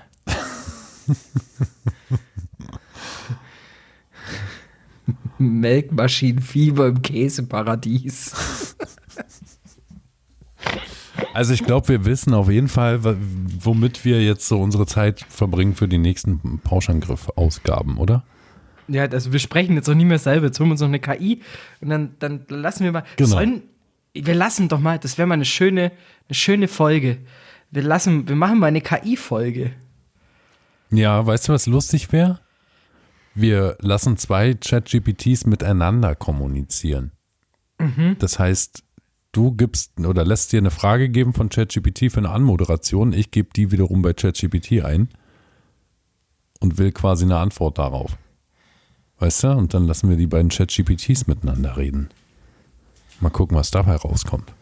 [5.39, 8.35] Melkmaschinenfieber im Käseparadies.
[11.33, 15.75] Also ich glaube, wir wissen auf jeden Fall, womit wir jetzt so unsere Zeit verbringen
[15.75, 18.25] für die nächsten Pauschangriff-Ausgaben, oder?
[18.89, 20.47] Ja, also wir sprechen jetzt auch nicht mehr selber.
[20.47, 21.41] Jetzt holen wir uns noch eine KI
[21.81, 23.05] und dann, dann lassen wir mal.
[23.17, 23.31] Genau.
[23.31, 23.63] Sollen,
[24.13, 25.93] wir lassen doch mal, das wäre mal eine schöne,
[26.29, 27.19] eine schöne Folge.
[27.71, 29.73] Wir lassen, wir machen mal eine KI-Folge.
[30.91, 32.41] Ja, weißt du, was lustig wäre?
[33.35, 37.13] Wir lassen zwei Chat-GPTs miteinander kommunizieren.
[38.19, 38.83] Das heißt,
[39.33, 43.13] du gibst oder lässt dir eine Frage geben von ChatGPT für eine Anmoderation.
[43.13, 45.09] Ich gebe die wiederum bei ChatGPT ein
[46.61, 48.19] und will quasi eine Antwort darauf.
[49.19, 49.49] Weißt du?
[49.53, 52.09] Und dann lassen wir die beiden ChatGPTs miteinander reden.
[53.21, 54.53] Mal gucken, was dabei rauskommt.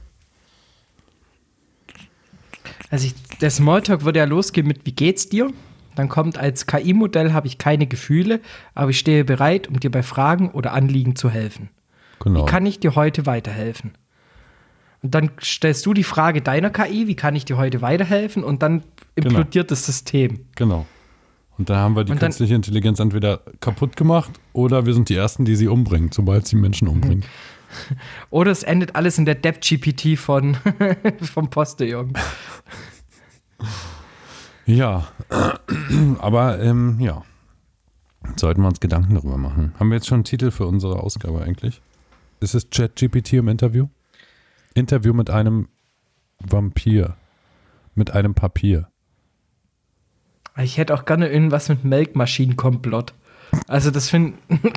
[2.91, 5.53] Also ich, der Smalltalk würde ja losgehen mit Wie geht's dir?
[5.99, 8.41] Dann kommt als KI-Modell habe ich keine Gefühle,
[8.73, 11.71] aber ich stehe bereit, um dir bei Fragen oder Anliegen zu helfen.
[12.21, 12.43] Genau.
[12.47, 13.95] Wie kann ich dir heute weiterhelfen?
[15.03, 18.45] Und dann stellst du die Frage deiner KI, wie kann ich dir heute weiterhelfen?
[18.45, 18.85] Und dann
[19.17, 20.47] implodiert das System.
[20.55, 20.87] Genau.
[21.59, 25.17] Und da haben wir die dann- künstliche Intelligenz entweder kaputt gemacht oder wir sind die
[25.17, 27.25] Ersten, die sie umbringen, sobald sie Menschen umbringen.
[28.31, 30.57] Oder es endet alles in der Depp-GPT von
[31.21, 32.15] vom Postillon.
[34.69, 35.09] Ja,
[36.19, 37.25] aber ähm, ja,
[38.37, 39.73] sollten wir uns Gedanken darüber machen.
[39.81, 41.81] Haben wir jetzt schon einen Titel für unsere Ausgabe eigentlich?
[42.41, 43.89] Ist es ChatGPT im Interview?
[44.75, 45.69] Interview mit einem
[46.39, 47.17] Vampir.
[47.95, 48.91] Mit einem Papier.
[50.59, 53.15] Ich hätte auch gerne irgendwas mit Melkmaschinenkomplott.
[53.69, 54.37] Also das finde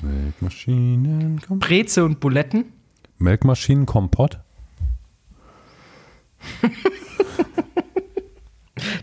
[0.00, 1.40] Melkmaschinen.
[1.48, 2.66] Breze und Buletten.
[3.18, 4.43] Melkmaschinenkompott?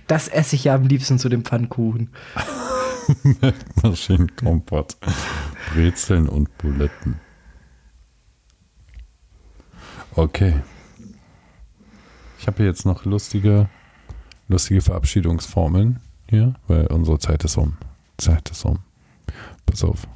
[0.07, 2.09] Das esse ich ja am liebsten zu dem Pfannkuchen.
[3.81, 4.97] Maschinenkompott.
[5.73, 7.19] Brezeln und Buletten.
[10.13, 10.61] Okay.
[12.39, 13.69] Ich habe hier jetzt noch lustige,
[14.49, 17.77] lustige Verabschiedungsformeln hier, weil unsere Zeit ist um.
[18.17, 18.79] Zeit ist um.
[19.65, 20.07] Pass auf.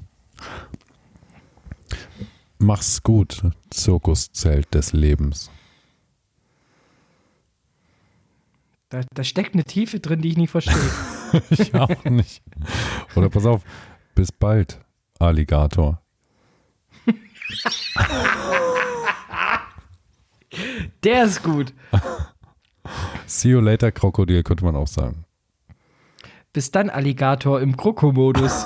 [2.57, 5.49] Mach's gut, Zirkuszelt des Lebens.
[8.95, 10.89] Da, da steckt eine Tiefe drin, die ich nicht verstehe.
[11.49, 12.41] ich auch nicht.
[13.17, 13.61] Oder pass auf,
[14.13, 14.79] bis bald,
[15.19, 16.01] Alligator.
[21.03, 21.73] Der ist gut.
[23.25, 25.25] See you later, Krokodil, könnte man auch sagen.
[26.53, 28.65] Bis dann, Alligator im Krokomodus.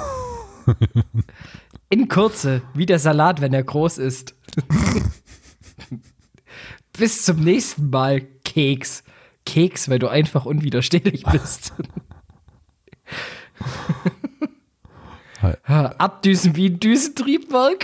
[1.90, 4.36] In Kürze, wie der Salat, wenn er groß ist.
[6.94, 9.04] Bis zum nächsten Mal, Keks.
[9.50, 11.74] Keks, weil du einfach unwiderstehlich bist.
[15.64, 17.84] Abdüsen wie ein Düsentriebwerk.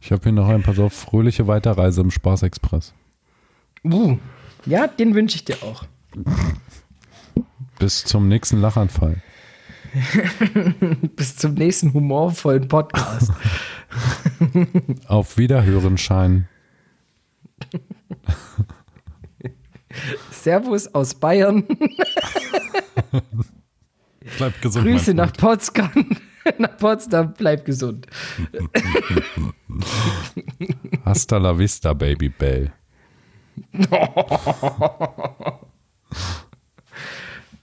[0.00, 2.94] Ich habe hier noch ein paar auf fröhliche Weiterreise im Spaßexpress.
[3.84, 4.18] Uh,
[4.66, 5.84] ja, den wünsche ich dir auch.
[7.78, 9.22] Bis zum nächsten Lachanfall.
[11.16, 13.32] Bis zum nächsten humorvollen Podcast.
[15.06, 16.48] Auf Wiederhören scheinen.
[20.30, 21.64] Servus aus Bayern.
[24.36, 24.86] Bleib gesund.
[24.86, 25.90] Grüße nach Potsdam.
[26.58, 28.06] nach Potsdam, bleib gesund.
[31.04, 32.70] Hasta la vista, Baby Bell.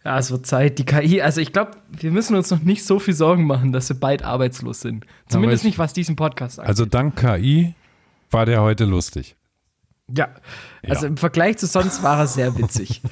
[0.04, 0.78] Ja, es wird Zeit.
[0.80, 3.90] Die KI, also ich glaube, wir müssen uns noch nicht so viel Sorgen machen, dass
[3.90, 5.06] wir bald arbeitslos sind.
[5.28, 6.70] Zumindest ich- nicht, was diesen Podcast angeht.
[6.70, 7.74] Also dank KI
[8.30, 9.36] war der heute lustig.
[10.14, 10.30] Ja.
[10.88, 11.08] Also Ja.
[11.10, 13.02] im Vergleich zu sonst war er sehr witzig.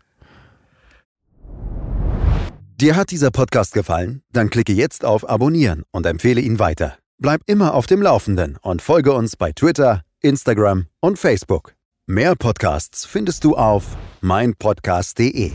[2.79, 4.23] Dir hat dieser Podcast gefallen?
[4.33, 6.99] Dann klicke jetzt auf Abonnieren und empfehle ihn weiter.
[7.19, 11.75] Bleib immer auf dem Laufenden und folge uns bei Twitter, Instagram und Facebook.
[12.07, 15.53] Mehr Podcasts findest du auf meinpodcast.de.